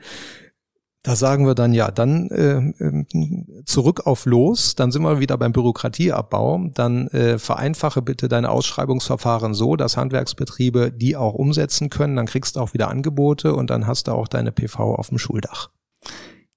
Da 1.07 1.15
sagen 1.15 1.47
wir 1.47 1.55
dann 1.55 1.71
ja, 1.71 1.89
dann 1.89 2.29
äh, 2.31 3.63
zurück 3.63 4.05
auf 4.05 4.25
los, 4.25 4.75
dann 4.75 4.91
sind 4.91 5.03
wir 5.03 5.21
wieder 5.21 5.37
beim 5.37 5.53
Bürokratieabbau. 5.53 6.69
Dann 6.73 7.07
äh, 7.07 7.39
vereinfache 7.39 8.01
bitte 8.01 8.27
deine 8.27 8.49
Ausschreibungsverfahren 8.49 9.53
so, 9.53 9.77
dass 9.77 9.95
Handwerksbetriebe 9.95 10.91
die 10.91 11.15
auch 11.15 11.33
umsetzen 11.33 11.89
können. 11.89 12.17
Dann 12.17 12.25
kriegst 12.25 12.57
du 12.57 12.59
auch 12.59 12.73
wieder 12.73 12.89
Angebote 12.89 13.55
und 13.55 13.69
dann 13.69 13.87
hast 13.87 14.09
du 14.09 14.11
auch 14.11 14.27
deine 14.27 14.51
PV 14.51 14.95
auf 14.95 15.07
dem 15.07 15.17
Schuldach. 15.17 15.69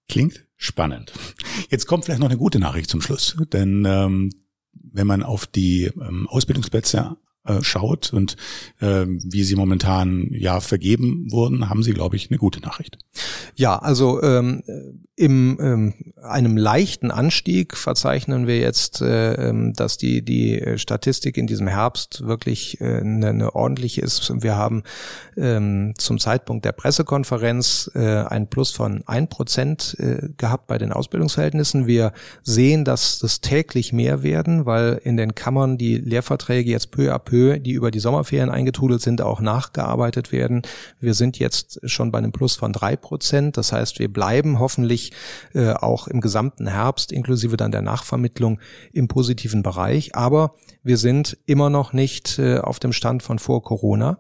Klingt 0.09 0.45
spannend. 0.57 1.13
Jetzt 1.69 1.87
kommt 1.87 2.07
vielleicht 2.07 2.19
noch 2.19 2.29
eine 2.29 2.37
gute 2.37 2.59
Nachricht 2.59 2.91
zum 2.91 3.03
Schluss, 3.03 3.37
denn 3.53 3.85
ähm, 3.87 4.31
wenn 4.73 5.07
man 5.07 5.23
auf 5.23 5.47
die 5.47 5.85
ähm, 5.85 6.27
Ausbildungsplätze 6.29 7.17
äh, 7.45 7.63
schaut 7.63 8.13
und 8.13 8.37
äh, 8.81 9.07
wie 9.07 9.45
sie 9.45 9.57
momentan 9.57 10.29
ja 10.31 10.61
vergeben 10.61 11.31
wurden, 11.31 11.71
haben 11.71 11.83
sie, 11.83 11.93
glaube 11.93 12.17
ich, 12.17 12.31
eine 12.31 12.39
gute 12.39 12.61
Nachricht. 12.61 12.99
Ja, 13.57 13.79
also 13.79 14.23
ähm, 14.23 14.63
im 15.17 15.59
ähm, 15.61 15.95
einem 16.23 16.57
leichten 16.57 17.11
Anstieg 17.11 17.77
verzeichnen 17.77 18.47
wir 18.47 18.59
jetzt, 18.59 19.01
äh, 19.03 19.35
ähm, 19.35 19.73
dass 19.75 19.97
die 19.97 20.23
die 20.23 20.75
Statistik 20.77 21.37
in 21.37 21.47
diesem 21.47 21.67
Herbst 21.67 22.27
wirklich 22.27 22.81
äh, 22.81 23.01
eine, 23.01 23.29
eine 23.29 23.55
ordentliche 23.55 24.01
ist. 24.01 24.33
Wir 24.43 24.57
haben 24.57 24.83
ähm, 25.37 25.95
zum 25.97 26.19
Zeitpunkt 26.19 26.65
der 26.65 26.73
Pressekonferenz 26.73 27.91
äh, 27.95 28.23
ein 28.23 28.49
Plus 28.49 28.71
von 28.71 29.03
ein 29.07 29.29
Prozent 29.29 29.97
äh, 29.99 30.29
gehabt 30.37 30.67
bei 30.67 30.79
den 30.79 30.93
Ausbildungsverhältnissen. 30.93 31.87
Wir 31.87 32.13
sehen, 32.43 32.85
dass 32.85 33.19
das 33.19 33.41
täglich 33.41 33.93
mehr 33.93 34.23
werden, 34.23 34.67
weil 34.67 35.01
in 35.05 35.17
den 35.17 35.35
Kammern 35.35 35.79
die 35.79 35.97
Lehrverträge 35.97 36.71
jetzt 36.71 36.91
peu 36.91 37.15
à 37.15 37.19
peu 37.19 37.30
peu, 37.31 37.61
die 37.61 37.73
über 37.73 37.93
die 37.93 38.01
Sommerferien 38.01 38.51
eingetrudelt 38.51 39.01
sind, 39.01 39.23
auch 39.23 39.41
nachgearbeitet 39.41 40.33
werden. 40.33 40.63
Wir 40.99 41.15
sind 41.15 41.39
jetzt 41.39 41.81
schon 41.89 42.11
bei 42.11 42.19
einem 42.19 42.33
Plus 42.33 42.57
von 42.57 42.73
drei 42.73 42.97
Prozent. 42.97 43.57
Das 43.57 43.73
heißt, 43.73 44.01
wir 44.01 44.13
bleiben 44.13 44.59
hoffentlich 44.59 45.13
äh, 45.55 45.73
auch 45.73 46.09
im 46.09 46.21
gesamten 46.21 46.67
Herbst 46.67 47.13
inklusive 47.13 47.57
dann 47.57 47.71
der 47.71 47.83
Nachvermittlung 47.83 48.59
im 48.93 49.07
positiven 49.07 49.63
Bereich. 49.63 50.17
Aber 50.17 50.55
wir 50.83 50.97
sind 50.97 51.39
immer 51.47 51.71
noch 51.71 51.93
nicht 51.93 52.39
äh, 52.41 52.59
auf 52.59 52.81
dem 52.81 52.93
Stand 52.93 53.23
von 53.23 53.39
vor 53.39 53.63
Corona. 53.63 54.19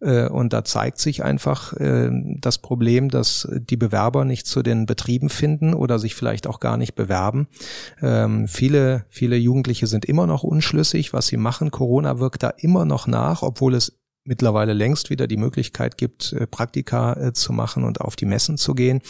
Äh, 0.00 0.28
und 0.28 0.52
da 0.52 0.64
zeigt 0.64 0.98
sich 0.98 1.22
einfach 1.24 1.72
äh, 1.74 2.10
das 2.40 2.58
Problem, 2.58 3.08
dass 3.08 3.48
die 3.52 3.76
Bewerber 3.76 4.24
nicht 4.24 4.46
zu 4.46 4.62
den 4.62 4.86
Betrieben 4.86 5.28
finden 5.28 5.74
oder 5.74 5.98
sich 5.98 6.14
vielleicht 6.14 6.46
auch 6.46 6.60
gar 6.60 6.76
nicht 6.76 6.94
bewerben. 6.94 7.48
Ähm, 8.02 8.48
viele, 8.48 9.04
viele 9.08 9.36
Jugendliche 9.36 9.86
sind 9.86 10.04
immer 10.04 10.26
noch 10.26 10.42
unschlüssig, 10.42 11.12
was 11.12 11.26
sie 11.26 11.36
machen. 11.36 11.70
Corona 11.70 12.18
wirkt 12.18 12.42
da 12.42 12.50
immer 12.50 12.84
noch 12.84 13.06
nach, 13.06 13.42
obwohl 13.42 13.74
es 13.74 13.98
mittlerweile 14.24 14.72
längst 14.72 15.10
wieder 15.10 15.26
die 15.26 15.36
Möglichkeit 15.36 15.98
gibt, 15.98 16.32
äh, 16.32 16.46
Praktika 16.46 17.32
zu 17.34 17.52
machen 17.52 17.84
und 17.84 18.00
auf 18.00 18.16
die 18.16 18.26
Messen 18.26 18.56
zu 18.56 18.74
gehen. 18.74 19.00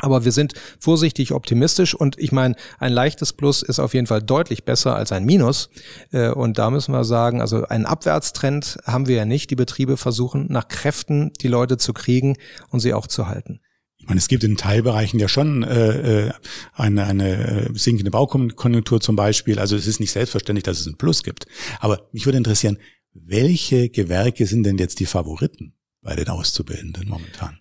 Aber 0.00 0.24
wir 0.24 0.32
sind 0.32 0.54
vorsichtig 0.78 1.32
optimistisch 1.32 1.94
und 1.94 2.18
ich 2.18 2.32
meine, 2.32 2.56
ein 2.78 2.92
leichtes 2.92 3.32
Plus 3.32 3.62
ist 3.62 3.78
auf 3.78 3.94
jeden 3.94 4.06
Fall 4.06 4.22
deutlich 4.22 4.64
besser 4.64 4.96
als 4.96 5.12
ein 5.12 5.24
Minus. 5.24 5.70
Äh, 6.12 6.30
und 6.30 6.58
da 6.58 6.70
müssen 6.70 6.92
wir 6.92 7.04
sagen, 7.04 7.40
also 7.40 7.64
einen 7.66 7.86
Abwärtstrend 7.86 8.78
haben 8.84 9.06
wir 9.06 9.16
ja 9.16 9.24
nicht. 9.24 9.50
Die 9.50 9.56
Betriebe 9.56 9.96
versuchen 9.96 10.46
nach 10.50 10.68
Kräften 10.68 11.32
die 11.40 11.48
Leute 11.48 11.76
zu 11.76 11.92
kriegen 11.92 12.36
und 12.70 12.80
sie 12.80 12.94
auch 12.94 13.06
zu 13.06 13.28
halten. 13.28 13.60
Ich 13.98 14.06
meine, 14.06 14.18
es 14.18 14.28
gibt 14.28 14.44
in 14.44 14.56
Teilbereichen 14.56 15.20
ja 15.20 15.28
schon 15.28 15.62
äh, 15.62 16.28
äh 16.28 16.32
eine, 16.72 17.04
eine 17.04 17.68
äh, 17.68 17.70
sinkende 17.74 18.10
Baukonjunktur 18.10 19.00
zum 19.00 19.14
Beispiel. 19.14 19.58
Also 19.58 19.76
es 19.76 19.86
ist 19.86 20.00
nicht 20.00 20.12
selbstverständlich, 20.12 20.64
dass 20.64 20.80
es 20.80 20.86
ein 20.86 20.96
Plus 20.96 21.22
gibt. 21.22 21.46
Aber 21.80 22.08
mich 22.12 22.24
würde 22.24 22.38
interessieren, 22.38 22.78
welche 23.12 23.90
Gewerke 23.90 24.46
sind 24.46 24.64
denn 24.64 24.78
jetzt 24.78 25.00
die 25.00 25.06
Favoriten 25.06 25.74
bei 26.00 26.16
den 26.16 26.28
Auszubildenden 26.28 27.08
momentan? 27.08 27.60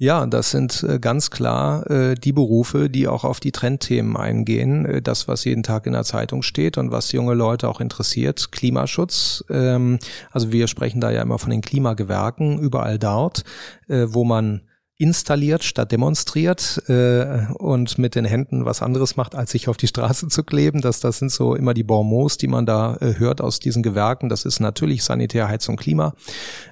Ja, 0.00 0.26
das 0.26 0.52
sind 0.52 0.84
äh, 0.84 1.00
ganz 1.00 1.28
klar 1.28 1.90
äh, 1.90 2.14
die 2.14 2.32
Berufe, 2.32 2.88
die 2.88 3.08
auch 3.08 3.24
auf 3.24 3.40
die 3.40 3.50
Trendthemen 3.50 4.16
eingehen. 4.16 4.86
Äh, 4.86 5.02
das, 5.02 5.26
was 5.26 5.44
jeden 5.44 5.64
Tag 5.64 5.86
in 5.86 5.92
der 5.92 6.04
Zeitung 6.04 6.42
steht 6.42 6.78
und 6.78 6.92
was 6.92 7.10
junge 7.10 7.34
Leute 7.34 7.68
auch 7.68 7.80
interessiert. 7.80 8.52
Klimaschutz. 8.52 9.44
Ähm, 9.50 9.98
also 10.30 10.52
wir 10.52 10.68
sprechen 10.68 11.00
da 11.00 11.10
ja 11.10 11.20
immer 11.22 11.40
von 11.40 11.50
den 11.50 11.62
Klimagewerken 11.62 12.60
überall 12.60 13.00
dort, 13.00 13.42
äh, 13.88 14.06
wo 14.08 14.22
man 14.22 14.60
installiert 14.98 15.62
statt 15.62 15.92
demonstriert 15.92 16.82
äh, 16.88 17.46
und 17.54 17.98
mit 17.98 18.16
den 18.16 18.24
Händen 18.24 18.64
was 18.64 18.82
anderes 18.82 19.16
macht, 19.16 19.36
als 19.36 19.52
sich 19.52 19.68
auf 19.68 19.76
die 19.76 19.86
Straße 19.86 20.26
zu 20.26 20.42
kleben. 20.42 20.80
Das, 20.80 20.98
das 20.98 21.18
sind 21.18 21.30
so 21.30 21.54
immer 21.54 21.72
die 21.72 21.84
Bonmots, 21.84 22.36
die 22.36 22.48
man 22.48 22.66
da 22.66 22.96
äh, 22.96 23.14
hört 23.16 23.40
aus 23.40 23.60
diesen 23.60 23.84
Gewerken. 23.84 24.28
Das 24.28 24.44
ist 24.44 24.58
natürlich 24.58 25.04
Sanitär, 25.04 25.46
Heizung, 25.46 25.76
Klima. 25.76 26.14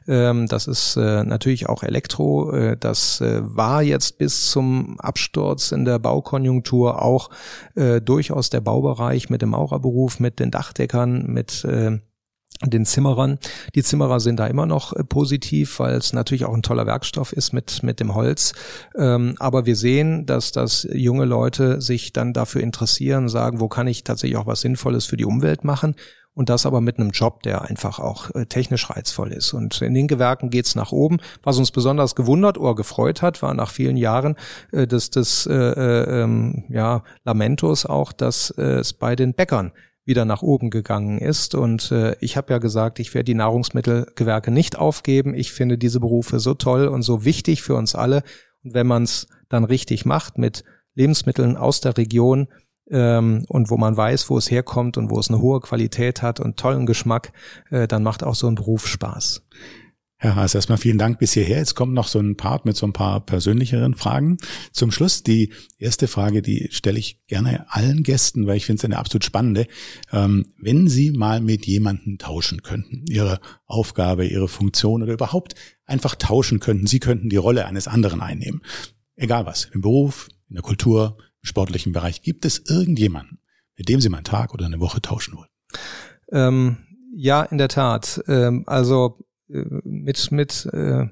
Ähm, 0.08 0.48
das 0.48 0.66
ist 0.66 0.96
äh, 0.96 1.22
natürlich 1.22 1.68
auch 1.68 1.84
Elektro. 1.84 2.52
Äh, 2.52 2.76
das 2.76 3.20
äh, 3.20 3.42
war 3.42 3.82
jetzt 3.84 4.18
bis 4.18 4.50
zum 4.50 4.98
Absturz 4.98 5.70
in 5.70 5.84
der 5.84 6.00
Baukonjunktur 6.00 7.00
auch 7.00 7.30
äh, 7.76 8.00
durchaus 8.00 8.50
der 8.50 8.60
Baubereich 8.60 9.30
mit 9.30 9.40
dem 9.40 9.50
Maurerberuf, 9.50 10.18
mit 10.18 10.40
den 10.40 10.50
Dachdeckern, 10.50 11.26
mit 11.26 11.64
äh, 11.64 12.00
den 12.64 12.84
Zimmerern. 12.84 13.38
Die 13.74 13.82
Zimmerer 13.82 14.20
sind 14.20 14.38
da 14.38 14.46
immer 14.46 14.66
noch 14.66 14.92
äh, 14.92 15.04
positiv, 15.04 15.78
weil 15.78 15.94
es 15.94 16.12
natürlich 16.12 16.44
auch 16.44 16.54
ein 16.54 16.62
toller 16.62 16.86
Werkstoff 16.86 17.32
ist 17.32 17.52
mit, 17.52 17.82
mit 17.82 18.00
dem 18.00 18.14
Holz. 18.14 18.54
Ähm, 18.96 19.34
aber 19.38 19.66
wir 19.66 19.76
sehen, 19.76 20.26
dass 20.26 20.52
das 20.52 20.86
junge 20.92 21.24
Leute 21.24 21.80
sich 21.80 22.12
dann 22.12 22.32
dafür 22.32 22.62
interessieren, 22.62 23.28
sagen, 23.28 23.60
wo 23.60 23.68
kann 23.68 23.86
ich 23.86 24.04
tatsächlich 24.04 24.38
auch 24.38 24.46
was 24.46 24.60
Sinnvolles 24.60 25.06
für 25.06 25.16
die 25.16 25.24
Umwelt 25.24 25.64
machen 25.64 25.94
und 26.36 26.50
das 26.50 26.66
aber 26.66 26.82
mit 26.82 26.98
einem 26.98 27.10
Job, 27.10 27.42
der 27.42 27.62
einfach 27.62 27.98
auch 27.98 28.30
äh, 28.34 28.44
technisch 28.44 28.90
reizvoll 28.90 29.32
ist. 29.32 29.54
Und 29.54 29.80
in 29.80 29.94
den 29.94 30.06
Gewerken 30.06 30.50
geht's 30.50 30.74
nach 30.74 30.92
oben. 30.92 31.16
Was 31.42 31.58
uns 31.58 31.70
besonders 31.70 32.14
gewundert 32.14 32.58
oder 32.58 32.74
gefreut 32.74 33.22
hat, 33.22 33.40
war 33.42 33.54
nach 33.54 33.70
vielen 33.70 33.96
Jahren 33.96 34.36
äh, 34.70 34.86
des, 34.86 35.10
des 35.10 35.46
äh, 35.46 35.54
äh, 35.54 36.22
ähm, 36.22 36.64
ja, 36.68 37.02
Lamentos 37.24 37.86
auch, 37.86 38.12
dass 38.12 38.50
äh, 38.50 38.62
es 38.62 38.92
bei 38.92 39.16
den 39.16 39.32
Bäckern 39.32 39.72
wieder 40.06 40.24
nach 40.24 40.42
oben 40.42 40.70
gegangen 40.70 41.18
ist. 41.18 41.54
Und 41.54 41.90
äh, 41.92 42.16
ich 42.20 42.36
habe 42.36 42.52
ja 42.52 42.58
gesagt, 42.58 42.98
ich 42.98 43.12
werde 43.12 43.24
die 43.24 43.34
Nahrungsmittelgewerke 43.34 44.50
nicht 44.50 44.78
aufgeben. 44.78 45.34
Ich 45.34 45.52
finde 45.52 45.76
diese 45.76 46.00
Berufe 46.00 46.38
so 46.40 46.54
toll 46.54 46.86
und 46.86 47.02
so 47.02 47.24
wichtig 47.24 47.62
für 47.62 47.74
uns 47.74 47.94
alle. 47.94 48.22
Und 48.62 48.74
wenn 48.74 48.86
man 48.86 49.02
es 49.02 49.26
dann 49.48 49.64
richtig 49.64 50.06
macht 50.06 50.38
mit 50.38 50.64
Lebensmitteln 50.94 51.56
aus 51.56 51.80
der 51.80 51.96
Region 51.98 52.48
ähm, 52.90 53.44
und 53.48 53.68
wo 53.68 53.76
man 53.76 53.96
weiß, 53.96 54.30
wo 54.30 54.38
es 54.38 54.50
herkommt 54.50 54.96
und 54.96 55.10
wo 55.10 55.18
es 55.18 55.28
eine 55.28 55.40
hohe 55.40 55.60
Qualität 55.60 56.22
hat 56.22 56.40
und 56.40 56.56
tollen 56.56 56.86
Geschmack, 56.86 57.32
äh, 57.70 57.88
dann 57.88 58.02
macht 58.02 58.22
auch 58.22 58.34
so 58.34 58.46
ein 58.46 58.54
Beruf 58.54 58.86
Spaß. 58.86 59.42
Herr 60.26 60.34
Haas, 60.34 60.56
erstmal 60.56 60.78
vielen 60.78 60.98
Dank 60.98 61.20
bis 61.20 61.34
hierher. 61.34 61.58
Jetzt 61.58 61.76
kommt 61.76 61.94
noch 61.94 62.08
so 62.08 62.18
ein 62.18 62.36
Part 62.36 62.64
mit 62.64 62.76
so 62.76 62.84
ein 62.84 62.92
paar 62.92 63.20
persönlicheren 63.20 63.94
Fragen. 63.94 64.38
Zum 64.72 64.90
Schluss 64.90 65.22
die 65.22 65.52
erste 65.78 66.08
Frage, 66.08 66.42
die 66.42 66.68
stelle 66.72 66.98
ich 66.98 67.24
gerne 67.28 67.66
allen 67.68 68.02
Gästen, 68.02 68.44
weil 68.48 68.56
ich 68.56 68.66
finde 68.66 68.80
es 68.80 68.84
eine 68.84 68.98
absolut 68.98 69.22
spannende. 69.22 69.68
Ähm, 70.12 70.52
wenn 70.58 70.88
Sie 70.88 71.12
mal 71.12 71.40
mit 71.40 71.64
jemandem 71.66 72.18
tauschen 72.18 72.62
könnten, 72.62 73.04
Ihre 73.08 73.38
Aufgabe, 73.66 74.26
Ihre 74.26 74.48
Funktion 74.48 75.04
oder 75.04 75.12
überhaupt 75.12 75.54
einfach 75.84 76.16
tauschen 76.16 76.58
könnten, 76.58 76.88
Sie 76.88 76.98
könnten 76.98 77.28
die 77.28 77.36
Rolle 77.36 77.66
eines 77.66 77.86
anderen 77.86 78.20
einnehmen. 78.20 78.62
Egal 79.14 79.46
was, 79.46 79.66
im 79.72 79.80
Beruf, 79.80 80.28
in 80.48 80.56
der 80.56 80.62
Kultur, 80.62 81.18
im 81.20 81.46
sportlichen 81.46 81.92
Bereich. 81.92 82.22
Gibt 82.22 82.44
es 82.44 82.68
irgendjemanden, 82.68 83.38
mit 83.76 83.88
dem 83.88 84.00
Sie 84.00 84.08
mal 84.08 84.18
einen 84.18 84.24
Tag 84.24 84.52
oder 84.52 84.66
eine 84.66 84.80
Woche 84.80 85.00
tauschen 85.00 85.36
wollen? 85.36 85.50
Ähm, 86.32 86.78
ja, 87.14 87.44
in 87.44 87.58
der 87.58 87.68
Tat. 87.68 88.24
Ähm, 88.26 88.64
also 88.66 89.25
mit, 89.48 90.32
mit 90.32 90.68
äh, 90.72 91.06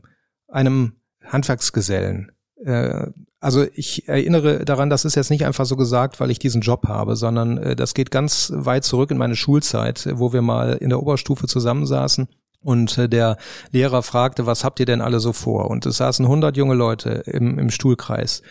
einem 0.48 0.92
Handwerksgesellen. 1.24 2.32
Äh, 2.64 3.06
also 3.40 3.66
ich 3.74 4.08
erinnere 4.08 4.64
daran, 4.64 4.90
das 4.90 5.04
ist 5.04 5.16
jetzt 5.16 5.30
nicht 5.30 5.44
einfach 5.44 5.66
so 5.66 5.76
gesagt, 5.76 6.18
weil 6.20 6.30
ich 6.30 6.38
diesen 6.38 6.62
Job 6.62 6.88
habe, 6.88 7.16
sondern 7.16 7.58
äh, 7.58 7.76
das 7.76 7.94
geht 7.94 8.10
ganz 8.10 8.52
weit 8.54 8.84
zurück 8.84 9.10
in 9.10 9.18
meine 9.18 9.36
Schulzeit, 9.36 10.08
wo 10.14 10.32
wir 10.32 10.42
mal 10.42 10.74
in 10.74 10.88
der 10.88 11.00
Oberstufe 11.00 11.46
zusammensaßen 11.46 12.28
und 12.64 12.96
äh, 12.96 13.08
der 13.08 13.36
Lehrer 13.70 14.02
fragte, 14.02 14.46
was 14.46 14.64
habt 14.64 14.80
ihr 14.80 14.86
denn 14.86 15.02
alle 15.02 15.20
so 15.20 15.32
vor? 15.32 15.70
Und 15.70 15.86
es 15.86 15.98
saßen 15.98 16.24
100 16.24 16.56
junge 16.56 16.74
Leute 16.74 17.22
im, 17.26 17.58
im 17.58 17.70
Stuhlkreis. 17.70 18.42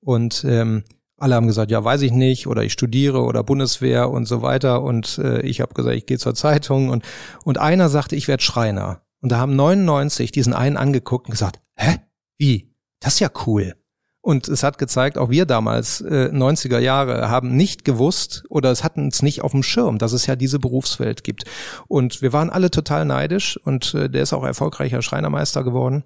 Und 0.00 0.44
ähm, 0.46 0.84
alle 1.16 1.34
haben 1.36 1.46
gesagt, 1.46 1.70
ja, 1.70 1.82
weiß 1.82 2.02
ich 2.02 2.12
nicht, 2.12 2.46
oder 2.46 2.62
ich 2.64 2.72
studiere 2.72 3.22
oder 3.22 3.42
Bundeswehr 3.42 4.10
und 4.10 4.26
so 4.26 4.42
weiter. 4.42 4.82
Und 4.82 5.18
äh, 5.18 5.40
ich 5.40 5.60
habe 5.62 5.72
gesagt, 5.72 5.96
ich 5.96 6.06
gehe 6.06 6.18
zur 6.18 6.34
Zeitung. 6.34 6.90
Und, 6.90 7.04
und 7.44 7.58
einer 7.58 7.88
sagte, 7.88 8.14
ich 8.14 8.28
werde 8.28 8.42
Schreiner. 8.42 9.00
Und 9.22 9.32
da 9.32 9.38
haben 9.38 9.56
99 9.56 10.32
diesen 10.32 10.52
einen 10.52 10.76
angeguckt 10.76 11.26
und 11.26 11.30
gesagt, 11.30 11.60
hä? 11.76 11.98
Wie? 12.38 12.74
Das 13.00 13.14
ist 13.14 13.20
ja 13.20 13.30
cool. 13.46 13.74
Und 14.20 14.46
es 14.48 14.62
hat 14.62 14.78
gezeigt, 14.78 15.18
auch 15.18 15.30
wir 15.30 15.46
damals, 15.46 16.00
äh, 16.00 16.30
90er 16.32 16.78
Jahre, 16.78 17.28
haben 17.28 17.56
nicht 17.56 17.84
gewusst 17.84 18.44
oder 18.48 18.70
es 18.70 18.84
hatten 18.84 19.04
uns 19.04 19.22
nicht 19.22 19.42
auf 19.42 19.50
dem 19.50 19.64
Schirm, 19.64 19.98
dass 19.98 20.12
es 20.12 20.26
ja 20.26 20.36
diese 20.36 20.60
Berufswelt 20.60 21.24
gibt. 21.24 21.44
Und 21.88 22.22
wir 22.22 22.32
waren 22.32 22.50
alle 22.50 22.70
total 22.70 23.04
neidisch 23.04 23.56
und 23.56 23.94
äh, 23.94 24.08
der 24.08 24.22
ist 24.22 24.32
auch 24.32 24.44
erfolgreicher 24.44 25.02
Schreinermeister 25.02 25.64
geworden. 25.64 26.04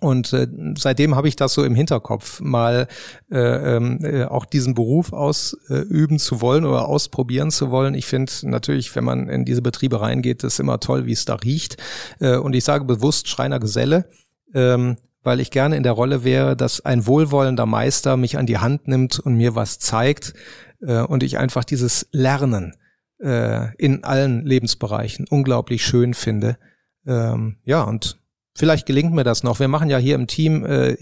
Und 0.00 0.32
äh, 0.32 0.48
seitdem 0.76 1.14
habe 1.14 1.28
ich 1.28 1.36
das 1.36 1.54
so 1.54 1.64
im 1.64 1.74
Hinterkopf, 1.74 2.40
mal 2.40 2.88
äh, 3.30 3.76
äh, 3.76 4.24
auch 4.24 4.44
diesen 4.44 4.74
Beruf 4.74 5.12
ausüben 5.12 6.18
zu 6.18 6.40
wollen 6.40 6.64
oder 6.64 6.88
ausprobieren 6.88 7.50
zu 7.50 7.70
wollen. 7.70 7.94
Ich 7.94 8.06
finde 8.06 8.32
natürlich, 8.42 8.94
wenn 8.96 9.04
man 9.04 9.28
in 9.28 9.44
diese 9.44 9.62
Betriebe 9.62 10.00
reingeht, 10.00 10.44
ist 10.44 10.60
immer 10.60 10.80
toll, 10.80 11.06
wie 11.06 11.12
es 11.12 11.24
da 11.24 11.34
riecht. 11.34 11.76
Äh, 12.20 12.36
und 12.36 12.54
ich 12.54 12.64
sage 12.64 12.84
bewusst 12.84 13.28
Schreiner 13.28 13.60
Geselle, 13.60 14.06
ähm, 14.54 14.96
weil 15.22 15.40
ich 15.40 15.50
gerne 15.50 15.76
in 15.76 15.82
der 15.82 15.92
Rolle 15.92 16.24
wäre, 16.24 16.56
dass 16.56 16.84
ein 16.84 17.06
wohlwollender 17.06 17.66
Meister 17.66 18.16
mich 18.16 18.38
an 18.38 18.46
die 18.46 18.58
Hand 18.58 18.88
nimmt 18.88 19.20
und 19.20 19.34
mir 19.36 19.54
was 19.54 19.78
zeigt 19.78 20.34
äh, 20.80 21.02
und 21.02 21.22
ich 21.22 21.38
einfach 21.38 21.64
dieses 21.64 22.08
Lernen 22.12 22.74
äh, 23.20 23.74
in 23.76 24.04
allen 24.04 24.44
Lebensbereichen 24.44 25.26
unglaublich 25.28 25.84
schön 25.84 26.14
finde. 26.14 26.58
Ähm, 27.06 27.58
ja, 27.64 27.82
und 27.82 28.21
Vielleicht 28.54 28.86
gelingt 28.86 29.14
mir 29.14 29.24
das 29.24 29.42
noch. 29.42 29.60
Wir 29.60 29.68
machen 29.68 29.88
ja 29.88 29.96
hier 29.96 30.14
im 30.14 30.26
Team, 30.26 30.64
äh, 30.64 30.96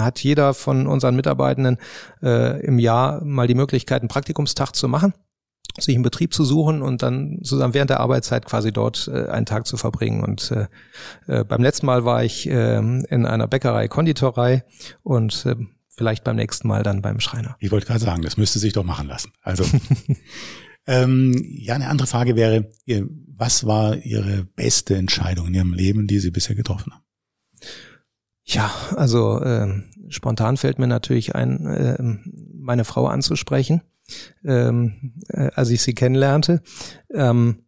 hat 0.00 0.22
jeder 0.22 0.52
von 0.52 0.86
unseren 0.86 1.14
Mitarbeitenden 1.14 1.78
äh, 2.22 2.60
im 2.64 2.78
Jahr 2.78 3.24
mal 3.24 3.46
die 3.46 3.54
Möglichkeit, 3.54 4.02
einen 4.02 4.08
Praktikumstag 4.08 4.74
zu 4.74 4.88
machen, 4.88 5.14
sich 5.78 5.94
einen 5.94 6.02
Betrieb 6.02 6.34
zu 6.34 6.44
suchen 6.44 6.82
und 6.82 7.02
dann 7.02 7.38
zusammen 7.44 7.72
während 7.72 7.90
der 7.90 8.00
Arbeitszeit 8.00 8.46
quasi 8.46 8.72
dort 8.72 9.08
äh, 9.12 9.28
einen 9.28 9.46
Tag 9.46 9.66
zu 9.66 9.76
verbringen. 9.76 10.24
Und 10.24 10.50
äh, 10.50 10.66
äh, 11.28 11.44
beim 11.44 11.62
letzten 11.62 11.86
Mal 11.86 12.04
war 12.04 12.24
ich 12.24 12.48
äh, 12.48 12.78
in 12.78 13.26
einer 13.26 13.46
Bäckerei, 13.46 13.86
Konditorei 13.86 14.64
und 15.04 15.46
äh, 15.46 15.54
vielleicht 15.88 16.24
beim 16.24 16.36
nächsten 16.36 16.66
Mal 16.66 16.82
dann 16.82 17.00
beim 17.00 17.20
Schreiner. 17.20 17.56
Ich 17.60 17.70
wollte 17.70 17.86
gerade 17.86 18.00
sagen, 18.00 18.22
das 18.22 18.36
müsste 18.36 18.58
sich 18.58 18.72
doch 18.72 18.84
machen 18.84 19.06
lassen. 19.06 19.32
Also 19.42 19.64
ähm, 20.88 21.34
ja, 21.46 21.74
eine 21.74 21.88
andere 21.88 22.08
Frage 22.08 22.34
wäre, 22.34 22.70
was 23.36 23.66
war 23.66 23.96
Ihre 23.96 24.44
beste 24.44 24.96
Entscheidung 24.96 25.48
in 25.48 25.54
Ihrem 25.54 25.74
Leben, 25.74 26.06
die 26.06 26.18
Sie 26.18 26.30
bisher 26.30 26.56
getroffen 26.56 26.92
haben? 26.92 27.04
Ja, 28.44 28.72
also 28.96 29.38
äh, 29.40 29.82
spontan 30.08 30.56
fällt 30.56 30.78
mir 30.78 30.86
natürlich 30.86 31.34
ein, 31.34 31.66
äh, 31.66 32.02
meine 32.54 32.84
Frau 32.84 33.06
anzusprechen, 33.06 33.82
ähm, 34.42 35.12
äh, 35.28 35.50
als 35.54 35.68
ich 35.68 35.82
sie 35.82 35.94
kennenlernte. 35.94 36.62
Ähm, 37.12 37.64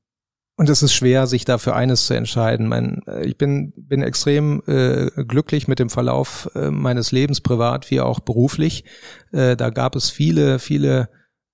und 0.57 0.69
es 0.71 0.83
ist 0.83 0.95
schwer, 0.95 1.27
sich 1.27 1.45
dafür 1.45 1.77
eines 1.77 2.07
zu 2.07 2.15
entscheiden. 2.15 2.67
Mein, 2.69 3.03
äh, 3.07 3.27
ich 3.27 3.37
bin, 3.37 3.75
bin 3.77 4.03
extrem 4.03 4.63
äh, 4.67 5.11
glücklich 5.25 5.69
mit 5.69 5.79
dem 5.79 5.91
Verlauf 5.91 6.51
äh, 6.55 6.71
meines 6.71 7.13
Lebens, 7.13 7.43
privat 7.43 7.91
wie 7.91 8.01
auch 8.01 8.21
beruflich. 8.21 8.85
Äh, 9.33 9.57
da 9.57 9.69
gab 9.69 9.95
es 9.97 10.09
viele, 10.09 10.59
viele 10.59 11.11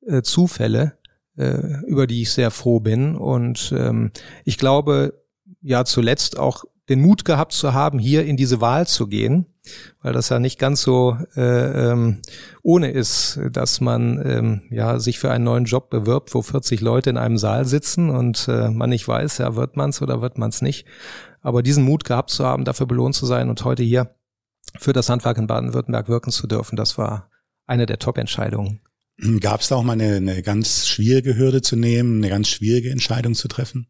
äh, 0.06 0.22
Zufälle, 0.22 0.98
äh, 1.36 1.80
über 1.86 2.06
die 2.06 2.22
ich 2.22 2.32
sehr 2.32 2.50
froh 2.50 2.80
bin. 2.80 3.16
Und 3.16 3.74
ähm, 3.76 4.10
ich 4.44 4.58
glaube, 4.58 5.22
ja, 5.60 5.84
zuletzt 5.84 6.38
auch 6.38 6.64
den 6.88 7.00
Mut 7.00 7.24
gehabt 7.24 7.52
zu 7.52 7.74
haben, 7.74 7.98
hier 7.98 8.24
in 8.24 8.36
diese 8.36 8.60
Wahl 8.60 8.86
zu 8.86 9.08
gehen, 9.08 9.46
weil 10.02 10.12
das 10.12 10.28
ja 10.28 10.38
nicht 10.38 10.58
ganz 10.58 10.82
so 10.82 11.16
äh, 11.34 11.90
ähm, 11.90 12.22
ohne 12.62 12.90
ist, 12.90 13.40
dass 13.50 13.80
man 13.80 14.22
ähm, 14.24 14.62
ja 14.70 15.00
sich 15.00 15.18
für 15.18 15.30
einen 15.30 15.44
neuen 15.44 15.64
Job 15.64 15.90
bewirbt, 15.90 16.34
wo 16.34 16.42
40 16.42 16.80
Leute 16.80 17.10
in 17.10 17.16
einem 17.16 17.38
Saal 17.38 17.64
sitzen 17.64 18.10
und 18.10 18.46
äh, 18.48 18.70
man 18.70 18.90
nicht 18.90 19.08
weiß, 19.08 19.38
ja, 19.38 19.56
wird 19.56 19.76
man's 19.76 20.00
oder 20.00 20.22
wird 20.22 20.38
man's 20.38 20.62
nicht. 20.62 20.86
Aber 21.40 21.62
diesen 21.62 21.84
Mut 21.84 22.04
gehabt 22.04 22.30
zu 22.30 22.44
haben, 22.44 22.64
dafür 22.64 22.86
belohnt 22.86 23.14
zu 23.16 23.26
sein 23.26 23.48
und 23.48 23.64
heute 23.64 23.82
hier 23.82 24.14
für 24.78 24.92
das 24.92 25.08
Handwerk 25.08 25.38
in 25.38 25.46
Baden-Württemberg 25.46 26.08
wirken 26.08 26.30
zu 26.30 26.46
dürfen, 26.46 26.76
das 26.76 26.98
war 26.98 27.30
eine 27.66 27.86
der 27.86 27.98
Top-Entscheidungen. 27.98 28.80
Gab 29.40 29.60
es 29.60 29.68
da 29.68 29.76
auch 29.76 29.82
mal 29.82 29.94
eine, 29.94 30.16
eine 30.16 30.42
ganz 30.42 30.86
schwierige 30.86 31.36
Hürde 31.36 31.62
zu 31.62 31.76
nehmen, 31.76 32.18
eine 32.18 32.28
ganz 32.28 32.48
schwierige 32.48 32.90
Entscheidung 32.90 33.34
zu 33.34 33.48
treffen? 33.48 33.88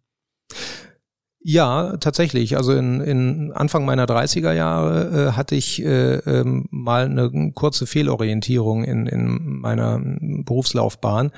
Ja, 1.48 1.96
tatsächlich. 1.98 2.56
Also 2.56 2.72
in, 2.72 3.00
in 3.00 3.52
Anfang 3.52 3.84
meiner 3.84 4.06
30er 4.06 4.52
Jahre 4.52 5.28
äh, 5.28 5.32
hatte 5.36 5.54
ich 5.54 5.80
äh, 5.80 6.16
ähm, 6.16 6.66
mal 6.72 7.04
eine 7.04 7.52
kurze 7.54 7.86
Fehlorientierung 7.86 8.82
in, 8.82 9.06
in 9.06 9.60
meiner 9.60 10.00
Berufslaufbahn. 10.44 11.30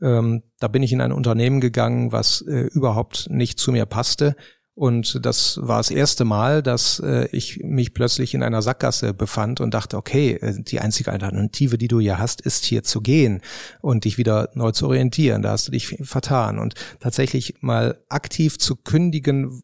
Ähm, 0.00 0.44
da 0.60 0.68
bin 0.68 0.84
ich 0.84 0.92
in 0.92 1.00
ein 1.00 1.10
Unternehmen 1.10 1.60
gegangen, 1.60 2.12
was 2.12 2.42
äh, 2.42 2.68
überhaupt 2.72 3.28
nicht 3.28 3.58
zu 3.58 3.72
mir 3.72 3.86
passte. 3.86 4.36
Und 4.78 5.24
das 5.24 5.58
war 5.62 5.78
das 5.78 5.90
erste 5.90 6.26
Mal, 6.26 6.62
dass 6.62 7.00
äh, 7.00 7.28
ich 7.32 7.60
mich 7.62 7.94
plötzlich 7.94 8.34
in 8.34 8.42
einer 8.42 8.60
Sackgasse 8.60 9.14
befand 9.14 9.62
und 9.62 9.72
dachte, 9.72 9.96
okay, 9.96 10.32
äh, 10.34 10.62
die 10.62 10.80
einzige 10.80 11.10
Alternative, 11.12 11.78
die 11.78 11.88
du 11.88 11.98
hier 11.98 12.18
hast, 12.18 12.42
ist 12.42 12.66
hier 12.66 12.82
zu 12.82 13.00
gehen 13.00 13.40
und 13.80 14.04
dich 14.04 14.18
wieder 14.18 14.50
neu 14.52 14.72
zu 14.72 14.86
orientieren. 14.86 15.40
Da 15.40 15.52
hast 15.52 15.66
du 15.66 15.72
dich 15.72 15.96
vertan. 16.02 16.58
Und 16.58 16.74
tatsächlich 17.00 17.54
mal 17.62 18.04
aktiv 18.10 18.58
zu 18.58 18.76
kündigen, 18.76 19.62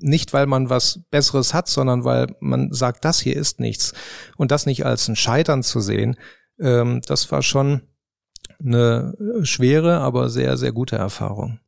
nicht 0.00 0.32
weil 0.32 0.46
man 0.46 0.68
was 0.68 0.98
Besseres 1.12 1.54
hat, 1.54 1.68
sondern 1.68 2.02
weil 2.02 2.26
man 2.40 2.72
sagt, 2.72 3.04
das 3.04 3.20
hier 3.20 3.36
ist 3.36 3.60
nichts. 3.60 3.94
Und 4.36 4.50
das 4.50 4.66
nicht 4.66 4.84
als 4.84 5.06
ein 5.06 5.14
Scheitern 5.14 5.62
zu 5.62 5.78
sehen, 5.78 6.16
ähm, 6.58 7.02
das 7.06 7.30
war 7.30 7.42
schon 7.42 7.82
eine 8.58 9.14
schwere, 9.44 9.98
aber 9.98 10.28
sehr, 10.28 10.56
sehr 10.56 10.72
gute 10.72 10.96
Erfahrung. 10.96 11.60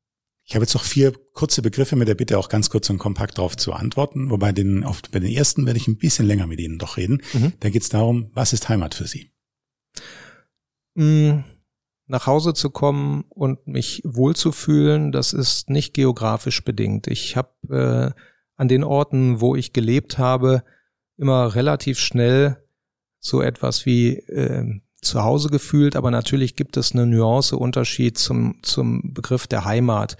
Ich 0.50 0.56
habe 0.56 0.64
jetzt 0.64 0.74
noch 0.74 0.82
vier 0.82 1.12
kurze 1.32 1.62
Begriffe 1.62 1.94
mit 1.94 2.08
der 2.08 2.16
Bitte 2.16 2.36
auch 2.36 2.48
ganz 2.48 2.70
kurz 2.70 2.90
und 2.90 2.98
kompakt 2.98 3.38
darauf 3.38 3.56
zu 3.56 3.72
antworten. 3.72 4.30
Wobei 4.30 4.50
den, 4.50 4.82
auf, 4.82 5.00
bei 5.12 5.20
den 5.20 5.30
ersten 5.30 5.64
werde 5.64 5.78
ich 5.78 5.86
ein 5.86 5.96
bisschen 5.96 6.26
länger 6.26 6.48
mit 6.48 6.58
Ihnen 6.58 6.76
doch 6.76 6.96
reden. 6.96 7.22
Mhm. 7.32 7.52
Da 7.60 7.70
geht 7.70 7.82
es 7.82 7.88
darum, 7.88 8.32
was 8.34 8.52
ist 8.52 8.68
Heimat 8.68 8.96
für 8.96 9.06
Sie? 9.06 9.30
Mm, 10.96 11.44
nach 12.08 12.26
Hause 12.26 12.52
zu 12.52 12.70
kommen 12.70 13.26
und 13.28 13.68
mich 13.68 14.02
wohlzufühlen, 14.04 15.12
das 15.12 15.32
ist 15.32 15.70
nicht 15.70 15.94
geografisch 15.94 16.64
bedingt. 16.64 17.06
Ich 17.06 17.36
habe 17.36 17.52
äh, 18.16 18.20
an 18.56 18.66
den 18.66 18.82
Orten, 18.82 19.40
wo 19.40 19.54
ich 19.54 19.72
gelebt 19.72 20.18
habe, 20.18 20.64
immer 21.16 21.54
relativ 21.54 22.00
schnell 22.00 22.56
so 23.20 23.40
etwas 23.40 23.86
wie 23.86 24.16
äh, 24.16 24.80
zu 25.00 25.22
Hause 25.22 25.48
gefühlt, 25.48 25.96
aber 25.96 26.10
natürlich 26.10 26.56
gibt 26.56 26.76
es 26.76 26.92
eine 26.92 27.06
Nuance 27.06 27.56
Unterschied 27.56 28.18
zum, 28.18 28.58
zum 28.62 29.14
Begriff 29.14 29.46
der 29.46 29.64
Heimat. 29.64 30.16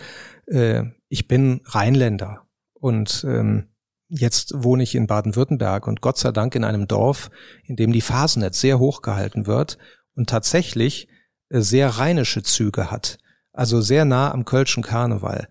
Äh, 0.47 0.85
ich 1.09 1.29
bin 1.29 1.61
Rheinländer 1.65 2.47
und 2.75 3.25
ähm, 3.29 3.69
jetzt 4.09 4.53
wohne 4.57 4.83
ich 4.83 4.95
in 4.95 5.07
Baden-Württemberg 5.07 5.87
und 5.87 6.01
Gott 6.01 6.19
sei 6.19 6.33
Dank 6.33 6.55
in 6.55 6.65
einem 6.65 6.89
Dorf, 6.89 7.31
in 7.65 7.77
dem 7.77 7.93
die 7.93 8.01
Fasnet 8.01 8.55
sehr 8.55 8.79
hoch 8.79 9.03
gehalten 9.03 9.47
wird 9.47 9.79
und 10.15 10.29
tatsächlich 10.29 11.09
äh, 11.49 11.61
sehr 11.61 11.89
rheinische 11.89 12.43
Züge 12.43 12.91
hat, 12.91 13.19
also 13.53 13.81
sehr 13.81 14.05
nah 14.05 14.33
am 14.33 14.45
Kölschen 14.45 14.83
Karneval. 14.83 15.49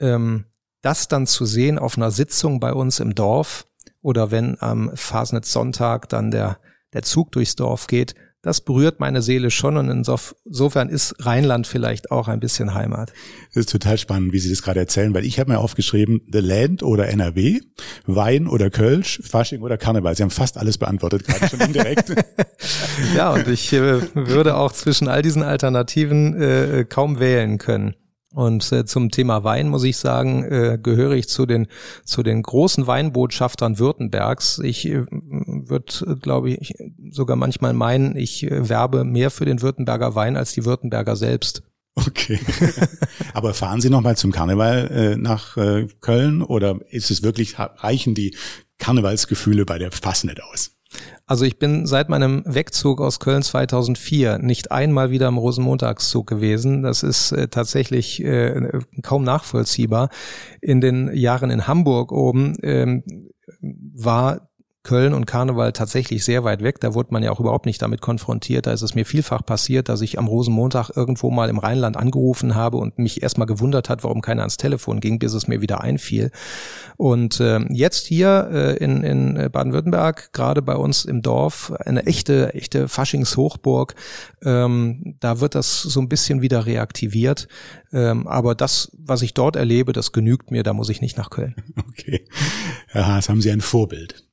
Ähm, 0.00 0.46
das 0.82 1.06
dann 1.06 1.26
zu 1.26 1.46
sehen 1.46 1.78
auf 1.78 1.96
einer 1.96 2.10
Sitzung 2.10 2.58
bei 2.58 2.72
uns 2.72 2.98
im 2.98 3.14
Dorf 3.14 3.66
oder 4.00 4.30
wenn 4.32 4.60
am 4.60 4.90
Fasnet 4.96 5.46
Sonntag 5.46 6.08
dann 6.08 6.30
der, 6.30 6.58
der 6.92 7.02
Zug 7.02 7.30
durchs 7.32 7.54
Dorf 7.54 7.86
geht, 7.86 8.16
das 8.42 8.60
berührt 8.60 8.98
meine 8.98 9.22
Seele 9.22 9.50
schon 9.50 9.76
und 9.76 9.88
insofern 9.88 10.88
ist 10.88 11.14
Rheinland 11.20 11.68
vielleicht 11.68 12.10
auch 12.10 12.26
ein 12.26 12.40
bisschen 12.40 12.74
Heimat. 12.74 13.12
Das 13.48 13.62
ist 13.62 13.70
total 13.70 13.96
spannend, 13.98 14.32
wie 14.32 14.40
Sie 14.40 14.50
das 14.50 14.62
gerade 14.62 14.80
erzählen, 14.80 15.14
weil 15.14 15.24
ich 15.24 15.38
habe 15.38 15.52
mir 15.52 15.58
aufgeschrieben, 15.58 16.20
The 16.30 16.40
Land 16.40 16.82
oder 16.82 17.08
NRW, 17.08 17.60
Wein 18.06 18.48
oder 18.48 18.68
Kölsch, 18.68 19.20
Fasching 19.22 19.62
oder 19.62 19.78
Karneval. 19.78 20.16
Sie 20.16 20.24
haben 20.24 20.30
fast 20.30 20.58
alles 20.58 20.76
beantwortet, 20.76 21.24
gerade 21.24 21.48
schon 21.48 21.60
indirekt. 21.60 22.12
ja, 23.16 23.32
und 23.32 23.46
ich 23.46 23.72
äh, 23.72 24.00
würde 24.14 24.56
auch 24.56 24.72
zwischen 24.72 25.06
all 25.06 25.22
diesen 25.22 25.44
Alternativen 25.44 26.40
äh, 26.40 26.84
kaum 26.88 27.20
wählen 27.20 27.58
können. 27.58 27.94
Und 28.32 28.72
äh, 28.72 28.86
zum 28.86 29.10
Thema 29.10 29.44
Wein 29.44 29.68
muss 29.68 29.84
ich 29.84 29.98
sagen, 29.98 30.44
äh, 30.44 30.78
gehöre 30.82 31.12
ich 31.12 31.28
zu 31.28 31.44
den 31.44 31.66
zu 32.04 32.22
den 32.22 32.42
großen 32.42 32.86
Weinbotschaftern 32.86 33.78
Württembergs. 33.78 34.58
Ich 34.58 34.86
äh, 34.88 35.04
würde, 35.10 36.16
glaube 36.20 36.50
ich, 36.50 36.74
sogar 37.10 37.36
manchmal 37.36 37.74
meinen, 37.74 38.16
ich 38.16 38.44
äh, 38.44 38.68
werbe 38.68 39.04
mehr 39.04 39.30
für 39.30 39.44
den 39.44 39.60
Württemberger 39.60 40.14
Wein 40.14 40.36
als 40.36 40.52
die 40.52 40.64
Württemberger 40.64 41.14
selbst. 41.14 41.62
Okay. 41.94 42.40
Aber 43.34 43.52
fahren 43.52 43.82
Sie 43.82 43.90
noch 43.90 44.00
mal 44.00 44.16
zum 44.16 44.32
Karneval 44.32 44.90
äh, 44.90 45.16
nach 45.16 45.58
äh, 45.58 45.86
Köln 46.00 46.42
oder 46.42 46.80
ist 46.88 47.10
es 47.10 47.22
wirklich 47.22 47.58
reichen 47.58 48.14
die 48.14 48.34
Karnevalsgefühle 48.78 49.66
bei 49.66 49.78
der 49.78 49.92
Fassnet 49.92 50.42
aus? 50.42 50.71
Also 51.32 51.46
ich 51.46 51.58
bin 51.58 51.86
seit 51.86 52.10
meinem 52.10 52.42
Wegzug 52.44 53.00
aus 53.00 53.18
Köln 53.18 53.42
2004 53.42 54.36
nicht 54.36 54.70
einmal 54.70 55.10
wieder 55.10 55.28
im 55.28 55.38
Rosenmontagszug 55.38 56.26
gewesen. 56.26 56.82
Das 56.82 57.02
ist 57.02 57.32
äh, 57.32 57.48
tatsächlich 57.48 58.22
äh, 58.22 58.82
kaum 59.02 59.24
nachvollziehbar. 59.24 60.10
In 60.60 60.82
den 60.82 61.10
Jahren 61.16 61.48
in 61.48 61.66
Hamburg 61.66 62.12
oben 62.12 62.58
ähm, 62.62 63.02
war 63.62 64.50
Köln 64.84 65.14
und 65.14 65.26
Karneval 65.26 65.72
tatsächlich 65.72 66.24
sehr 66.24 66.42
weit 66.42 66.62
weg. 66.62 66.80
Da 66.80 66.94
wurde 66.94 67.12
man 67.12 67.22
ja 67.22 67.30
auch 67.30 67.38
überhaupt 67.38 67.66
nicht 67.66 67.80
damit 67.80 68.00
konfrontiert. 68.00 68.66
Da 68.66 68.72
ist 68.72 68.82
es 68.82 68.96
mir 68.96 69.06
vielfach 69.06 69.46
passiert, 69.46 69.88
dass 69.88 70.00
ich 70.00 70.18
am 70.18 70.26
Rosenmontag 70.26 70.90
irgendwo 70.96 71.30
mal 71.30 71.48
im 71.48 71.58
Rheinland 71.58 71.96
angerufen 71.96 72.56
habe 72.56 72.78
und 72.78 72.98
mich 72.98 73.22
erstmal 73.22 73.46
gewundert 73.46 73.88
hat, 73.88 74.02
warum 74.02 74.22
keiner 74.22 74.42
ans 74.42 74.56
Telefon 74.56 74.98
ging, 74.98 75.20
bis 75.20 75.34
es 75.34 75.46
mir 75.46 75.60
wieder 75.60 75.82
einfiel. 75.82 76.32
Und 76.96 77.38
äh, 77.38 77.60
jetzt 77.70 78.06
hier 78.06 78.48
äh, 78.52 78.76
in, 78.78 79.04
in 79.04 79.50
Baden-Württemberg, 79.52 80.32
gerade 80.32 80.62
bei 80.62 80.74
uns 80.74 81.04
im 81.04 81.22
Dorf, 81.22 81.72
eine 81.84 82.06
echte, 82.06 82.54
echte 82.54 82.88
Faschingshochburg, 82.88 83.94
ähm, 84.44 85.16
da 85.20 85.38
wird 85.38 85.54
das 85.54 85.82
so 85.82 86.00
ein 86.00 86.08
bisschen 86.08 86.42
wieder 86.42 86.66
reaktiviert. 86.66 87.46
Ähm, 87.92 88.26
aber 88.26 88.56
das, 88.56 88.90
was 88.98 89.22
ich 89.22 89.32
dort 89.32 89.54
erlebe, 89.54 89.92
das 89.92 90.10
genügt 90.10 90.50
mir, 90.50 90.64
da 90.64 90.72
muss 90.72 90.88
ich 90.88 91.00
nicht 91.00 91.16
nach 91.16 91.30
Köln. 91.30 91.54
Okay. 91.92 92.24
Ja, 92.94 93.16
jetzt 93.16 93.28
haben 93.28 93.42
Sie 93.42 93.50
ein 93.50 93.60
Vorbild. 93.60 94.24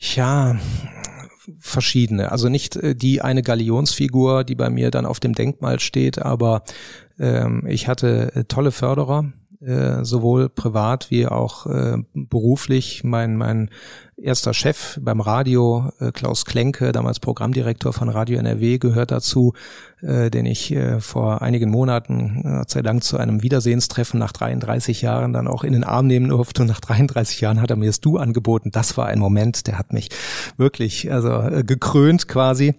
Ja, 0.00 0.56
verschiedene. 1.58 2.32
Also 2.32 2.48
nicht 2.48 2.76
äh, 2.76 2.94
die 2.94 3.20
eine 3.20 3.42
Galionsfigur, 3.42 4.44
die 4.44 4.54
bei 4.54 4.70
mir 4.70 4.90
dann 4.90 5.06
auf 5.06 5.20
dem 5.20 5.34
Denkmal 5.34 5.78
steht, 5.78 6.18
aber 6.18 6.62
ähm, 7.18 7.64
ich 7.66 7.86
hatte 7.86 8.32
äh, 8.34 8.44
tolle 8.44 8.72
Förderer, 8.72 9.32
äh, 9.60 10.04
sowohl 10.04 10.48
privat 10.48 11.10
wie 11.10 11.26
auch 11.26 11.66
äh, 11.66 11.98
beruflich. 12.14 13.04
Mein, 13.04 13.36
mein 13.36 13.70
erster 14.16 14.54
Chef 14.54 14.98
beim 15.02 15.20
Radio, 15.20 15.92
äh, 16.00 16.12
Klaus 16.12 16.44
Klenke, 16.44 16.92
damals 16.92 17.20
Programmdirektor 17.20 17.92
von 17.92 18.08
Radio 18.08 18.38
NRW, 18.38 18.78
gehört 18.78 19.10
dazu, 19.10 19.52
äh, 20.00 20.30
den 20.30 20.46
ich 20.46 20.72
äh, 20.72 21.00
vor 21.00 21.42
einigen 21.42 21.70
Monaten, 21.70 22.42
äh, 22.44 22.64
sei 22.66 22.82
Dank 22.82 23.04
zu 23.04 23.18
einem 23.18 23.42
Wiedersehenstreffen 23.42 24.18
nach 24.18 24.32
33 24.32 25.02
Jahren 25.02 25.32
dann 25.32 25.48
auch 25.48 25.64
in 25.64 25.72
den 25.72 25.84
Arm 25.84 26.06
nehmen 26.06 26.28
durfte. 26.28 26.62
Und 26.62 26.68
nach 26.68 26.80
33 26.80 27.40
Jahren 27.40 27.60
hat 27.60 27.70
er 27.70 27.76
mir 27.76 27.86
das 27.86 28.00
Du 28.00 28.16
angeboten. 28.16 28.70
Das 28.70 28.96
war 28.96 29.06
ein 29.06 29.18
Moment, 29.18 29.66
der 29.66 29.78
hat 29.78 29.92
mich 29.92 30.08
wirklich 30.56 31.12
also 31.12 31.32
äh, 31.40 31.64
gekrönt 31.64 32.28
quasi. 32.28 32.74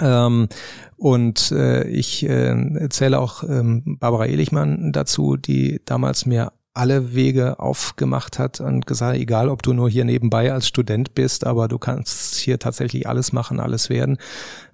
Ähm, 0.00 0.48
und 0.96 1.52
äh, 1.52 1.84
ich 1.88 2.24
äh, 2.24 2.88
zähle 2.90 3.18
auch 3.18 3.42
ähm, 3.44 3.98
Barbara 3.98 4.26
Ehlichmann 4.26 4.92
dazu, 4.92 5.36
die 5.36 5.80
damals 5.84 6.26
mir 6.26 6.52
alle 6.76 7.14
Wege 7.14 7.58
aufgemacht 7.58 8.38
hat 8.38 8.60
und 8.60 8.86
gesagt, 8.86 9.16
egal 9.18 9.48
ob 9.48 9.62
du 9.62 9.72
nur 9.72 9.88
hier 9.88 10.04
nebenbei 10.04 10.52
als 10.52 10.68
Student 10.68 11.14
bist, 11.14 11.46
aber 11.46 11.68
du 11.68 11.78
kannst 11.78 12.36
hier 12.36 12.58
tatsächlich 12.58 13.08
alles 13.08 13.32
machen, 13.32 13.60
alles 13.60 13.88
werden. 13.88 14.18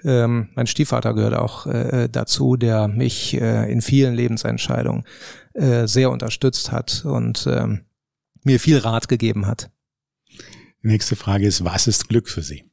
Ähm, 0.02 0.48
mein 0.54 0.66
Stiefvater 0.66 1.14
gehört 1.14 1.34
auch 1.34 1.66
äh, 1.66 2.08
dazu, 2.10 2.56
der 2.56 2.88
mich 2.88 3.40
äh, 3.40 3.70
in 3.70 3.80
vielen 3.82 4.14
Lebensentscheidungen 4.14 5.04
äh, 5.54 5.86
sehr 5.86 6.10
unterstützt 6.10 6.72
hat 6.72 7.04
und 7.04 7.46
ähm, 7.48 7.82
mir 8.42 8.58
viel 8.58 8.78
Rat 8.78 9.08
gegeben 9.08 9.46
hat. 9.46 9.70
Nächste 10.80 11.14
Frage 11.14 11.46
ist, 11.46 11.64
was 11.64 11.86
ist 11.86 12.08
Glück 12.08 12.28
für 12.28 12.42
Sie? 12.42 12.64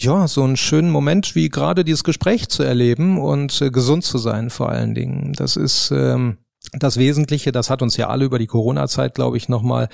Ja, 0.00 0.28
so 0.28 0.44
einen 0.44 0.56
schönen 0.56 0.90
Moment 0.90 1.34
wie 1.34 1.48
gerade 1.48 1.84
dieses 1.84 2.04
Gespräch 2.04 2.48
zu 2.48 2.62
erleben 2.62 3.18
und 3.18 3.60
äh, 3.60 3.70
gesund 3.70 4.04
zu 4.04 4.18
sein 4.18 4.48
vor 4.48 4.68
allen 4.68 4.94
Dingen. 4.94 5.32
Das 5.32 5.56
ist 5.56 5.90
ähm, 5.90 6.38
das 6.72 6.98
Wesentliche, 6.98 7.50
das 7.50 7.68
hat 7.68 7.82
uns 7.82 7.96
ja 7.96 8.08
alle 8.08 8.24
über 8.24 8.38
die 8.38 8.46
Corona-Zeit, 8.46 9.16
glaube 9.16 9.36
ich, 9.36 9.48
nochmal 9.48 9.88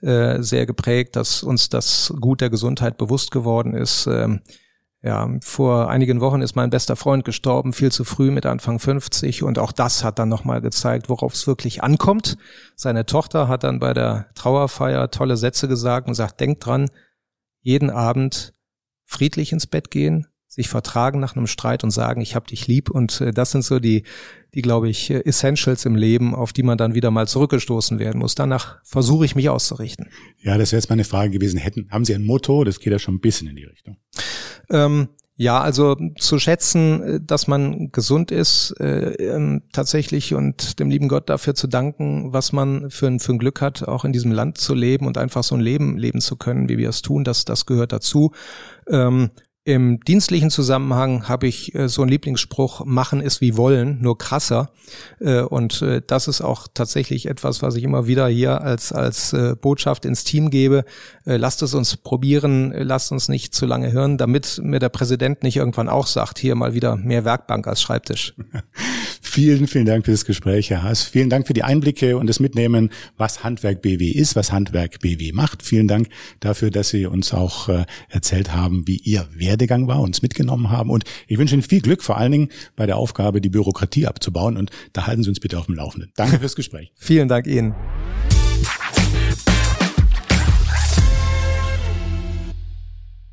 äh, 0.00 0.40
sehr 0.42 0.64
geprägt, 0.64 1.16
dass 1.16 1.42
uns 1.42 1.70
das 1.70 2.14
Gut 2.20 2.40
der 2.40 2.50
Gesundheit 2.50 2.98
bewusst 2.98 3.32
geworden 3.32 3.74
ist. 3.74 4.06
Ähm, 4.06 4.42
ja, 5.02 5.28
vor 5.42 5.88
einigen 5.88 6.20
Wochen 6.20 6.40
ist 6.40 6.54
mein 6.54 6.70
bester 6.70 6.94
Freund 6.94 7.24
gestorben, 7.24 7.72
viel 7.72 7.90
zu 7.90 8.04
früh 8.04 8.30
mit 8.30 8.46
Anfang 8.46 8.78
50 8.78 9.42
und 9.42 9.58
auch 9.58 9.72
das 9.72 10.04
hat 10.04 10.20
dann 10.20 10.28
nochmal 10.28 10.60
gezeigt, 10.60 11.08
worauf 11.08 11.34
es 11.34 11.48
wirklich 11.48 11.82
ankommt. 11.82 12.36
Seine 12.76 13.06
Tochter 13.06 13.48
hat 13.48 13.64
dann 13.64 13.80
bei 13.80 13.92
der 13.92 14.28
Trauerfeier 14.34 15.10
tolle 15.10 15.36
Sätze 15.36 15.66
gesagt 15.66 16.06
und 16.06 16.14
sagt, 16.14 16.38
denkt 16.40 16.64
dran, 16.64 16.90
jeden 17.60 17.90
Abend 17.90 18.54
friedlich 19.08 19.52
ins 19.52 19.66
Bett 19.66 19.90
gehen, 19.90 20.26
sich 20.46 20.68
vertragen 20.68 21.18
nach 21.18 21.34
einem 21.34 21.46
Streit 21.46 21.82
und 21.82 21.90
sagen, 21.90 22.20
ich 22.20 22.34
hab 22.34 22.46
dich 22.46 22.66
lieb. 22.66 22.90
Und 22.90 23.20
äh, 23.20 23.32
das 23.32 23.50
sind 23.50 23.64
so 23.64 23.78
die, 23.78 24.04
die, 24.54 24.62
glaube 24.62 24.88
ich, 24.88 25.10
äh, 25.10 25.24
Essentials 25.24 25.86
im 25.86 25.96
Leben, 25.96 26.34
auf 26.34 26.52
die 26.52 26.62
man 26.62 26.78
dann 26.78 26.94
wieder 26.94 27.10
mal 27.10 27.26
zurückgestoßen 27.26 27.98
werden 27.98 28.18
muss. 28.18 28.34
Danach 28.34 28.78
versuche 28.84 29.24
ich 29.24 29.34
mich 29.34 29.48
auszurichten. 29.48 30.08
Ja, 30.40 30.58
das 30.58 30.72
wäre 30.72 30.80
jetzt 30.80 30.90
meine 30.90 31.04
Frage 31.04 31.30
gewesen. 31.30 31.58
Hätten, 31.58 31.88
haben 31.90 32.04
Sie 32.04 32.14
ein 32.14 32.24
Motto? 32.24 32.64
Das 32.64 32.80
geht 32.80 32.92
ja 32.92 32.98
schon 32.98 33.14
ein 33.14 33.20
bisschen 33.20 33.48
in 33.48 33.56
die 33.56 33.64
Richtung. 33.64 33.96
Ähm, 34.70 35.08
ja, 35.40 35.60
also 35.60 35.96
zu 36.18 36.40
schätzen, 36.40 37.02
äh, 37.02 37.20
dass 37.22 37.46
man 37.46 37.92
gesund 37.92 38.32
ist, 38.32 38.74
äh, 38.80 39.12
ähm, 39.12 39.62
tatsächlich 39.72 40.34
und 40.34 40.80
dem 40.80 40.90
lieben 40.90 41.08
Gott 41.08 41.30
dafür 41.30 41.54
zu 41.54 41.68
danken, 41.68 42.32
was 42.32 42.52
man 42.52 42.90
für 42.90 43.06
ein, 43.06 43.20
für 43.20 43.32
ein 43.32 43.38
Glück 43.38 43.60
hat, 43.60 43.86
auch 43.86 44.04
in 44.04 44.12
diesem 44.12 44.32
Land 44.32 44.58
zu 44.58 44.74
leben 44.74 45.06
und 45.06 45.16
einfach 45.16 45.44
so 45.44 45.54
ein 45.54 45.60
Leben 45.60 45.96
leben 45.96 46.20
zu 46.20 46.34
können, 46.34 46.68
wie 46.68 46.76
wir 46.76 46.88
es 46.88 47.02
tun, 47.02 47.22
das, 47.22 47.44
das 47.44 47.66
gehört 47.66 47.92
dazu. 47.92 48.32
Ähm, 48.88 49.30
im 49.64 50.00
dienstlichen 50.00 50.50
Zusammenhang 50.50 51.28
habe 51.28 51.46
ich 51.46 51.74
äh, 51.74 51.88
so 51.88 52.00
einen 52.00 52.10
Lieblingsspruch, 52.10 52.86
machen 52.86 53.20
ist 53.20 53.42
wie 53.42 53.56
wollen, 53.56 54.00
nur 54.00 54.16
krasser. 54.16 54.70
Äh, 55.20 55.42
und 55.42 55.82
äh, 55.82 56.00
das 56.06 56.26
ist 56.26 56.40
auch 56.40 56.68
tatsächlich 56.72 57.26
etwas, 57.26 57.60
was 57.60 57.76
ich 57.76 57.84
immer 57.84 58.06
wieder 58.06 58.28
hier 58.28 58.62
als, 58.62 58.92
als 58.92 59.34
äh, 59.34 59.54
Botschaft 59.60 60.06
ins 60.06 60.24
Team 60.24 60.48
gebe. 60.48 60.84
Äh, 61.26 61.36
lasst 61.36 61.62
es 61.62 61.74
uns 61.74 61.98
probieren, 61.98 62.72
lasst 62.72 63.12
uns 63.12 63.28
nicht 63.28 63.54
zu 63.54 63.66
lange 63.66 63.92
hören, 63.92 64.16
damit 64.16 64.58
mir 64.62 64.78
der 64.78 64.88
Präsident 64.88 65.42
nicht 65.42 65.56
irgendwann 65.56 65.90
auch 65.90 66.06
sagt, 66.06 66.38
hier 66.38 66.54
mal 66.54 66.72
wieder 66.72 66.96
mehr 66.96 67.26
Werkbank 67.26 67.66
als 67.66 67.82
Schreibtisch. 67.82 68.34
vielen, 69.28 69.66
vielen 69.66 69.86
Dank 69.86 70.04
für 70.04 70.10
das 70.10 70.24
Gespräch, 70.24 70.70
Herr 70.70 70.82
Haas. 70.82 71.04
Vielen 71.04 71.30
Dank 71.30 71.46
für 71.46 71.52
die 71.52 71.62
Einblicke 71.62 72.16
und 72.16 72.26
das 72.26 72.40
Mitnehmen, 72.40 72.90
was 73.16 73.44
Handwerk 73.44 73.82
BW 73.82 74.10
ist, 74.10 74.34
was 74.36 74.52
Handwerk 74.52 75.00
BW 75.00 75.32
macht. 75.32 75.62
Vielen 75.62 75.86
Dank 75.86 76.08
dafür, 76.40 76.70
dass 76.70 76.88
Sie 76.88 77.06
uns 77.06 77.32
auch 77.32 77.68
äh, 77.68 77.84
erzählt 78.08 78.54
haben, 78.54 78.86
wie 78.86 78.96
Ihr 78.96 79.28
Werdegang 79.34 79.86
war, 79.86 80.00
uns 80.00 80.22
mitgenommen 80.22 80.70
haben. 80.70 80.90
Und 80.90 81.04
ich 81.26 81.38
wünsche 81.38 81.54
Ihnen 81.54 81.62
viel 81.62 81.80
Glück, 81.80 82.02
vor 82.02 82.16
allen 82.16 82.32
Dingen 82.32 82.48
bei 82.76 82.86
der 82.86 82.96
Aufgabe, 82.96 83.40
die 83.40 83.50
Bürokratie 83.50 84.06
abzubauen. 84.06 84.56
Und 84.56 84.70
da 84.92 85.06
halten 85.06 85.22
Sie 85.22 85.28
uns 85.28 85.40
bitte 85.40 85.58
auf 85.58 85.66
dem 85.66 85.74
Laufenden. 85.74 86.10
Danke 86.16 86.38
fürs 86.38 86.56
Gespräch. 86.56 86.92
Vielen 86.96 87.28
Dank 87.28 87.46
Ihnen. 87.46 87.74